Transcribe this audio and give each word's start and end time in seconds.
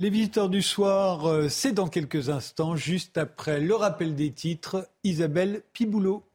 Les 0.00 0.10
visiteurs 0.10 0.48
du 0.48 0.62
soir, 0.62 1.26
euh, 1.26 1.48
c'est 1.48 1.72
dans 1.72 1.88
quelques 1.88 2.28
instants, 2.28 2.76
juste 2.76 3.18
après 3.18 3.58
le 3.58 3.74
rappel 3.74 4.14
des 4.14 4.30
titres, 4.30 4.88
Isabelle 5.02 5.62
Piboulot. 5.72 6.27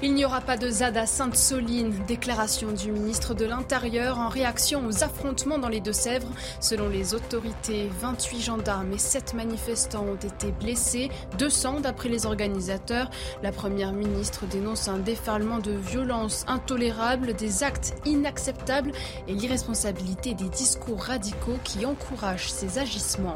Il 0.00 0.14
n'y 0.14 0.24
aura 0.24 0.40
pas 0.40 0.56
de 0.56 0.70
ZAD 0.70 0.96
à 0.96 1.06
Sainte-Soline. 1.06 1.92
Déclaration 2.06 2.70
du 2.70 2.92
ministre 2.92 3.34
de 3.34 3.44
l'Intérieur 3.44 4.20
en 4.20 4.28
réaction 4.28 4.86
aux 4.86 5.02
affrontements 5.02 5.58
dans 5.58 5.68
les 5.68 5.80
Deux-Sèvres. 5.80 6.28
Selon 6.60 6.88
les 6.88 7.14
autorités, 7.14 7.90
28 8.00 8.40
gendarmes 8.40 8.92
et 8.92 8.98
7 8.98 9.34
manifestants 9.34 10.04
ont 10.04 10.14
été 10.14 10.52
blessés, 10.52 11.10
200 11.38 11.80
d'après 11.80 12.08
les 12.08 12.26
organisateurs. 12.26 13.10
La 13.42 13.50
première 13.50 13.92
ministre 13.92 14.46
dénonce 14.46 14.86
un 14.86 14.98
déferlement 14.98 15.58
de 15.58 15.72
violence 15.72 16.44
intolérable, 16.46 17.34
des 17.34 17.64
actes 17.64 17.96
inacceptables 18.04 18.92
et 19.26 19.34
l'irresponsabilité 19.34 20.34
des 20.34 20.48
discours 20.48 21.02
radicaux 21.02 21.58
qui 21.64 21.84
encouragent 21.84 22.52
ces 22.52 22.78
agissements. 22.78 23.34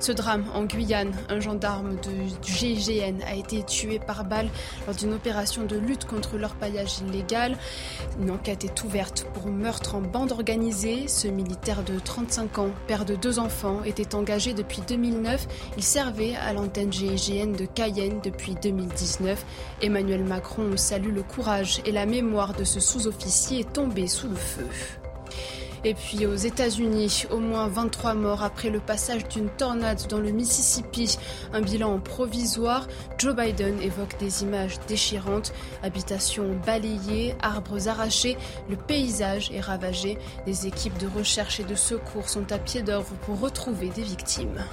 Ce 0.00 0.12
drame 0.12 0.44
en 0.54 0.64
Guyane, 0.64 1.12
un 1.28 1.40
gendarme 1.40 1.96
du 1.96 2.28
GIGN 2.42 3.22
a 3.26 3.34
été 3.34 3.62
tué 3.62 3.98
par 3.98 4.24
balle 4.24 4.48
lors 4.86 4.96
d'une 4.96 5.14
opération 5.14 5.64
de 5.64 5.76
lutte 5.76 6.04
contre 6.04 6.36
l'orpaillage 6.36 6.98
illégal. 7.00 7.56
Une 8.20 8.30
enquête 8.30 8.64
est 8.64 8.84
ouverte 8.84 9.26
pour 9.34 9.46
meurtre 9.46 9.94
en 9.94 10.00
bande 10.00 10.32
organisée. 10.32 11.08
Ce 11.08 11.28
militaire 11.28 11.82
de 11.84 11.98
35 11.98 12.58
ans, 12.58 12.70
père 12.86 13.04
de 13.04 13.14
deux 13.14 13.38
enfants, 13.38 13.82
était 13.84 14.14
engagé 14.14 14.52
depuis 14.52 14.82
2009. 14.86 15.46
Il 15.76 15.82
servait 15.82 16.34
à 16.36 16.52
l'antenne 16.52 16.92
GIGN 16.92 17.52
de 17.52 17.64
Cayenne 17.64 18.20
depuis 18.22 18.54
2019. 18.54 19.44
Emmanuel 19.80 20.24
Macron 20.24 20.76
salue 20.76 21.14
le 21.14 21.22
courage 21.22 21.80
et 21.84 21.92
la 21.92 22.06
mémoire 22.06 22.54
de 22.54 22.64
ce 22.64 22.80
sous-officier 22.80 23.64
tombé 23.64 24.06
sous 24.06 24.28
le 24.28 24.36
feu. 24.36 24.66
Et 25.84 25.92
puis 25.92 26.26
aux 26.26 26.34
États-Unis, 26.34 27.26
au 27.30 27.38
moins 27.38 27.68
23 27.68 28.14
morts 28.14 28.42
après 28.42 28.70
le 28.70 28.80
passage 28.80 29.28
d'une 29.28 29.50
tornade 29.50 30.06
dans 30.08 30.18
le 30.18 30.30
Mississippi. 30.30 31.18
Un 31.52 31.60
bilan 31.60 32.00
provisoire. 32.00 32.88
Joe 33.18 33.36
Biden 33.36 33.80
évoque 33.82 34.18
des 34.18 34.42
images 34.42 34.78
déchirantes. 34.88 35.52
Habitations 35.82 36.58
balayées, 36.64 37.34
arbres 37.42 37.88
arrachés. 37.88 38.38
Le 38.70 38.76
paysage 38.76 39.50
est 39.50 39.60
ravagé. 39.60 40.18
Des 40.46 40.66
équipes 40.66 40.96
de 40.98 41.06
recherche 41.06 41.60
et 41.60 41.64
de 41.64 41.74
secours 41.74 42.30
sont 42.30 42.50
à 42.50 42.58
pied 42.58 42.80
d'œuvre 42.80 43.12
pour 43.26 43.40
retrouver 43.40 43.90
des 43.90 44.02
victimes. 44.02 44.64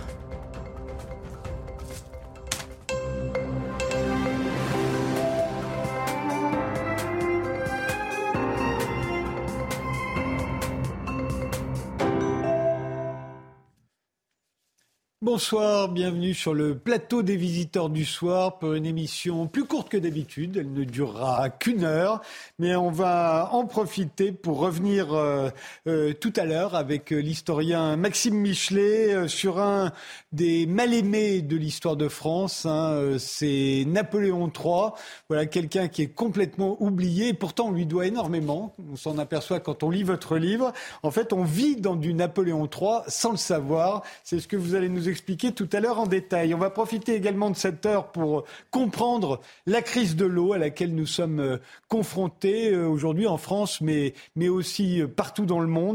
Bonsoir, 15.24 15.88
bienvenue 15.90 16.34
sur 16.34 16.56
le 16.56 16.76
plateau 16.76 17.22
des 17.22 17.36
visiteurs 17.36 17.92
du 17.92 18.06
soir 18.06 18.58
pour 18.58 18.74
une 18.74 18.88
émission 18.88 19.46
plus 19.46 19.66
courte 19.66 19.88
que 19.88 19.98
d'habitude. 19.98 20.58
Elle 20.58 20.74
ne 20.74 20.84
durera 20.84 21.52
qu'une 21.52 21.84
heure, 21.84 22.22
mais 22.58 22.76
on 22.76 22.90
va 22.90 23.50
en 23.52 23.68
profiter 23.68 24.32
pour 24.32 24.58
revenir 24.58 25.14
euh, 25.14 25.52
euh, 25.86 26.14
tout 26.14 26.34
à 26.38 26.46
l'heure 26.46 26.74
avec 26.74 27.12
l'historien 27.12 27.98
Maxime 27.98 28.34
Michelet 28.34 29.14
euh, 29.14 29.28
sur 29.28 29.60
un 29.60 29.92
des 30.32 30.66
mal-aimés 30.66 31.44
de 31.44 31.56
l'histoire 31.56 31.98
de 31.98 32.08
France. 32.08 32.66
Hein, 32.66 33.18
C'est 33.20 33.84
Napoléon 33.86 34.48
III. 34.48 34.90
Voilà 35.30 35.46
quelqu'un 35.46 35.88
qui 35.88 36.02
est 36.02 36.16
complètement 36.16 36.82
oublié. 36.82 37.28
Et 37.28 37.34
pourtant, 37.36 37.68
on 37.68 37.72
lui 37.74 37.86
doit 37.86 38.08
énormément. 38.08 38.74
On 38.92 38.96
s'en 38.96 39.20
aperçoit 39.20 39.60
quand 39.60 39.84
on 39.84 39.92
lit 39.92 40.02
votre 40.02 40.38
livre. 40.38 40.74
En 41.04 41.12
fait, 41.12 41.32
on 41.32 41.44
vit 41.44 41.76
dans 41.76 41.96
du 41.96 42.16
Napoléon 42.16 42.68
III 42.68 43.02
sans 43.08 43.30
le 43.30 43.38
savoir. 43.38 44.02
C'est 44.24 44.40
ce 44.40 44.48
que 44.48 44.58
vous 44.58 44.74
allez 44.74 44.90
nous 44.90 45.11
expliquer 45.12 45.52
tout 45.52 45.70
à 45.74 45.80
l'heure 45.80 46.00
en 46.00 46.08
détail. 46.08 46.54
On 46.54 46.58
va 46.58 46.70
profiter 46.70 47.14
également 47.14 47.50
de 47.50 47.56
cette 47.56 47.86
heure 47.86 48.12
pour 48.12 48.46
comprendre 48.72 49.42
la 49.66 49.82
crise 49.82 50.16
de 50.16 50.26
l'eau 50.26 50.54
à 50.54 50.58
laquelle 50.58 50.96
nous 50.96 51.06
sommes 51.06 51.40
euh, 51.40 51.58
confrontés 51.88 52.74
euh, 52.74 52.88
aujourd'hui 52.88 53.28
en 53.28 53.38
France, 53.38 53.82
mais, 53.82 54.14
mais 54.36 54.50
aussi 54.50 55.02
euh, 55.02 55.08
partout 55.08 55.46
dans 55.46 55.60
le 55.60 55.68
monde. 55.68 55.92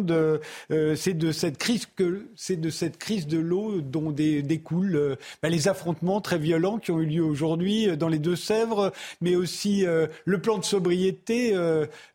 C'est 0.69 1.15
de 1.15 1.33
cette 1.33 1.59
crise 1.59 1.87
que 1.87 2.27
c'est 2.37 2.61
de 2.61 2.71
cette 2.71 2.99
crise 2.99 3.27
de 3.27 3.39
l'eau 3.39 3.81
dont 3.81 4.11
découlent 4.11 5.17
bah, 5.43 5.49
les 5.49 5.69
affrontements 5.69 6.21
très 6.21 6.39
violents 6.39 6.79
qui 6.79 6.91
ont 6.91 7.01
eu 7.01 7.07
lieu 7.07 7.25
aujourd'hui 7.25 7.97
dans 7.97 8.09
les 8.09 8.19
Deux-Sèvres, 8.19 8.93
mais 9.21 9.37
aussi 9.37 9.85
le 9.85 10.41
plan 10.41 10.59
de 10.59 10.65
sobriété 10.65 11.57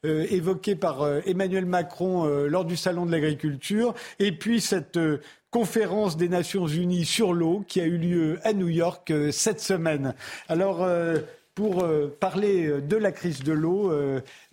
évoqué 0.03 0.75
par 0.75 1.07
Emmanuel 1.25 1.65
Macron 1.65 2.25
lors 2.47 2.65
du 2.65 2.77
salon 2.77 3.05
de 3.05 3.11
l'agriculture, 3.11 3.93
et 4.19 4.31
puis 4.31 4.61
cette 4.61 4.99
conférence 5.51 6.15
des 6.15 6.29
Nations 6.29 6.65
Unies 6.65 7.05
sur 7.05 7.33
l'eau 7.33 7.63
qui 7.67 7.81
a 7.81 7.85
eu 7.85 7.97
lieu 7.97 8.39
à 8.43 8.53
New 8.53 8.69
York 8.69 9.11
euh, 9.11 9.31
cette 9.31 9.59
semaine. 9.59 10.15
Alors, 10.47 10.81
euh, 10.81 11.17
pour 11.55 11.83
euh, 11.83 12.07
parler 12.21 12.81
de 12.81 12.95
la 12.95 13.11
crise 13.11 13.43
de 13.43 13.51
l'eau, 13.51 13.91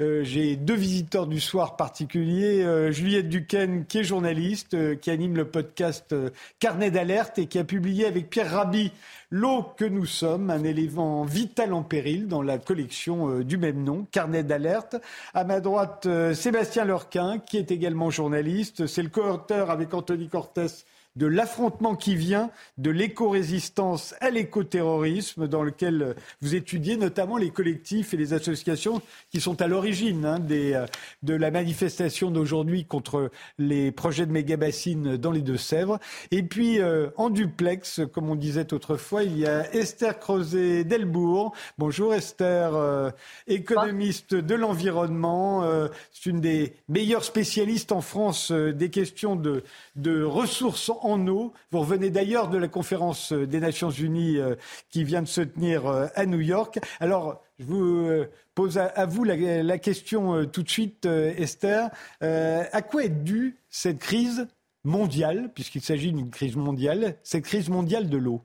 j'ai 0.01 0.57
deux 0.57 0.75
visiteurs 0.75 1.29
du 1.29 1.39
soir 1.39 1.77
particuliers. 1.77 2.91
Juliette 2.91 3.29
Duquesne, 3.29 3.85
qui 3.87 3.99
est 3.99 4.05
journaliste, 4.05 4.77
qui 4.99 5.11
anime 5.11 5.37
le 5.37 5.45
podcast 5.45 6.13
Carnet 6.59 6.91
d'alerte 6.91 7.39
et 7.39 7.47
qui 7.47 7.61
a 7.61 7.65
publié 7.65 8.05
avec 8.05 8.29
Pierre 8.29 8.51
Rabhi 8.51 8.91
L'eau 9.31 9.63
que 9.77 9.85
nous 9.85 10.07
sommes, 10.07 10.51
un 10.51 10.65
élément 10.65 11.23
vital 11.23 11.73
en 11.73 11.83
péril 11.83 12.27
dans 12.27 12.43
la 12.43 12.59
collection 12.59 13.41
du 13.41 13.59
même 13.59 13.85
nom, 13.85 14.07
Carnet 14.11 14.43
d'alerte. 14.43 14.97
À 15.35 15.45
ma 15.45 15.61
droite, 15.61 16.09
Sébastien 16.35 16.85
Lorquin, 16.85 17.39
qui 17.39 17.59
est 17.59 17.71
également 17.71 18.11
journaliste. 18.11 18.87
C'est 18.87 19.03
le 19.03 19.11
co-auteur 19.11 19.71
avec 19.71 19.95
Anthony 19.95 20.29
Cortès 20.29 20.85
de 21.19 21.27
l'affrontement 21.27 21.97
qui 21.97 22.15
vient 22.15 22.51
de 22.79 22.91
l'éco-résistance 22.91 24.15
à 24.21 24.31
l'écoterrorisme, 24.31 25.49
dans 25.49 25.65
lequel 25.65 26.15
vous 26.41 26.55
étudiez 26.55 26.97
notamment 26.97 27.37
les 27.37 27.51
collectifs 27.51 28.15
et 28.15 28.17
les 28.17 28.35
associations 28.35 29.03
qui 29.31 29.41
sont 29.41 29.61
à 29.61 29.67
l'origine 29.67 30.25
hein, 30.25 30.39
euh, 30.51 30.87
de 31.25 31.35
la 31.35 31.51
manifestation 31.51 32.31
d'aujourd'hui 32.31 32.85
contre 32.85 33.33
les 33.59 33.91
projets 33.91 34.27
de 34.27 34.33
méga-bassines 34.33 35.17
dans 35.17 35.33
les 35.33 35.41
Deux-Sèvres. 35.41 35.99
Et 36.31 36.45
puis, 36.45 36.79
euh, 36.81 37.09
en 37.17 37.31
duplex, 37.31 38.01
comme 38.13 38.31
on 38.31 38.37
disait 38.37 38.73
autrefois, 38.73 39.25
il 39.25 39.37
y 39.39 39.47
a 39.47 39.75
Esther 39.75 40.21
Crozet-Delbourg. 40.21 41.53
Bonjour 41.79 42.15
Esther, 42.15 42.77
euh, 42.77 43.11
économiste 43.49 44.37
de 44.37 44.55
l'environnement. 44.55 45.69
C'est 46.13 46.31
une 46.31 46.41
des 46.41 46.75
meilleures 46.89 47.25
spécialistes 47.25 47.91
en 47.91 48.03
France 48.03 48.53
des 48.53 48.91
questions 48.91 49.35
de, 49.35 49.65
de 49.97 50.23
ressources 50.23 50.93
eau. 51.27 51.53
Vous 51.71 51.81
revenez 51.81 52.11
d'ailleurs 52.11 52.49
de 52.49 52.59
la 52.59 52.69
conférence 52.69 53.33
des 53.33 53.61
Nations 53.61 53.91
Unies 53.91 54.39
euh, 54.39 54.57
qui 54.91 55.05
vient 55.05 55.23
de 55.23 55.29
se 55.29 55.41
tenir 55.41 55.87
euh, 55.87 56.07
à 56.15 56.27
New 56.27 56.41
York. 56.41 56.79
Alors, 57.01 57.43
je 57.59 57.65
vous 57.65 58.07
euh, 58.07 58.31
pose 58.55 58.79
à, 58.79 59.07
vous 59.07 59.25
la, 59.25 59.79
question 59.79 60.45
tout 60.47 60.63
de 60.63 60.69
suite, 60.69 61.07
Esther. 61.07 61.91
à 62.21 62.83
quoi 62.83 63.05
est 63.05 63.09
due 63.09 63.57
cette 63.69 63.99
crise 63.99 64.49
mondiale, 64.85 65.51
puisqu'il 65.55 65.83
s'agit 65.83 66.13
d'une 66.13 66.31
crise 66.31 66.57
mondiale, 66.57 67.17
cette 67.23 67.45
crise 67.45 67.69
mondiale 67.69 68.09
de 68.09 68.17
l'eau? 68.17 68.43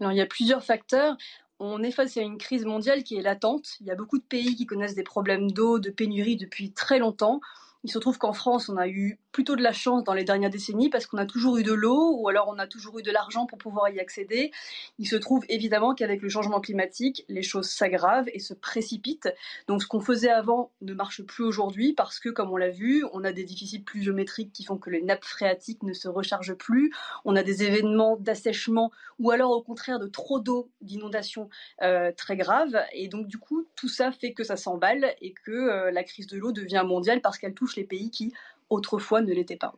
Alors, 0.00 0.12
il 0.12 0.18
y 0.18 0.20
a 0.20 0.26
plusieurs 0.26 0.64
facteurs 0.64 1.16
on 1.60 1.82
est 1.82 1.90
face 1.90 2.16
à 2.16 2.22
une 2.22 2.38
crise 2.38 2.64
mondiale 2.64 3.02
qui 3.02 3.16
est 3.16 3.22
latente. 3.22 3.76
Il 3.80 3.86
y 3.86 3.90
a 3.90 3.96
beaucoup 3.96 4.18
de 4.18 4.24
pays 4.24 4.54
qui 4.54 4.66
connaissent 4.66 4.94
des 4.94 5.02
problèmes 5.02 5.50
d'eau, 5.50 5.78
de 5.78 5.90
pénurie 5.90 6.36
depuis 6.36 6.70
très 6.72 6.98
longtemps. 6.98 7.40
Il 7.84 7.92
se 7.92 7.98
trouve 7.98 8.18
qu'en 8.18 8.32
France, 8.32 8.68
on 8.68 8.76
a 8.76 8.88
eu 8.88 9.18
plutôt 9.30 9.54
de 9.54 9.62
la 9.62 9.72
chance 9.72 10.02
dans 10.02 10.14
les 10.14 10.24
dernières 10.24 10.50
décennies 10.50 10.90
parce 10.90 11.06
qu'on 11.06 11.18
a 11.18 11.26
toujours 11.26 11.58
eu 11.58 11.62
de 11.62 11.72
l'eau 11.72 12.16
ou 12.18 12.28
alors 12.28 12.48
on 12.48 12.58
a 12.58 12.66
toujours 12.66 12.98
eu 12.98 13.02
de 13.02 13.12
l'argent 13.12 13.46
pour 13.46 13.58
pouvoir 13.58 13.88
y 13.90 14.00
accéder. 14.00 14.50
Il 14.98 15.06
se 15.06 15.14
trouve 15.14 15.44
évidemment 15.48 15.94
qu'avec 15.94 16.20
le 16.20 16.28
changement 16.28 16.60
climatique, 16.60 17.24
les 17.28 17.42
choses 17.42 17.68
s'aggravent 17.68 18.28
et 18.32 18.40
se 18.40 18.52
précipitent. 18.52 19.32
Donc 19.68 19.82
ce 19.82 19.86
qu'on 19.86 20.00
faisait 20.00 20.30
avant 20.30 20.72
ne 20.80 20.92
marche 20.92 21.22
plus 21.22 21.44
aujourd'hui 21.44 21.92
parce 21.92 22.18
que, 22.18 22.30
comme 22.30 22.50
on 22.50 22.56
l'a 22.56 22.70
vu, 22.70 23.04
on 23.12 23.22
a 23.22 23.30
des 23.30 23.44
déficits 23.44 23.78
pluviométriques 23.78 24.52
qui 24.52 24.64
font 24.64 24.76
que 24.76 24.90
les 24.90 25.02
nappes 25.02 25.24
phréatiques 25.24 25.84
ne 25.84 25.92
se 25.92 26.08
rechargent 26.08 26.54
plus. 26.54 26.92
On 27.24 27.36
a 27.36 27.44
des 27.44 27.62
événements 27.62 28.16
d'assèchement 28.16 28.90
ou 29.20 29.30
alors 29.30 29.52
au 29.52 29.62
contraire 29.62 30.00
de 30.00 30.06
trop 30.06 30.40
d'eau, 30.40 30.68
d'inondation 30.80 31.48
euh, 31.82 32.10
très 32.16 32.36
graves. 32.36 32.76
Et 32.92 33.06
donc 33.06 33.28
du 33.28 33.38
coup, 33.38 33.66
tout 33.76 33.88
ça 33.88 34.10
fait 34.10 34.32
que 34.32 34.42
ça 34.42 34.56
s'emballe 34.56 35.14
et 35.20 35.32
que 35.32 35.52
euh, 35.52 35.90
la 35.92 36.02
crise 36.02 36.26
de 36.26 36.38
l'eau 36.38 36.50
devient 36.50 36.82
mondiale 36.84 37.20
parce 37.20 37.38
qu'elle 37.38 37.54
touche 37.54 37.67
les 37.76 37.84
pays 37.84 38.10
qui 38.10 38.32
autrefois 38.70 39.20
ne 39.20 39.32
l'étaient 39.32 39.56
pas. 39.56 39.74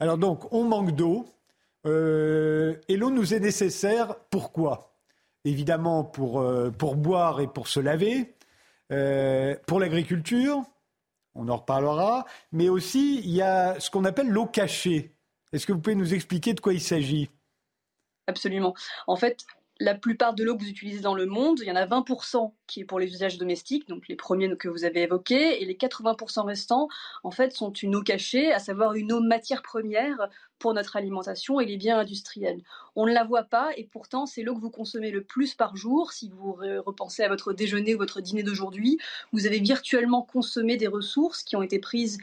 Alors 0.00 0.18
donc, 0.18 0.52
on 0.52 0.64
manque 0.64 0.92
d'eau. 0.92 1.26
Euh, 1.86 2.74
et 2.88 2.96
l'eau 2.96 3.10
nous 3.10 3.32
est 3.32 3.40
nécessaire. 3.40 4.16
Pourquoi? 4.30 4.92
Évidemment 5.44 6.02
pour, 6.02 6.40
euh, 6.40 6.70
pour 6.70 6.96
boire 6.96 7.40
et 7.40 7.46
pour 7.46 7.68
se 7.68 7.78
laver, 7.78 8.34
euh, 8.90 9.54
pour 9.66 9.78
l'agriculture, 9.78 10.62
on 11.36 11.48
en 11.48 11.56
reparlera, 11.56 12.24
mais 12.50 12.68
aussi 12.68 13.20
il 13.20 13.30
y 13.30 13.42
a 13.42 13.78
ce 13.78 13.90
qu'on 13.90 14.04
appelle 14.04 14.28
l'eau 14.28 14.46
cachée. 14.46 15.14
Est-ce 15.52 15.64
que 15.64 15.72
vous 15.72 15.78
pouvez 15.78 15.94
nous 15.94 16.14
expliquer 16.14 16.54
de 16.54 16.60
quoi 16.60 16.74
il 16.74 16.80
s'agit? 16.80 17.30
Absolument. 18.26 18.74
En 19.06 19.14
fait, 19.14 19.46
la 19.78 19.94
plupart 19.94 20.34
de 20.34 20.42
l'eau 20.42 20.56
que 20.56 20.62
vous 20.62 20.70
utilisez 20.70 21.00
dans 21.00 21.14
le 21.14 21.26
monde, 21.26 21.60
il 21.60 21.66
y 21.66 21.70
en 21.70 21.76
a 21.76 21.86
20% 21.86 22.52
qui 22.66 22.80
est 22.80 22.84
pour 22.84 22.98
les 22.98 23.12
usages 23.12 23.36
domestiques, 23.38 23.88
donc 23.88 24.08
les 24.08 24.16
premiers 24.16 24.56
que 24.56 24.68
vous 24.68 24.84
avez 24.84 25.02
évoqués, 25.02 25.62
et 25.62 25.66
les 25.66 25.74
80% 25.74 26.44
restants, 26.44 26.88
en 27.24 27.30
fait, 27.30 27.52
sont 27.52 27.72
une 27.72 27.94
eau 27.96 28.02
cachée, 28.02 28.52
à 28.52 28.58
savoir 28.58 28.94
une 28.94 29.12
eau 29.12 29.20
matière 29.20 29.62
première 29.62 30.28
pour 30.58 30.72
notre 30.72 30.96
alimentation 30.96 31.60
et 31.60 31.66
les 31.66 31.76
biens 31.76 31.98
industriels. 31.98 32.62
On 32.94 33.06
ne 33.06 33.12
la 33.12 33.24
voit 33.24 33.44
pas, 33.44 33.70
et 33.76 33.84
pourtant, 33.84 34.24
c'est 34.24 34.42
l'eau 34.42 34.54
que 34.54 34.60
vous 34.60 34.70
consommez 34.70 35.10
le 35.10 35.22
plus 35.22 35.54
par 35.54 35.76
jour. 35.76 36.12
Si 36.12 36.30
vous 36.30 36.56
repensez 36.84 37.22
à 37.22 37.28
votre 37.28 37.52
déjeuner 37.52 37.94
ou 37.94 37.98
votre 37.98 38.22
dîner 38.22 38.42
d'aujourd'hui, 38.42 38.98
vous 39.32 39.46
avez 39.46 39.58
virtuellement 39.58 40.22
consommé 40.22 40.76
des 40.76 40.86
ressources 40.86 41.42
qui 41.42 41.56
ont 41.56 41.62
été 41.62 41.78
prises 41.78 42.18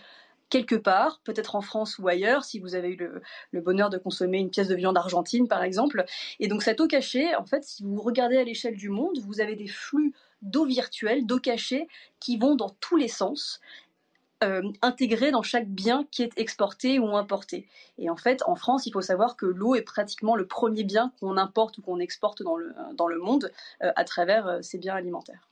quelque 0.54 0.76
part, 0.76 1.20
peut-être 1.24 1.56
en 1.56 1.62
France 1.62 1.98
ou 1.98 2.08
ailleurs, 2.08 2.44
si 2.44 2.60
vous 2.60 2.76
avez 2.76 2.90
eu 2.90 3.10
le, 3.52 3.62
bonheur 3.62 3.90
de 3.90 3.98
consommer 3.98 4.38
une 4.38 4.52
pièce 4.52 4.68
de 4.68 4.76
viande 4.76 4.96
argentine, 4.96 5.48
par 5.48 5.64
exemple. 5.64 6.06
Et 6.40 6.48
donc 6.48 6.62
cette 6.62 6.80
eau 6.80 6.88
cachée, 6.88 7.36
en 7.36 7.44
fait, 7.44 7.64
si 7.64 7.82
vous 7.82 8.00
regardez 8.00 8.38
à 8.38 8.44
l'échelle 8.44 8.76
du 8.76 8.90
monde, 8.90 9.18
vous 9.26 9.42
avez 9.42 9.56
des 9.56 9.68
flux 9.68 10.14
d'eau 10.44 10.66
virtuelle, 10.66 11.26
d'eau 11.26 11.40
cachée, 11.40 11.88
qui 12.20 12.38
vont 12.38 12.54
dans 12.56 12.70
tous 12.70 12.98
les 12.98 13.08
sens. 13.08 13.62
Euh, 14.44 14.62
intégrés 14.82 15.32
dans 15.32 15.42
chaque 15.42 15.70
bien 15.70 16.06
qui 16.12 16.22
est 16.22 16.38
exporté 16.38 17.00
ou 17.00 17.16
importé. 17.16 17.66
Et 17.98 18.10
en 18.10 18.18
fait, 18.18 18.44
en 18.46 18.56
France, 18.56 18.86
il 18.86 18.92
faut 18.92 19.02
savoir 19.02 19.38
que 19.38 19.46
l'eau 19.46 19.74
est 19.74 19.84
pratiquement 19.84 20.36
le 20.36 20.46
premier 20.46 20.84
bien 20.84 21.14
qu'on 21.22 21.38
importe 21.38 21.78
ou 21.78 21.82
qu'on 21.82 22.00
exporte 22.00 22.44
dans 22.44 22.58
le, 22.58 22.76
dans 22.94 23.08
le 23.08 23.20
monde 23.20 23.54
euh, 23.84 23.94
à 23.96 24.04
travers 24.04 24.48
euh, 24.48 24.62
ces 24.62 24.78
biens 24.80 24.96
alimentaires. 24.96 25.48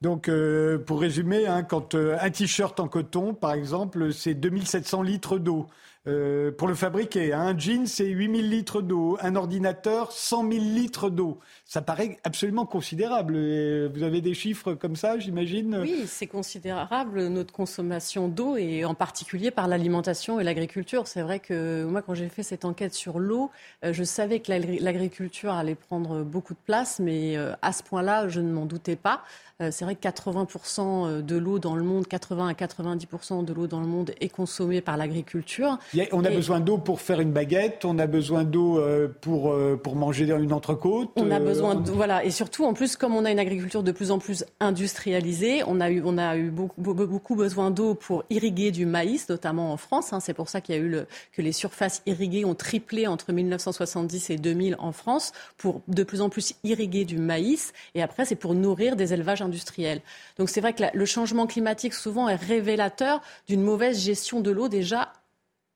Donc, 0.00 0.28
euh, 0.28 0.78
pour 0.78 1.00
résumer, 1.00 1.46
hein, 1.46 1.62
quand 1.62 1.94
euh, 1.94 2.16
un 2.20 2.30
t-shirt 2.30 2.80
en 2.80 2.88
coton, 2.88 3.34
par 3.34 3.52
exemple, 3.52 4.12
c'est 4.14 4.34
2700 4.34 5.02
litres 5.02 5.38
d'eau. 5.38 5.66
Euh, 6.06 6.50
pour 6.50 6.66
le 6.66 6.74
fabriquer, 6.74 7.34
un 7.34 7.56
jean, 7.58 7.86
c'est 7.86 8.06
8000 8.06 8.48
litres 8.48 8.80
d'eau. 8.80 9.18
Un 9.20 9.36
ordinateur, 9.36 10.12
100 10.12 10.50
000 10.50 10.64
litres 10.64 11.10
d'eau. 11.10 11.38
Ça 11.66 11.82
paraît 11.82 12.16
absolument 12.24 12.64
considérable. 12.64 13.34
vous 13.34 14.02
avez 14.02 14.22
des 14.22 14.32
chiffres 14.32 14.72
comme 14.72 14.96
ça, 14.96 15.18
j'imagine? 15.18 15.78
Oui, 15.82 16.04
c'est 16.06 16.26
considérable, 16.26 17.28
notre 17.28 17.52
consommation 17.52 18.28
d'eau, 18.28 18.56
et 18.56 18.84
en 18.84 18.94
particulier 18.94 19.50
par 19.50 19.68
l'alimentation 19.68 20.40
et 20.40 20.44
l'agriculture. 20.44 21.06
C'est 21.06 21.22
vrai 21.22 21.38
que 21.38 21.84
moi, 21.84 22.00
quand 22.00 22.14
j'ai 22.14 22.28
fait 22.28 22.42
cette 22.42 22.64
enquête 22.64 22.94
sur 22.94 23.18
l'eau, 23.18 23.50
je 23.82 24.02
savais 24.02 24.40
que 24.40 24.50
l'agriculture 24.50 25.52
allait 25.52 25.74
prendre 25.74 26.22
beaucoup 26.22 26.54
de 26.54 26.60
place, 26.64 26.98
mais 26.98 27.36
à 27.60 27.72
ce 27.72 27.82
point-là, 27.82 28.28
je 28.28 28.40
ne 28.40 28.50
m'en 28.50 28.64
doutais 28.64 28.96
pas. 28.96 29.22
Euh, 29.60 29.68
c'est 29.70 29.84
vrai 29.84 29.94
que 29.94 30.00
80% 30.00 30.80
euh, 30.80 31.22
de 31.22 31.36
l'eau 31.36 31.58
dans 31.58 31.76
le 31.76 31.82
monde, 31.82 32.06
80 32.06 32.48
à 32.48 32.52
90% 32.52 33.44
de 33.44 33.52
l'eau 33.52 33.66
dans 33.66 33.80
le 33.80 33.86
monde 33.86 34.12
est 34.20 34.28
consommée 34.28 34.80
par 34.80 34.96
l'agriculture. 34.96 35.78
On 36.12 36.24
a 36.24 36.30
besoin 36.30 36.60
d'eau 36.60 36.78
pour 36.78 37.00
faire 37.00 37.20
une 37.20 37.32
baguette, 37.32 37.84
on 37.84 37.98
a 37.98 38.06
besoin 38.06 38.44
d'eau 38.44 38.78
euh, 38.78 39.08
pour, 39.20 39.54
pour 39.82 39.96
manger 39.96 40.30
une 40.30 40.52
entrecôte. 40.52 41.10
On 41.16 41.30
a 41.30 41.40
besoin 41.40 41.74
de, 41.74 41.90
voilà, 41.90 42.24
et 42.24 42.30
surtout 42.30 42.64
en 42.64 42.74
plus 42.74 42.96
comme 42.96 43.14
on 43.14 43.24
a 43.24 43.30
une 43.30 43.38
agriculture 43.38 43.82
de 43.82 43.92
plus 43.92 44.10
en 44.10 44.18
plus 44.18 44.44
industrialisée, 44.60 45.62
on 45.66 45.80
a 45.80 45.90
eu, 45.90 46.02
on 46.04 46.18
a 46.18 46.36
eu 46.36 46.50
beaucoup, 46.50 46.80
beaucoup 46.80 47.34
besoin 47.34 47.70
d'eau 47.70 47.94
pour 47.94 48.24
irriguer 48.30 48.70
du 48.70 48.86
maïs, 48.86 49.28
notamment 49.28 49.72
en 49.72 49.76
France. 49.76 50.12
Hein. 50.12 50.20
c'est 50.20 50.34
pour 50.34 50.48
ça 50.48 50.60
qu'il 50.60 50.74
y 50.74 50.78
a 50.78 50.80
eu 50.80 50.88
le, 50.88 51.06
que 51.32 51.42
les 51.42 51.52
surfaces 51.52 52.02
irriguées 52.06 52.44
ont 52.44 52.54
triplé 52.54 53.06
entre 53.06 53.32
1970 53.32 54.30
et 54.30 54.36
2000 54.36 54.76
en 54.78 54.92
France 54.92 55.32
pour 55.56 55.82
de 55.88 56.02
plus 56.02 56.20
en 56.20 56.28
plus 56.28 56.54
irriguer 56.64 57.04
du 57.04 57.18
maïs. 57.18 57.72
Et 57.94 58.02
après, 58.02 58.24
c'est 58.24 58.36
pour 58.36 58.54
nourrir 58.54 58.96
des 58.96 59.12
élevages 59.12 59.42
industrielle. 59.42 60.00
Donc 60.38 60.48
c'est 60.48 60.60
vrai 60.60 60.72
que 60.72 60.84
le 60.92 61.04
changement 61.04 61.46
climatique 61.46 61.94
souvent 61.94 62.28
est 62.28 62.36
révélateur 62.36 63.20
d'une 63.48 63.62
mauvaise 63.62 64.00
gestion 64.00 64.40
de 64.40 64.50
l'eau 64.50 64.68
déjà 64.68 65.12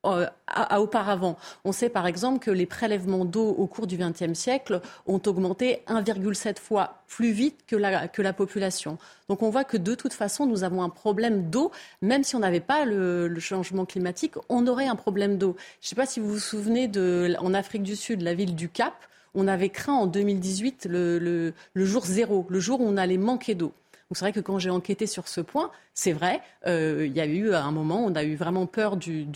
euh, 0.05 0.27
à, 0.47 0.81
auparavant. 0.81 1.37
On 1.65 1.73
sait 1.73 1.89
par 1.89 2.07
exemple 2.07 2.39
que 2.39 2.51
les 2.51 2.67
prélèvements 2.67 3.25
d'eau 3.25 3.49
au 3.49 3.67
cours 3.67 3.87
du 3.87 3.97
XXe 3.97 4.35
siècle 4.35 4.81
ont 5.07 5.21
augmenté 5.27 5.83
1,7 5.89 6.59
fois 6.59 7.03
plus 7.09 7.33
vite 7.33 7.61
que 7.67 7.77
la, 7.77 8.09
que 8.09 8.23
la 8.23 8.33
population. 8.33 8.99
Donc 9.29 9.43
on 9.43 9.51
voit 9.51 9.65
que 9.65 9.77
de 9.77 9.95
toute 9.95 10.13
façon, 10.13 10.47
nous 10.47 10.65
avons 10.65 10.83
un 10.83 10.91
problème 10.91 11.51
d'eau. 11.51 11.71
Même 12.03 12.25
si 12.25 12.37
on 12.37 12.41
n'avait 12.41 12.61
pas 12.61 12.85
le, 12.85 13.35
changement 13.41 13.85
climatique, 13.85 14.35
on 14.49 14.67
aurait 14.67 14.87
un 14.87 14.97
problème 14.97 15.39
d'eau. 15.39 15.57
Je 15.81 15.87
ne 15.87 15.89
sais 15.91 15.97
pas 15.97 16.07
si 16.07 16.21
vous 16.21 16.29
vous 16.29 16.39
souvenez 16.39 16.89
de, 16.89 17.35
en 17.39 17.55
Afrique 17.55 17.83
du 17.83 17.97
Sud, 17.97 18.23
la 18.23 18.35
ville 18.35 18.55
du 18.55 18.69
Cap 18.69 18.95
on 19.35 19.49
avait 19.49 19.69
craint 19.69 19.95
en 19.95 20.07
2018 20.07 20.87
le, 20.89 21.53
jour 21.75 22.05
zéro, 22.07 22.47
le 22.49 22.61
jour 22.61 22.81
où 22.81 22.85
on 22.85 22.97
allait 22.97 23.19
manquer 23.19 23.55
d'eau. 23.55 23.73
Donc 24.11 24.19
c'est 24.19 24.25
vrai 24.27 24.33
que 24.33 24.41
quand 24.41 24.59
j'ai 24.59 24.71
enquêté 24.71 25.07
sur 25.07 25.29
ce 25.29 25.41
point, 25.41 25.71
c'est 25.95 26.13
vrai, 26.13 26.43
euh, 26.67 27.07
il 27.07 27.17
y 27.17 27.21
a 27.21 27.27
eu 27.27 27.55
un 27.55 27.71
moment, 27.71 28.05
on 28.05 28.15
a 28.15 28.23
eu 28.23 28.35
vraiment 28.35 28.67
peur 28.67 28.97
du, 28.97 29.27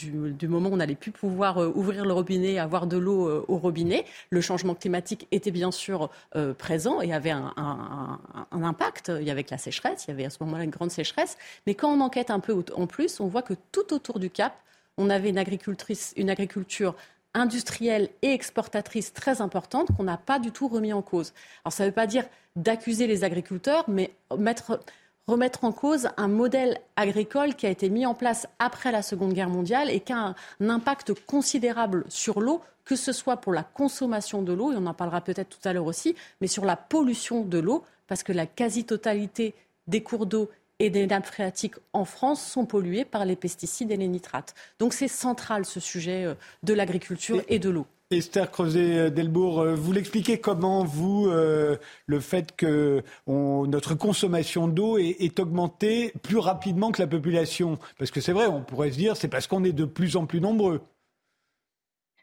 moment 0.43 0.69
où 0.69 0.75
on 0.75 0.77
n'allait 0.77 0.95
plus 0.95 1.11
pouvoir 1.11 1.59
euh, 1.59 1.73
ouvrir 1.75 2.05
le 2.05 2.13
robinet 2.13 2.53
et 2.53 2.59
avoir 2.59 2.87
de 2.87 2.99
l'eau 2.99 3.29
euh, 3.29 3.45
au 3.49 3.57
robinet. 3.57 4.05
Le 4.29 4.41
changement 4.43 4.75
climatique 4.75 5.27
était 5.33 5.51
bien 5.51 5.71
sûr 5.71 6.11
présent 6.59 7.01
et 7.01 7.13
avait 7.13 7.31
un, 7.31 7.53
impact. 8.53 9.11
Il 9.21 9.27
y 9.27 9.31
avait 9.31 9.47
la 9.51 9.59
sécheresse, 9.59 10.05
il 10.07 10.11
y 10.11 10.13
avait 10.13 10.27
à 10.27 10.31
ce 10.31 10.39
moment-là 10.45 10.65
une 10.65 10.71
grande 10.71 10.91
sécheresse. 10.91 11.39
Mais 11.67 11.75
quand 11.75 11.91
on 11.91 12.01
enquête 12.01 12.31
un 12.31 12.41
peu 12.41 12.63
en 12.75 12.87
plus, 12.87 13.21
on 13.21 13.27
voit 13.27 13.43
que 13.43 13.55
tout 13.73 13.95
autour 13.95 14.19
du 14.19 14.29
Cap, 14.31 14.55
on 14.99 15.11
avait 15.11 15.31
une 15.31 15.39
agriculture 15.39 16.97
industrielle 17.35 18.09
et 18.23 18.33
exportatrice 18.33 19.13
très 19.13 19.41
importante 19.41 19.89
qu'on 19.97 20.05
n'a 20.05 20.17
pas 20.17 20.39
du 20.39 20.51
tout 20.51 20.69
remis 20.69 20.93
en 20.93 21.03
cause. 21.03 21.33
Alors 21.65 21.73
ça 21.73 21.85
ne 21.85 21.89
veut 21.89 21.95
pas 21.95 22.07
dire 22.07 22.25
d'accuser 22.57 23.07
les 23.07 23.25
agriculteurs, 23.25 23.85
mais 23.89 24.11
remettre 24.31 25.65
en 25.65 25.73
cause 25.73 26.09
un 26.17 26.29
modèle 26.29 26.81
agricole 26.97 27.55
qui 27.55 27.67
a 27.67 27.71
été 27.71 27.89
mis 27.91 28.07
en 28.07 28.15
place 28.15 28.49
après 28.59 28.93
la 28.93 29.03
Seconde 29.03 29.33
Guerre 29.33 29.51
mondiale 29.51 29.91
et 29.91 30.01
qui 30.01 30.13
a 30.13 30.35
un, 30.61 30.69
impact 30.69 31.15
considérable 31.27 32.05
sur 32.09 32.41
l'eau, 32.41 32.63
que 32.85 32.97
ce 32.97 33.13
soit 33.13 33.37
pour 33.37 33.53
la 33.53 33.63
consommation 33.63 34.43
de 34.43 34.53
l'eau, 34.53 34.73
et 34.73 34.77
on 34.77 34.87
en 34.87 34.95
parlera 34.95 35.21
peut-être 35.21 35.51
tout 35.51 35.69
à 35.69 35.73
l'heure 35.73 35.87
aussi, 35.87 36.17
mais 36.41 36.47
sur 36.47 36.65
la 36.65 36.77
pollution 36.77 37.43
de 37.43 37.59
l'eau, 37.59 37.85
parce 38.07 38.23
que 38.23 38.33
la 38.33 38.47
quasi-totalité 38.47 39.55
des 39.87 40.03
cours 40.03 40.27
d'eau 40.27 40.51
et 40.79 40.91
des 40.91 41.07
nappes 41.07 41.27
phréatiques 41.27 41.75
en 41.93 42.05
France 42.05 42.45
sont 42.45 42.67
polluées 42.67 43.05
par 43.05 43.25
les 43.25 43.37
pesticides 43.37 43.91
et 43.91 43.97
les 43.97 44.09
nitrates. 44.09 44.55
Donc 44.79 44.93
c'est 44.93 45.09
central 45.09 45.65
ce 45.65 45.81
sujet 45.81 46.25
euh, 46.25 46.35
de 46.63 46.75
l'agriculture 46.75 47.43
et, 47.49 47.59
de 47.59 47.71
l'eau. 47.71 47.87
Esther 48.11 48.51
Creuset-Delbourg, 48.51 49.61
euh, 49.61 49.75
vous 49.75 49.93
l'expliquez 49.93 50.39
comment, 50.39 50.85
vous, 50.85 51.29
euh, 51.29 51.77
le 52.07 52.21
fait 52.21 52.57
que 52.57 53.03
notre 53.27 53.95
consommation 53.95 54.69
d'eau 54.69 54.99
est, 54.99 55.17
est, 55.21 55.41
augmentée 55.41 56.13
plus 56.23 56.39
rapidement 56.39 56.91
que 56.91 57.03
la 57.03 57.09
population? 57.09 57.79
Parce 57.99 58.11
que 58.11 58.21
c'est 58.21 58.33
vrai, 58.33 58.47
on 58.47 58.63
pourrait 58.63 58.93
se 58.93 58.97
dire, 58.97 59.17
c'est 59.17 59.29
parce 59.29 59.47
qu'on 59.47 59.65
est 59.65 59.73
de 59.73 59.85
plus 59.85 60.17
en 60.17 60.27
plus 60.27 60.41
nombreux. 60.41 60.81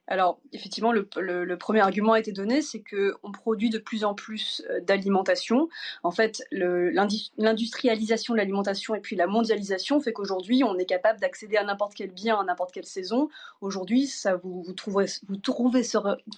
Alors, 0.08 0.40
effectivement, 0.52 0.92
le, 0.92 1.56
premier 1.58 1.80
argument 1.80 2.14
a 2.14 2.20
été 2.20 2.32
donné, 2.32 2.62
c'est 2.62 2.84
qu'on 2.84 3.32
produit 3.32 3.70
de 3.70 3.80
plus 3.80 4.04
en 4.04 4.14
plus 4.14 4.64
euh, 4.70 4.80
d'alimentation. 4.82 5.68
En 6.04 6.12
fait, 6.12 6.44
l'industrialisation 6.52 8.34
de 8.34 8.38
l'alimentation 8.38 8.94
et 8.94 9.00
puis 9.00 9.16
la 9.16 9.26
mondialisation 9.26 10.00
fait 10.00 10.14
qu'aujourd'hui, 10.14 10.64
on 10.64 10.78
est 10.78 10.86
capable 10.86 11.20
d'accéder 11.20 11.58
à 11.58 11.64
n'importe 11.64 11.96
quel 11.96 12.12
bien, 12.12 12.40
à 12.40 12.44
n'importe 12.44 12.72
quelle 12.72 12.86
saison. 12.86 13.30
Aujourd'hui, 13.62 14.06
ça 14.06 14.36
vous, 14.36 14.64
trouverez, 14.76 15.08
vous, 15.28 15.38
trouvez, 15.38 15.82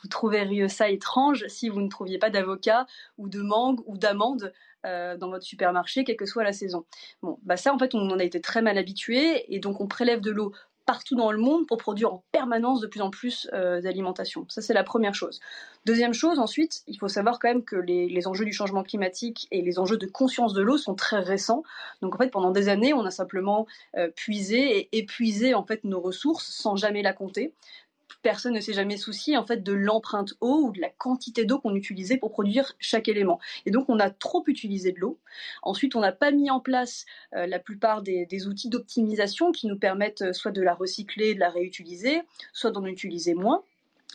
trouveriez 0.09 0.69
ça 0.69 0.89
étrange 0.89 1.45
si 1.47 1.67
vous 1.67 1.81
ne 1.81 1.89
trouviez 1.89 2.19
pas 2.19 2.29
d'avocat 2.29 2.85
ou 3.17 3.27
de 3.27 3.41
mangue 3.41 3.81
ou 3.85 3.97
d'amande 3.97 4.53
euh, 4.85 5.17
dans 5.17 5.29
votre 5.29 5.43
supermarché, 5.43 6.03
quelle 6.03 6.15
que 6.15 6.25
soit 6.25 6.43
la 6.43 6.53
saison. 6.53 6.85
Bon, 7.21 7.39
bah 7.43 7.57
ça, 7.57 7.73
en 7.73 7.79
fait, 7.79 7.95
on 7.95 8.09
en 8.09 8.19
a 8.19 8.23
été 8.23 8.39
très 8.39 8.61
mal 8.61 8.77
habitué 8.77 9.53
et 9.53 9.59
donc 9.59 9.81
on 9.81 9.87
prélève 9.87 10.21
de 10.21 10.31
l'eau 10.31 10.53
partout 10.87 11.15
dans 11.15 11.31
le 11.31 11.37
monde 11.37 11.67
pour 11.67 11.77
produire 11.77 12.13
en 12.13 12.23
permanence 12.31 12.79
de 12.79 12.87
plus 12.87 13.01
en 13.01 13.11
plus 13.11 13.47
euh, 13.53 13.81
d'alimentation. 13.81 14.45
Ça, 14.47 14.61
c'est 14.61 14.73
la 14.73 14.85
première 14.85 15.13
chose. 15.13 15.41
Deuxième 15.85 16.13
chose, 16.13 16.39
ensuite, 16.39 16.81
il 16.87 16.97
faut 16.97 17.09
savoir 17.09 17.39
quand 17.39 17.49
même 17.49 17.63
que 17.63 17.75
les, 17.75 18.27
enjeux 18.27 18.45
du 18.45 18.53
changement 18.53 18.83
climatique 18.83 19.47
et 19.51 19.61
les 19.61 19.79
enjeux 19.79 19.97
de 19.97 20.07
conscience 20.07 20.53
de 20.53 20.61
l'eau 20.61 20.77
sont 20.77 20.95
très 20.95 21.19
récents. 21.19 21.61
Donc, 22.01 22.15
en 22.15 22.17
fait, 22.17 22.29
pendant 22.29 22.51
des 22.51 22.69
années, 22.69 22.93
on 22.93 23.05
a 23.05 23.11
simplement 23.11 23.67
euh, 23.97 24.09
puisé 24.09 24.77
et 24.77 24.97
épuisé 24.97 25.53
nos 25.83 25.99
ressources 25.99 26.47
sans 26.47 26.77
jamais 26.77 27.01
la 27.01 27.13
compter 27.13 27.53
personne 28.21 28.53
ne 28.53 28.59
s'est 28.59 28.73
jamais 28.73 28.97
soucié 28.97 29.37
en 29.37 29.45
fait 29.45 29.63
de 29.63 29.73
l'empreinte 29.73 30.33
eau 30.41 30.67
ou 30.67 30.71
de 30.71 30.81
la 30.81 30.89
quantité 30.89 31.45
d'eau 31.45 31.59
qu'on 31.59 31.75
utilisait 31.75 32.17
pour 32.17 32.31
produire 32.31 32.73
chaque 32.79 33.07
élément. 33.07 33.39
Et 33.65 33.71
donc 33.71 33.89
on 33.89 33.99
a 33.99 34.09
trop 34.09 34.43
utilisé 34.47 34.91
de 34.91 34.99
l'eau. 34.99 35.19
Ensuite, 35.61 35.95
on 35.95 36.01
n'a 36.01 36.11
pas 36.11 36.31
mis 36.31 36.49
en 36.49 36.59
place 36.59 37.05
euh, 37.35 37.47
la 37.47 37.59
plupart 37.59 38.01
des, 38.01 38.47
outils 38.47 38.69
d'optimisation 38.69 39.51
qui 39.51 39.67
nous 39.67 39.77
permettent 39.77 40.21
euh, 40.21 40.33
soit 40.33 40.51
de 40.51 40.61
la 40.61 40.73
recycler, 40.73 41.35
de 41.35 41.39
la 41.39 41.49
réutiliser, 41.49 42.21
soit 42.53 42.71
d'en 42.71 42.85
utiliser 42.85 43.33
moins 43.33 43.63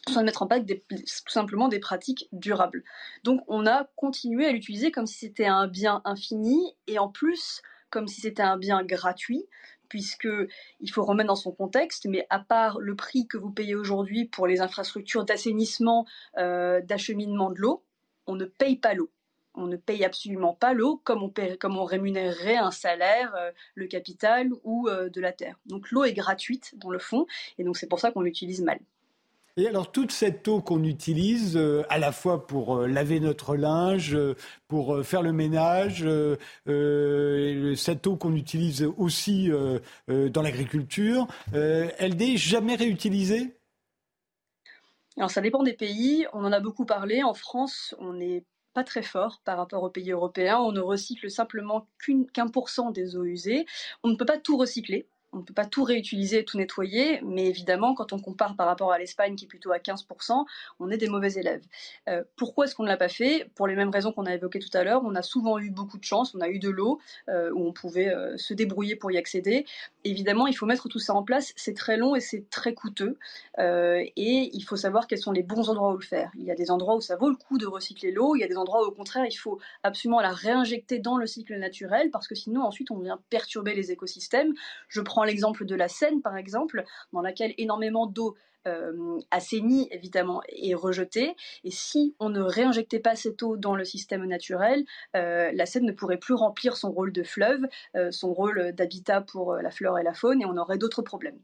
soit 0.08 0.22
de 0.22 0.26
mettre 0.26 0.42
en 0.42 0.48
place 0.48 0.62
tout 0.64 1.32
simplement 1.32 1.68
des 1.68 1.78
pratiques 1.78 2.28
durables. 2.32 2.82
Donc 3.22 3.44
on 3.46 3.66
a 3.66 3.88
continué 3.94 4.46
à 4.46 4.52
l'utiliser 4.52 4.90
comme 4.90 5.06
si 5.06 5.16
c'était 5.16 5.46
un 5.46 5.68
bien 5.68 6.02
infini 6.04 6.74
et 6.88 6.98
en 6.98 7.08
plus 7.08 7.62
comme 7.92 8.08
si 8.08 8.22
c'était 8.22 8.42
un 8.42 8.56
bien 8.56 8.82
gratuit, 8.82 9.44
puisqu'il 9.92 10.90
faut 10.90 11.04
remettre 11.04 11.28
dans 11.28 11.36
son 11.36 11.52
contexte, 11.52 12.06
mais 12.06 12.26
à 12.30 12.38
part 12.38 12.80
le 12.80 12.96
prix 12.96 13.26
que 13.26 13.36
vous 13.36 13.50
payez 13.50 13.74
aujourd'hui 13.74 14.24
pour 14.24 14.46
les 14.46 14.62
infrastructures 14.62 15.26
d'assainissement, 15.26 16.06
euh, 16.38 16.80
d'acheminement 16.80 17.50
de 17.50 17.60
l'eau, 17.60 17.84
on 18.26 18.34
ne 18.34 18.46
paye 18.46 18.76
pas 18.76 18.94
l'eau. 18.94 19.10
On 19.52 19.66
ne 19.66 19.76
paye 19.76 20.02
absolument 20.02 20.54
pas 20.54 20.72
l'eau 20.72 21.02
comme 21.04 21.22
on, 21.22 21.30
comme 21.60 21.76
on 21.76 21.84
rémunérerait 21.84 22.56
un 22.56 22.70
salaire, 22.70 23.34
euh, 23.36 23.50
le 23.74 23.86
capital 23.86 24.48
ou 24.64 24.88
euh, 24.88 25.10
de 25.10 25.20
la 25.20 25.32
terre. 25.32 25.58
Donc 25.66 25.90
l'eau 25.90 26.04
est 26.04 26.14
gratuite 26.14 26.72
dans 26.78 26.88
le 26.88 26.98
fond, 26.98 27.26
et 27.58 27.64
donc 27.64 27.76
c'est 27.76 27.86
pour 27.86 28.00
ça 28.00 28.12
qu'on 28.12 28.22
l'utilise 28.22 28.62
mal. 28.62 28.80
Et 29.58 29.68
alors 29.68 29.92
toute 29.92 30.12
cette 30.12 30.48
eau 30.48 30.62
qu'on 30.62 30.82
utilise 30.82 31.58
euh, 31.58 31.84
à 31.90 31.98
la 31.98 32.10
fois 32.10 32.46
pour 32.46 32.78
euh, 32.78 32.86
laver 32.86 33.20
notre 33.20 33.54
linge, 33.54 34.14
euh, 34.14 34.34
pour 34.66 35.04
faire 35.04 35.20
le 35.20 35.32
ménage, 35.32 36.08
cette 37.76 38.06
eau 38.06 38.16
qu'on 38.16 38.34
utilise 38.34 38.82
aussi 38.96 39.50
dans 40.08 40.42
l'agriculture, 40.42 41.26
elle 41.52 42.16
n'est 42.16 42.38
jamais 42.38 42.74
réutilisée? 42.74 43.54
Alors 45.18 45.30
ça 45.30 45.42
dépend 45.42 45.62
des 45.62 45.74
pays, 45.74 46.26
on 46.32 46.42
en 46.46 46.52
a 46.52 46.60
beaucoup 46.60 46.86
parlé. 46.86 47.22
En 47.22 47.34
France, 47.34 47.94
on 47.98 48.14
n'est 48.14 48.44
pas 48.72 48.84
très 48.84 49.02
fort 49.02 49.42
par 49.44 49.58
rapport 49.58 49.82
aux 49.82 49.90
pays 49.90 50.12
européens. 50.12 50.58
On 50.60 50.72
ne 50.72 50.80
recycle 50.80 51.30
simplement 51.30 51.86
qu'un 52.32 52.48
pour 52.48 52.70
cent 52.70 52.90
des 52.90 53.16
eaux 53.16 53.24
usées. 53.24 53.66
On 54.02 54.08
ne 54.08 54.16
peut 54.16 54.24
pas 54.24 54.38
tout 54.38 54.56
recycler 54.56 55.06
on 55.32 55.38
ne 55.38 55.42
peut 55.42 55.54
pas 55.54 55.66
tout 55.66 55.84
réutiliser, 55.84 56.44
tout 56.44 56.58
nettoyer, 56.58 57.20
mais 57.22 57.46
évidemment, 57.46 57.94
quand 57.94 58.12
on 58.12 58.18
compare 58.18 58.54
par 58.54 58.66
rapport 58.66 58.92
à 58.92 58.98
l'Espagne 58.98 59.34
qui 59.34 59.46
est 59.46 59.48
plutôt 59.48 59.72
à 59.72 59.78
15%, 59.78 60.44
on 60.78 60.90
est 60.90 60.98
des 60.98 61.08
mauvais 61.08 61.32
élèves. 61.32 61.62
Euh, 62.08 62.22
pourquoi 62.36 62.66
est-ce 62.66 62.74
qu'on 62.74 62.82
ne 62.82 62.88
l'a 62.88 62.96
pas 62.96 63.08
fait? 63.08 63.48
Pour 63.54 63.66
les 63.66 63.74
mêmes 63.74 63.90
raisons 63.90 64.12
qu'on 64.12 64.26
a 64.26 64.34
évoquées 64.34 64.58
tout 64.58 64.76
à 64.76 64.84
l'heure, 64.84 65.02
on 65.04 65.14
a 65.14 65.22
souvent 65.22 65.58
eu 65.58 65.70
beaucoup 65.70 65.98
de 65.98 66.04
chance, 66.04 66.34
on 66.34 66.40
a 66.40 66.48
eu 66.48 66.58
de 66.58 66.68
l'eau 66.68 67.00
euh, 67.28 67.50
où 67.52 67.66
on 67.66 67.72
pouvait 67.72 68.08
euh, 68.08 68.36
se 68.36 68.52
débrouiller 68.52 68.94
pour 68.94 69.10
y 69.10 69.16
accéder. 69.16 69.64
Évidemment, 70.04 70.46
il 70.46 70.54
faut 70.54 70.66
mettre 70.66 70.88
tout 70.88 70.98
ça 70.98 71.14
en 71.14 71.22
place, 71.22 71.52
c'est 71.56 71.76
très 71.76 71.96
long 71.96 72.14
et 72.14 72.20
c'est 72.20 72.50
très 72.50 72.74
coûteux, 72.74 73.18
et 73.58 74.50
il 74.52 74.62
faut 74.62 74.76
savoir 74.76 75.06
quels 75.06 75.18
sont 75.18 75.32
les 75.32 75.42
bons 75.42 75.70
endroits 75.70 75.92
où 75.94 75.96
le 75.96 76.04
faire. 76.04 76.30
Il 76.36 76.44
y 76.44 76.50
a 76.50 76.54
des 76.54 76.70
endroits 76.70 76.96
où 76.96 77.00
ça 77.00 77.16
vaut 77.16 77.28
le 77.28 77.36
coup 77.36 77.56
de 77.56 77.66
recycler 77.66 78.10
l'eau, 78.10 78.34
il 78.34 78.40
y 78.40 78.44
a 78.44 78.48
des 78.48 78.56
endroits 78.56 78.84
où 78.84 78.88
au 78.88 78.90
contraire, 78.90 79.24
il 79.24 79.34
faut 79.34 79.60
absolument 79.82 80.20
la 80.20 80.32
réinjecter 80.32 80.98
dans 80.98 81.16
le 81.16 81.26
cycle 81.26 81.56
naturel, 81.56 82.10
parce 82.10 82.26
que 82.26 82.34
sinon 82.34 82.62
ensuite 82.62 82.90
on 82.90 82.98
vient 82.98 83.20
perturber 83.30 83.74
les 83.74 83.92
écosystèmes. 83.92 84.52
Je 84.88 85.00
prends 85.00 85.21
l'exemple 85.24 85.64
de 85.64 85.74
la 85.74 85.88
Seine, 85.88 86.22
par 86.22 86.36
exemple, 86.36 86.84
dans 87.12 87.22
laquelle 87.22 87.54
énormément 87.58 88.06
d'eau 88.06 88.36
euh, 88.68 89.18
assainie, 89.30 89.88
évidemment, 89.90 90.40
est 90.48 90.74
rejetée. 90.74 91.34
Et 91.64 91.70
si 91.70 92.14
on 92.20 92.30
ne 92.30 92.40
réinjectait 92.40 93.00
pas 93.00 93.16
cette 93.16 93.42
eau 93.42 93.56
dans 93.56 93.74
le 93.74 93.84
système 93.84 94.24
naturel, 94.26 94.84
euh, 95.16 95.50
la 95.52 95.66
Seine 95.66 95.84
ne 95.84 95.92
pourrait 95.92 96.18
plus 96.18 96.34
remplir 96.34 96.76
son 96.76 96.92
rôle 96.92 97.12
de 97.12 97.22
fleuve, 97.24 97.66
euh, 97.96 98.10
son 98.12 98.32
rôle 98.32 98.72
d'habitat 98.72 99.20
pour 99.20 99.54
la 99.56 99.70
flore 99.70 99.98
et 99.98 100.04
la 100.04 100.14
faune, 100.14 100.42
et 100.42 100.46
on 100.46 100.56
aurait 100.56 100.78
d'autres 100.78 101.02
problèmes. 101.02 101.40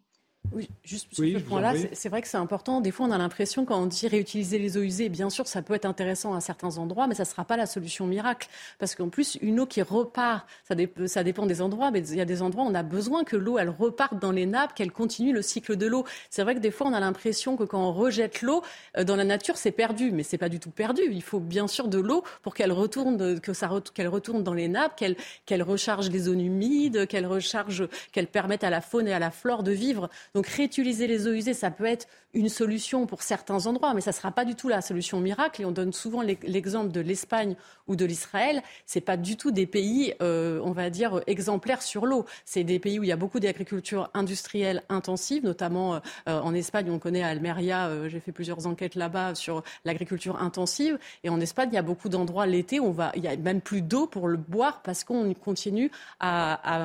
Oui, 0.52 0.68
juste 0.84 1.08
sur 1.12 1.24
ce 1.24 1.38
point-là, 1.38 1.74
c'est 1.92 2.08
vrai 2.08 2.22
que 2.22 2.28
c'est 2.28 2.36
important. 2.36 2.80
Des 2.80 2.90
fois, 2.90 3.06
on 3.06 3.10
a 3.10 3.18
l'impression, 3.18 3.64
quand 3.64 3.80
on 3.80 3.86
dit 3.86 4.08
réutiliser 4.08 4.58
les 4.58 4.76
eaux 4.76 4.82
usées, 4.82 5.08
bien 5.08 5.30
sûr, 5.30 5.46
ça 5.46 5.62
peut 5.62 5.74
être 5.74 5.84
intéressant 5.84 6.34
à 6.34 6.40
certains 6.40 6.78
endroits, 6.78 7.06
mais 7.06 7.14
ça 7.14 7.24
ne 7.24 7.28
sera 7.28 7.44
pas 7.44 7.56
la 7.56 7.66
solution 7.66 8.06
miracle. 8.06 8.48
Parce 8.78 8.94
qu'en 8.94 9.08
plus, 9.08 9.36
une 9.42 9.60
eau 9.60 9.66
qui 9.66 9.82
repart, 9.82 10.46
ça, 10.66 10.74
ça, 11.06 11.24
dépend 11.24 11.46
des 11.46 11.60
endroits, 11.60 11.90
mais 11.90 12.00
il 12.00 12.16
y 12.16 12.20
a 12.20 12.24
des 12.24 12.42
endroits 12.42 12.64
où 12.64 12.68
on 12.68 12.74
a 12.74 12.82
besoin 12.82 13.24
que 13.24 13.36
l'eau, 13.36 13.58
elle 13.58 13.70
reparte 13.70 14.18
dans 14.18 14.32
les 14.32 14.46
nappes, 14.46 14.74
qu'elle 14.74 14.92
continue 14.92 15.32
le 15.32 15.42
cycle 15.42 15.76
de 15.76 15.86
l'eau. 15.86 16.04
C'est 16.30 16.42
vrai 16.42 16.54
que 16.54 16.60
des 16.60 16.70
fois, 16.70 16.86
on 16.86 16.92
a 16.92 17.00
l'impression 17.00 17.56
que 17.56 17.64
quand 17.64 17.82
on 17.82 17.92
rejette 17.92 18.42
l'eau, 18.42 18.62
euh, 18.96 19.04
dans 19.04 19.16
la 19.16 19.24
nature, 19.24 19.56
c'est 19.56 19.72
perdu, 19.72 20.10
mais 20.12 20.22
c'est 20.22 20.38
pas 20.38 20.48
du 20.48 20.60
tout 20.60 20.70
perdu. 20.70 21.02
Il 21.10 21.22
faut 21.22 21.40
bien 21.40 21.66
sûr 21.66 21.88
de 21.88 21.98
l'eau 21.98 22.24
pour 22.42 22.54
qu'elle 22.54 22.72
retourne, 22.72 23.40
que 23.40 23.52
ça, 23.52 23.70
qu'elle 23.94 24.08
retourne 24.08 24.42
dans 24.42 24.54
les 24.54 24.68
nappes, 24.68 24.96
qu'elle, 24.96 25.62
recharge 25.62 26.10
les 26.10 26.20
zones 26.20 26.40
humides, 26.40 27.06
qu'elle 27.06 27.26
recharge, 27.26 27.88
qu'elle 28.12 28.26
permette 28.26 28.64
à 28.64 28.70
la 28.70 28.80
faune 28.80 29.08
et 29.08 29.12
à 29.12 29.18
la 29.18 29.30
flore 29.30 29.62
de 29.62 29.72
vivre. 29.72 30.08
Donc 30.34 30.37
réutiliser 30.46 31.06
les 31.06 31.26
eaux 31.26 31.32
usées, 31.32 31.54
ça 31.54 31.70
peut 31.70 31.86
être 31.86 32.06
une 32.34 32.48
solution 32.48 33.06
pour 33.06 33.22
certains 33.22 33.66
endroits, 33.66 33.94
mais 33.94 34.02
ça 34.02 34.10
ne 34.10 34.16
sera 34.16 34.30
pas 34.30 34.44
du 34.44 34.54
tout 34.54 34.68
la 34.68 34.82
solution 34.82 35.18
miracle. 35.20 35.62
Et 35.62 35.64
on 35.64 35.72
donne 35.72 35.92
souvent 35.92 36.20
l'exemple 36.22 36.92
de 36.92 37.00
l'Espagne 37.00 37.56
ou 37.86 37.96
de 37.96 38.04
l'Israël. 38.04 38.62
Ce 38.86 38.98
pas 38.98 39.16
du 39.16 39.36
tout 39.36 39.50
des 39.50 39.66
pays, 39.66 40.14
euh, 40.20 40.60
on 40.62 40.72
va 40.72 40.90
dire, 40.90 41.22
exemplaires 41.26 41.82
sur 41.82 42.04
l'eau. 42.04 42.26
C'est 42.44 42.64
des 42.64 42.78
pays 42.78 42.98
où 42.98 43.04
il 43.04 43.08
y 43.08 43.12
a 43.12 43.16
beaucoup 43.16 43.40
d'agriculture 43.40 44.10
industrielle 44.12 44.82
intensive, 44.88 45.44
notamment 45.44 45.94
euh, 46.28 46.40
en 46.40 46.54
Espagne, 46.54 46.90
on 46.90 46.98
connaît 46.98 47.22
Almeria, 47.22 47.88
euh, 47.88 48.08
j'ai 48.08 48.20
fait 48.20 48.32
plusieurs 48.32 48.66
enquêtes 48.66 48.94
là-bas 48.94 49.34
sur 49.34 49.62
l'agriculture 49.84 50.40
intensive. 50.42 50.98
Et 51.24 51.30
en 51.30 51.40
Espagne, 51.40 51.70
il 51.72 51.76
y 51.76 51.78
a 51.78 51.82
beaucoup 51.82 52.08
d'endroits 52.08 52.46
l'été 52.46 52.80
où 52.80 52.86
on 52.86 52.92
va, 52.92 53.12
il 53.14 53.22
n'y 53.22 53.28
a 53.28 53.36
même 53.36 53.60
plus 53.60 53.82
d'eau 53.82 54.06
pour 54.06 54.28
le 54.28 54.36
boire 54.36 54.82
parce 54.82 55.04
qu'on 55.04 55.32
continue 55.34 55.90
à, 56.20 56.84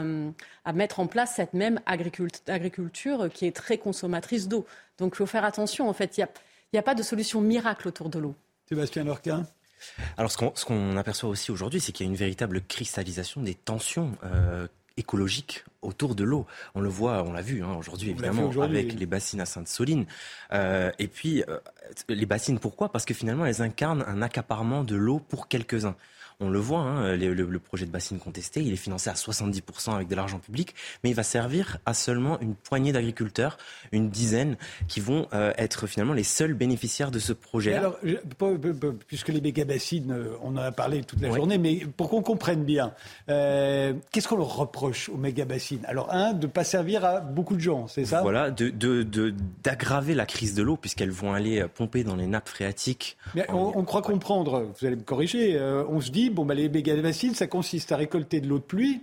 à, 0.62 0.62
mettre 0.71 1.01
en 1.01 1.07
place 1.07 1.35
cette 1.35 1.53
même 1.53 1.81
agriculture 1.85 3.29
qui 3.33 3.45
est 3.45 3.55
très 3.55 3.77
consommatrice 3.77 4.47
d'eau. 4.47 4.65
Donc 4.97 5.13
il 5.15 5.17
faut 5.17 5.25
faire 5.25 5.43
attention. 5.43 5.89
En 5.89 5.93
fait, 5.93 6.17
il 6.17 6.21
n'y 6.73 6.77
a, 6.77 6.79
a, 6.79 6.83
pas 6.83 6.95
de 6.95 7.03
solution 7.03 7.41
miracle 7.41 7.89
autour 7.89 8.09
de 8.09 8.19
l'eau. 8.19 8.35
Sébastien 8.69 9.03
Lorquin 9.03 9.45
alors, 10.17 10.31
ce 10.31 10.65
qu'on 10.65 10.97
aperçoit 10.97 11.29
aussi 11.29 11.51
aujourd'hui, 11.51 11.79
c'est 11.79 11.91
qu'il 11.91 12.05
y 12.05 12.09
a 12.09 12.11
une 12.11 12.17
véritable 12.17 12.61
cristallisation 12.61 13.41
des 13.41 13.55
tensions 13.55 14.13
euh, 14.23 14.67
écologiques 14.97 15.63
autour 15.81 16.15
de 16.15 16.23
l'eau. 16.23 16.45
On 16.75 16.81
le 16.81 16.89
voit, 16.89 17.23
on 17.23 17.33
l'a 17.33 17.41
vu 17.41 17.63
hein, 17.63 17.75
aujourd'hui, 17.77 18.11
évidemment, 18.11 18.49
avec 18.61 18.93
les 18.93 19.05
bassines 19.05 19.41
à 19.41 19.45
Sainte-Soline. 19.45 20.05
Euh, 20.51 20.91
et 20.99 21.07
puis, 21.07 21.43
euh, 21.47 21.59
les 22.09 22.25
bassines, 22.25 22.59
pourquoi? 22.59 22.91
Parce 22.91 23.05
que 23.05 23.13
finalement, 23.13 23.45
elles 23.45 23.61
incarnent 23.61 24.03
un 24.07 24.21
accaparement 24.21 24.83
de 24.83 24.95
l'eau 24.95 25.19
pour 25.19 25.47
quelques-uns. 25.47 25.95
On 26.43 26.49
le 26.49 26.59
voit, 26.59 26.81
hein, 26.81 27.15
le, 27.15 27.59
projet 27.59 27.85
de 27.85 27.91
bassine 27.91 28.19
contesté, 28.19 28.61
il 28.61 28.73
est 28.73 28.77
financé 28.77 29.09
à 29.09 29.13
70% 29.13 29.95
avec 29.95 30.09
de 30.09 30.15
l'argent 30.15 30.39
public, 30.39 30.75
mais 31.03 31.09
il 31.09 31.15
va 31.15 31.23
servir 31.23 31.77
à 31.85 31.93
seulement 31.93 32.39
une 32.41 32.53
poignée 32.53 32.91
d'agriculteurs, 32.91 33.57
une 33.93 34.09
dizaine, 34.09 34.57
qui 34.89 34.99
vont 34.99 35.27
euh, 35.33 35.53
être 35.57 35.87
finalement 35.87 36.13
les 36.13 36.23
seuls 36.23 36.53
bénéficiaires 36.53 37.11
de 37.11 37.19
ce 37.19 37.31
projet. 37.31 37.73
Alors, 37.75 37.97
puisque 39.07 39.29
les 39.29 39.39
méga-bassines, 39.39 40.11
euh, 40.11 40.35
on 40.41 40.49
en 40.51 40.57
a 40.57 40.71
parlé 40.71 41.03
toute 41.03 41.21
la 41.21 41.31
journée, 41.31 41.57
mais 41.57 41.85
pour 41.95 42.09
qu'on 42.09 42.21
comprenne 42.21 42.65
bien, 42.65 42.93
euh, 43.29 43.93
qu'est-ce 44.11 44.27
qu'on 44.27 44.37
leur 44.37 44.55
reproche 44.55 45.07
aux 45.07 45.17
méga-bassines 45.17 45.85
Alors, 45.87 46.13
un, 46.13 46.33
de 46.33 46.47
ne 46.47 46.51
pas 46.51 46.65
servir 46.65 47.05
à 47.05 47.21
beaucoup 47.21 47.55
de 47.55 47.61
gens, 47.61 47.87
c'est 47.87 48.05
ça? 48.05 48.21
Voilà, 48.21 48.51
d'aggraver 48.51 50.13
de, 50.13 50.17
la 50.17 50.25
crise 50.25 50.55
de 50.55 50.63
l'eau, 50.63 50.75
puisqu'elles 50.75 51.11
vont 51.11 51.31
aller 51.31 51.65
pomper 51.73 52.03
dans 52.03 52.17
les 52.17 52.27
nappes 52.27 52.49
phréatiques. 52.49 53.17
Mais 53.33 53.49
on, 53.49 53.83
croit 53.85 54.01
comprendre, 54.01 54.73
vous 54.77 54.85
allez 54.85 54.97
me 54.97 55.03
corriger, 55.03 55.57
on 55.89 56.01
se 56.01 56.11
dit 56.11 56.29
bon, 56.33 56.45
bah, 56.45 56.53
les 56.53 56.69
méga-bassines, 56.69 57.35
ça 57.35 57.47
consiste 57.47 57.91
à 57.91 57.97
récolter 57.97 58.41
de 58.41 58.47
l'eau 58.47 58.59
de 58.59 58.63
pluie 58.63 59.01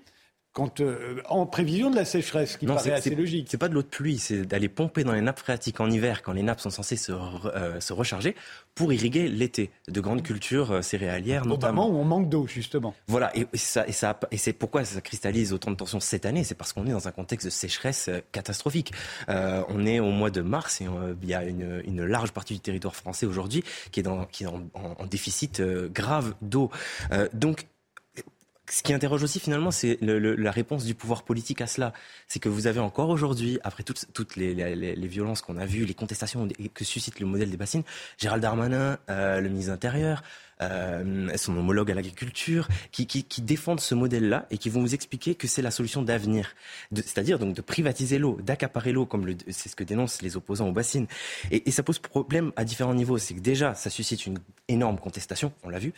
quand, 0.52 0.80
euh, 0.80 1.22
en 1.28 1.46
prévision 1.46 1.90
de 1.90 1.96
la 1.96 2.04
sécheresse, 2.04 2.56
qui 2.56 2.66
paraît 2.66 2.90
assez 2.90 3.14
logique. 3.14 3.46
C'est 3.48 3.58
pas 3.58 3.68
de 3.68 3.74
l'eau 3.74 3.82
de 3.82 3.86
pluie, 3.86 4.18
c'est 4.18 4.42
d'aller 4.42 4.68
pomper 4.68 5.04
dans 5.04 5.12
les 5.12 5.20
nappes 5.20 5.38
phréatiques 5.38 5.78
en 5.80 5.88
hiver, 5.88 6.22
quand 6.22 6.32
les 6.32 6.42
nappes 6.42 6.60
sont 6.60 6.70
censées 6.70 6.96
se, 6.96 7.12
euh, 7.12 7.78
se 7.80 7.92
recharger, 7.92 8.34
pour 8.74 8.92
irriguer 8.92 9.28
l'été 9.28 9.70
de 9.86 10.00
grandes 10.00 10.22
cultures 10.22 10.72
euh, 10.72 10.82
céréalières, 10.82 11.46
notamment. 11.46 11.88
où 11.88 11.96
on 11.96 12.04
manque 12.04 12.28
d'eau, 12.28 12.48
justement. 12.48 12.94
Voilà, 13.06 13.30
et, 13.36 13.46
ça, 13.54 13.86
et, 13.86 13.92
ça, 13.92 14.18
et 14.32 14.38
c'est 14.38 14.52
pourquoi 14.52 14.84
ça 14.84 15.00
cristallise 15.00 15.52
autant 15.52 15.70
de 15.70 15.76
tensions 15.76 16.00
cette 16.00 16.26
année, 16.26 16.42
c'est 16.42 16.56
parce 16.56 16.72
qu'on 16.72 16.86
est 16.86 16.92
dans 16.92 17.06
un 17.06 17.12
contexte 17.12 17.46
de 17.46 17.50
sécheresse 17.50 18.10
catastrophique. 18.32 18.92
on 19.28 19.86
est 19.86 20.00
au 20.00 20.10
mois 20.10 20.30
de 20.30 20.40
mars 20.40 20.80
et 20.80 20.86
il 21.22 21.28
y 21.28 21.34
a 21.34 21.44
une, 21.44 21.82
une, 21.86 22.04
large 22.04 22.32
partie 22.32 22.54
du 22.54 22.60
territoire 22.60 22.96
français 22.96 23.26
aujourd'hui 23.26 23.62
qui 23.92 24.00
est, 24.00 24.02
dans, 24.02 24.24
qui 24.24 24.44
est 24.44 24.46
en, 24.46 24.62
en 24.74 25.06
déficit 25.06 25.62
grave 25.62 26.34
d'eau. 26.42 26.70
donc 27.32 27.66
ce 28.70 28.82
qui 28.82 28.92
interroge 28.92 29.22
aussi 29.22 29.40
finalement, 29.40 29.70
c'est 29.70 29.98
la 30.00 30.50
réponse 30.50 30.84
du 30.84 30.94
pouvoir 30.94 31.22
politique 31.22 31.60
à 31.60 31.66
cela. 31.66 31.92
C'est 32.28 32.38
que 32.38 32.48
vous 32.48 32.66
avez 32.66 32.80
encore 32.80 33.08
aujourd'hui, 33.08 33.58
après 33.64 33.82
toutes, 33.82 34.06
toutes 34.12 34.36
les, 34.36 34.54
les, 34.54 35.08
violences 35.08 35.42
qu'on 35.42 35.56
a 35.56 35.66
vues, 35.66 35.84
les 35.84 35.94
contestations 35.94 36.48
que 36.74 36.84
suscite 36.84 37.20
le 37.20 37.26
modèle 37.26 37.50
des 37.50 37.56
bassines, 37.56 37.82
Gérald 38.18 38.42
Darmanin, 38.42 38.98
euh, 39.08 39.40
le 39.40 39.48
ministre 39.48 39.70
de 39.70 39.74
l'Intérieur, 39.74 40.22
euh, 40.62 41.36
son 41.36 41.56
homologue 41.56 41.90
à 41.90 41.94
l'agriculture, 41.94 42.68
qui, 42.92 43.06
qui, 43.06 43.24
qui, 43.24 43.42
défendent 43.42 43.80
ce 43.80 43.94
modèle-là 43.94 44.46
et 44.50 44.58
qui 44.58 44.68
vont 44.68 44.80
vous 44.80 44.94
expliquer 44.94 45.34
que 45.34 45.46
c'est 45.46 45.62
la 45.62 45.70
solution 45.70 46.02
d'avenir. 46.02 46.54
C'est-à-dire 46.94 47.38
donc 47.38 47.54
de 47.54 47.60
privatiser 47.60 48.18
l'eau, 48.18 48.38
d'accaparer 48.42 48.92
l'eau, 48.92 49.06
comme 49.06 49.26
c'est 49.48 49.68
ce 49.68 49.76
que 49.76 49.84
dénoncent 49.84 50.22
les 50.22 50.36
opposants 50.36 50.68
aux 50.68 50.72
bassines. 50.72 51.06
Et, 51.50 51.68
et, 51.68 51.70
ça 51.70 51.82
pose 51.82 51.98
problème 51.98 52.52
à 52.56 52.64
différents 52.64 52.94
niveaux. 52.94 53.18
C'est 53.18 53.34
que 53.34 53.40
déjà, 53.40 53.74
ça 53.74 53.90
suscite 53.90 54.26
une 54.26 54.38
énorme 54.68 54.98
contestation, 54.98 55.52
on 55.62 55.68
l'a 55.68 55.78
vu. 55.78 55.92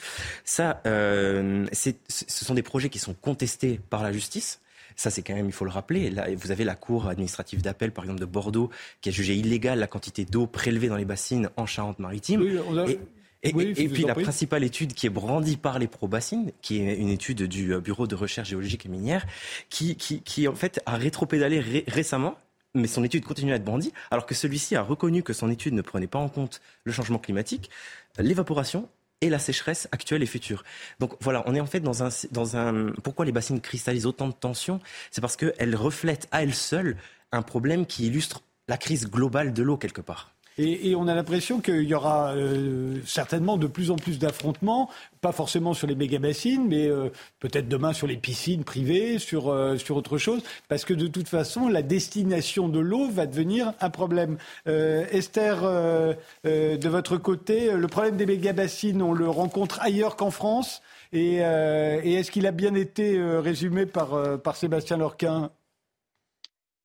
Ça, 0.45 0.81
euh, 0.87 1.67
ce 1.73 2.45
sont 2.45 2.55
des 2.55 2.63
projets 2.63 2.89
qui 2.89 2.99
sont 2.99 3.15
contestés 3.15 3.81
par 3.91 4.03
la 4.03 4.13
justice. 4.13 4.61
Ça, 4.97 5.11
c'est 5.11 5.23
quand 5.23 5.35
même, 5.35 5.47
il 5.47 5.53
faut 5.53 5.65
le 5.65 5.71
rappeler. 5.71 6.11
Là, 6.11 6.27
vous 6.37 6.51
avez 6.51 6.65
la 6.65 6.75
Cour 6.75 7.09
administrative 7.09 7.63
d'appel, 7.63 7.93
par 7.93 8.05
exemple, 8.05 8.21
de 8.21 8.27
Bordeaux, 8.27 8.71
qui 9.01 9.09
a 9.09 9.13
jugé 9.13 9.35
illégale 9.35 9.79
la 9.79 9.87
quantité 9.87 10.25
d'eau 10.25 10.47
prélevée 10.47 10.89
dans 10.89 10.97
les 10.97 11.05
bassines 11.05 11.49
en 11.57 11.67
Charente-Maritime. 11.67 12.43
Oui, 12.43 12.99
Et, 13.45 13.53
puis 13.53 14.05
la 14.05 14.15
principale 14.15 14.63
étude 14.63 14.95
qui 14.95 15.07
est 15.07 15.11
brandie 15.11 15.57
par 15.57 15.81
les 15.81 15.89
pro-bassines, 15.89 16.53
qui 16.63 16.81
est 16.81 16.97
une 16.97 17.09
étude 17.09 17.43
du 17.43 17.75
euh, 17.75 17.81
Bureau 17.81 18.07
de 18.07 18.15
recherche 18.15 18.51
géologique 18.51 18.87
et 18.87 18.89
minière, 18.89 19.27
qui, 19.69 19.97
qui, 19.97 20.23
qui 20.23 20.47
en 20.47 20.55
fait 20.55 20.81
a 20.87 20.97
rétropédalé 20.97 21.85
récemment 21.89 22.37
mais 22.75 22.89
son 22.89 23.05
étude 23.05 23.25
continue 23.25 23.53
à 23.53 23.57
être 23.57 23.65
brandie, 23.65 23.93
alors 24.11 24.27
que 24.27 24.35
celui-ci 24.35 24.77
a 24.77 24.83
reconnu 24.83 25.23
que 25.23 25.33
son 25.33 25.51
étude 25.51 25.75
ne 25.75 25.83
prenait 25.83 26.07
pas 26.07 26.19
en 26.19 26.29
compte 26.29 26.61
le 26.85 26.93
changement 26.93 27.19
climatique, 27.19 27.71
l'évaporation 28.19 28.89
et 29.21 29.29
la 29.29 29.39
sécheresse 29.39 29.89
actuelle 29.93 30.23
et 30.23 30.27
future. 30.27 30.65
Donc 30.99 31.15
voilà, 31.21 31.43
on 31.47 31.55
est 31.55 31.61
en 31.61 31.67
fait 31.67 31.81
dans 31.81 32.03
un, 32.03 32.09
dans 32.33 32.57
un... 32.57 32.93
Pourquoi 33.03 33.25
les 33.25 33.33
bassines 33.33 33.61
cristallisent 33.61 34.07
autant 34.07 34.29
de 34.29 34.33
tensions 34.33 34.81
C'est 35.11 35.21
parce 35.21 35.37
qu'elles 35.37 35.77
reflètent 35.77 36.29
à 36.33 36.43
elles 36.43 36.55
seules 36.55 36.97
un 37.31 37.43
problème 37.43 37.87
qui 37.87 38.07
illustre 38.07 38.43
la 38.69 38.77
crise 38.77 39.09
globale 39.09 39.53
de 39.53 39.63
l'eau 39.63 39.77
quelque 39.77 40.01
part. 40.01 40.32
Et, 40.59 40.95
on 40.95 41.09
a 41.09 41.15
l'impression 41.15 41.61
qu'il 41.61 41.85
y 41.85 41.95
aura 41.95 42.33
euh, 42.35 42.99
certainement 43.07 43.57
de 43.57 43.67
plus 43.67 43.91
en 43.91 43.97
plus 43.97 44.19
d'affrontements, 44.19 44.91
pas 45.23 45.33
forcément 45.33 45.73
sur 45.73 45.87
les 45.87 45.95
méga-bassines, 45.95 46.67
mais 46.69 46.87
euh, 46.87 47.09
peut-être 47.41 47.69
demain 47.69 47.95
sur 47.95 48.07
les 48.07 48.19
piscines 48.19 48.63
privées, 48.63 49.19
sur, 49.19 49.51
euh, 49.51 49.79
sur 49.79 49.97
autre 49.97 50.19
chose, 50.19 50.43
parce 50.69 50.85
que 50.85 50.93
de 50.93 51.07
toute 51.07 51.29
façon, 51.29 51.69
la 51.69 51.83
destination 51.83 52.69
de 52.69 52.81
l'eau 52.81 53.09
va 53.11 53.27
devenir 53.27 53.73
un 53.81 53.91
problème. 53.91 54.37
Esther, 54.67 55.63
de 55.63 56.89
votre 56.89 57.17
côté, 57.17 57.73
le 57.73 57.87
problème 57.89 58.17
des 58.17 58.27
méga-bassines, 58.27 59.01
on 59.03 59.13
le 59.13 59.29
rencontre 59.29 59.81
ailleurs 59.81 60.17
qu'en 60.17 60.31
France, 60.31 60.83
et, 61.13 61.37
et 61.37 62.15
est-ce 62.15 62.31
qu'il 62.31 62.47
a 62.47 62.53
bien 62.53 62.75
été 62.75 63.21
résumé 63.39 63.87
par, 63.87 64.41
par 64.41 64.57
Sébastien 64.57 64.97
Lorquin? 64.97 65.51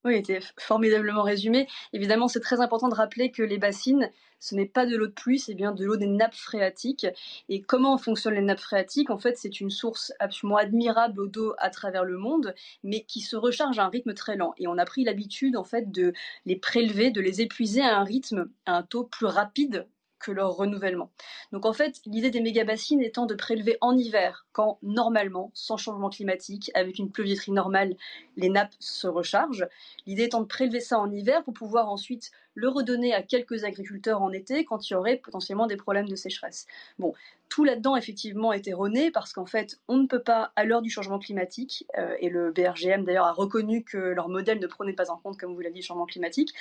Oui, 0.07 0.15
était 0.15 0.39
formidablement 0.57 1.23
résumé. 1.23 1.67
Évidemment, 1.93 2.27
c'est 2.27 2.39
très 2.39 2.61
important 2.61 2.89
de 2.89 2.95
rappeler 2.95 3.31
que 3.31 3.43
les 3.43 3.57
bassines, 3.57 4.09
ce 4.39 4.55
n'est 4.55 4.65
pas 4.65 4.85
de 4.85 4.95
l'eau 4.95 5.07
de 5.07 5.11
pluie, 5.11 5.39
c'est 5.39 5.53
bien 5.53 5.71
de 5.71 5.85
l'eau 5.85 5.97
des 5.97 6.07
nappes 6.07 6.35
phréatiques. 6.35 7.07
Et 7.49 7.61
comment 7.61 7.97
fonctionnent 7.97 8.35
les 8.35 8.41
nappes 8.41 8.59
phréatiques? 8.59 9.09
En 9.09 9.17
fait, 9.17 9.37
c'est 9.37 9.59
une 9.59 9.69
source 9.69 10.13
absolument 10.19 10.57
admirable 10.57 11.29
d'eau 11.29 11.53
à 11.57 11.69
travers 11.69 12.05
le 12.05 12.17
monde, 12.17 12.55
mais 12.83 13.03
qui 13.03 13.21
se 13.21 13.35
recharge 13.35 13.79
à 13.79 13.85
un 13.85 13.89
rythme 13.89 14.13
très 14.13 14.37
lent. 14.37 14.53
Et 14.57 14.67
on 14.67 14.77
a 14.77 14.85
pris 14.85 15.03
l'habitude, 15.03 15.57
en 15.57 15.63
fait, 15.63 15.91
de 15.91 16.13
les 16.45 16.55
prélever, 16.55 17.11
de 17.11 17.21
les 17.21 17.41
épuiser 17.41 17.81
à 17.81 17.97
un 17.97 18.03
rythme, 18.03 18.49
à 18.65 18.77
un 18.77 18.83
taux 18.83 19.03
plus 19.03 19.25
rapide 19.27 19.87
que 20.19 20.31
leur 20.31 20.55
renouvellement. 20.55 21.11
Donc 21.51 21.65
en 21.65 21.73
fait, 21.73 22.01
l'idée 22.05 22.31
des 22.31 22.41
méga-bassines 22.41 23.01
étant 23.01 23.25
de 23.25 23.35
prélever 23.35 23.77
en 23.81 23.97
hiver, 23.97 24.45
quand 24.51 24.79
normalement, 24.81 25.51
sans 25.53 25.77
changement 25.77 26.09
climatique, 26.09 26.71
avec 26.73 26.99
une 26.99 27.11
pluviométrie 27.11 27.51
normale, 27.51 27.95
les 28.35 28.49
nappes 28.49 28.75
se 28.79 29.07
rechargent. 29.07 29.67
L'idée 30.05 30.23
étant 30.23 30.41
de 30.41 30.47
prélever 30.47 30.79
ça 30.79 30.99
en 30.99 31.11
hiver 31.11 31.43
pour 31.43 31.53
pouvoir 31.53 31.89
ensuite 31.89 32.31
le 32.57 32.69
redonner 32.69 33.13
à 33.13 33.21
quelques 33.21 33.63
agriculteurs 33.65 34.23
en 34.23 34.31
été 34.31 34.65
quand 34.65 34.89
il 34.89 34.93
y 34.93 34.95
aurait 34.95 35.17
potentiellement 35.17 35.67
des 35.67 35.77
problèmes 35.77 36.09
de 36.09 36.15
sécheresse. 36.15 36.65
Bon, 36.97 37.13
tout 37.49 37.63
là-dedans 37.63 37.95
effectivement 37.95 38.51
est 38.51 38.67
erroné 38.67 39.11
parce 39.11 39.31
qu'en 39.31 39.45
fait 39.45 39.79
on 39.87 39.97
ne 39.97 40.07
peut 40.07 40.23
pas 40.23 40.51
à 40.55 40.65
l'heure 40.65 40.81
du 40.81 40.89
changement 40.89 41.19
climatique 41.19 41.85
euh, 41.99 42.15
et 42.19 42.29
le 42.29 42.51
BRGM 42.51 43.03
d'ailleurs 43.03 43.27
a 43.27 43.31
reconnu 43.31 43.83
que 43.83 43.97
leur 43.97 44.27
modèle 44.27 44.59
ne 44.59 44.65
prenait 44.65 44.93
pas 44.93 45.11
en 45.11 45.17
compte 45.17 45.37
comme 45.37 45.53
vous 45.53 45.61
l'avez 45.61 45.75
dit 45.75 45.81
le 45.81 45.85
changement 45.85 46.07
climatique 46.07 46.53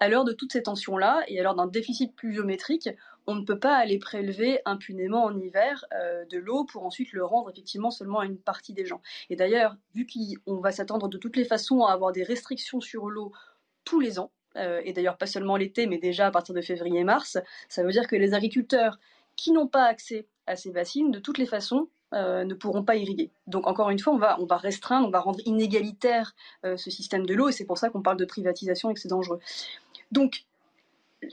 à 0.00 0.08
l'heure 0.08 0.24
de 0.24 0.32
toutes 0.32 0.52
ces 0.52 0.62
tensions 0.62 0.96
là 0.96 1.22
et 1.28 1.38
à 1.38 1.42
l'heure 1.42 1.54
d'un 1.54 1.66
déficit 1.66 2.16
pluviométrique 2.16 2.88
on 3.26 3.34
ne 3.34 3.44
peut 3.44 3.58
pas 3.58 3.76
aller 3.76 3.98
prélever 3.98 4.60
impunément 4.64 5.24
en 5.24 5.38
hiver 5.38 5.84
euh, 5.94 6.24
de 6.24 6.38
l'eau 6.38 6.64
pour 6.64 6.86
ensuite 6.86 7.12
le 7.12 7.26
rendre 7.26 7.50
effectivement 7.50 7.90
seulement 7.90 8.20
à 8.20 8.24
une 8.24 8.38
partie 8.38 8.72
des 8.72 8.86
gens 8.86 9.02
et 9.28 9.36
d'ailleurs 9.36 9.76
vu 9.94 10.06
qu'on 10.06 10.60
va 10.60 10.72
s'attendre 10.72 11.08
de 11.08 11.18
toutes 11.18 11.36
les 11.36 11.44
façons 11.44 11.84
à 11.84 11.92
avoir 11.92 12.12
des 12.12 12.22
restrictions 12.22 12.80
sur 12.80 13.10
l'eau 13.10 13.32
tous 13.84 14.00
les 14.00 14.18
ans 14.18 14.32
et 14.56 14.92
d'ailleurs 14.92 15.16
pas 15.16 15.26
seulement 15.26 15.56
l'été, 15.56 15.86
mais 15.86 15.98
déjà 15.98 16.26
à 16.26 16.30
partir 16.30 16.54
de 16.54 16.60
février-mars, 16.60 17.38
ça 17.68 17.82
veut 17.82 17.92
dire 17.92 18.06
que 18.06 18.16
les 18.16 18.34
agriculteurs 18.34 18.98
qui 19.36 19.52
n'ont 19.52 19.66
pas 19.66 19.84
accès 19.84 20.26
à 20.46 20.56
ces 20.56 20.70
bassines, 20.70 21.10
de 21.10 21.18
toutes 21.18 21.38
les 21.38 21.46
façons, 21.46 21.88
euh, 22.14 22.44
ne 22.44 22.52
pourront 22.52 22.84
pas 22.84 22.96
irriguer. 22.96 23.30
Donc 23.46 23.66
encore 23.66 23.88
une 23.88 23.98
fois, 23.98 24.12
on 24.38 24.44
va, 24.44 24.56
restreindre, 24.58 25.08
on 25.08 25.10
va 25.10 25.20
rendre 25.20 25.40
inégalitaire 25.46 26.34
euh, 26.64 26.76
ce 26.76 26.90
système 26.90 27.24
de 27.24 27.34
l'eau, 27.34 27.48
et 27.48 27.52
c'est 27.52 27.64
pour 27.64 27.78
ça 27.78 27.88
qu'on 27.88 28.02
parle 28.02 28.18
de 28.18 28.26
privatisation 28.26 28.90
et 28.90 28.94
que 28.94 29.00
c'est 29.00 29.08
dangereux. 29.08 29.40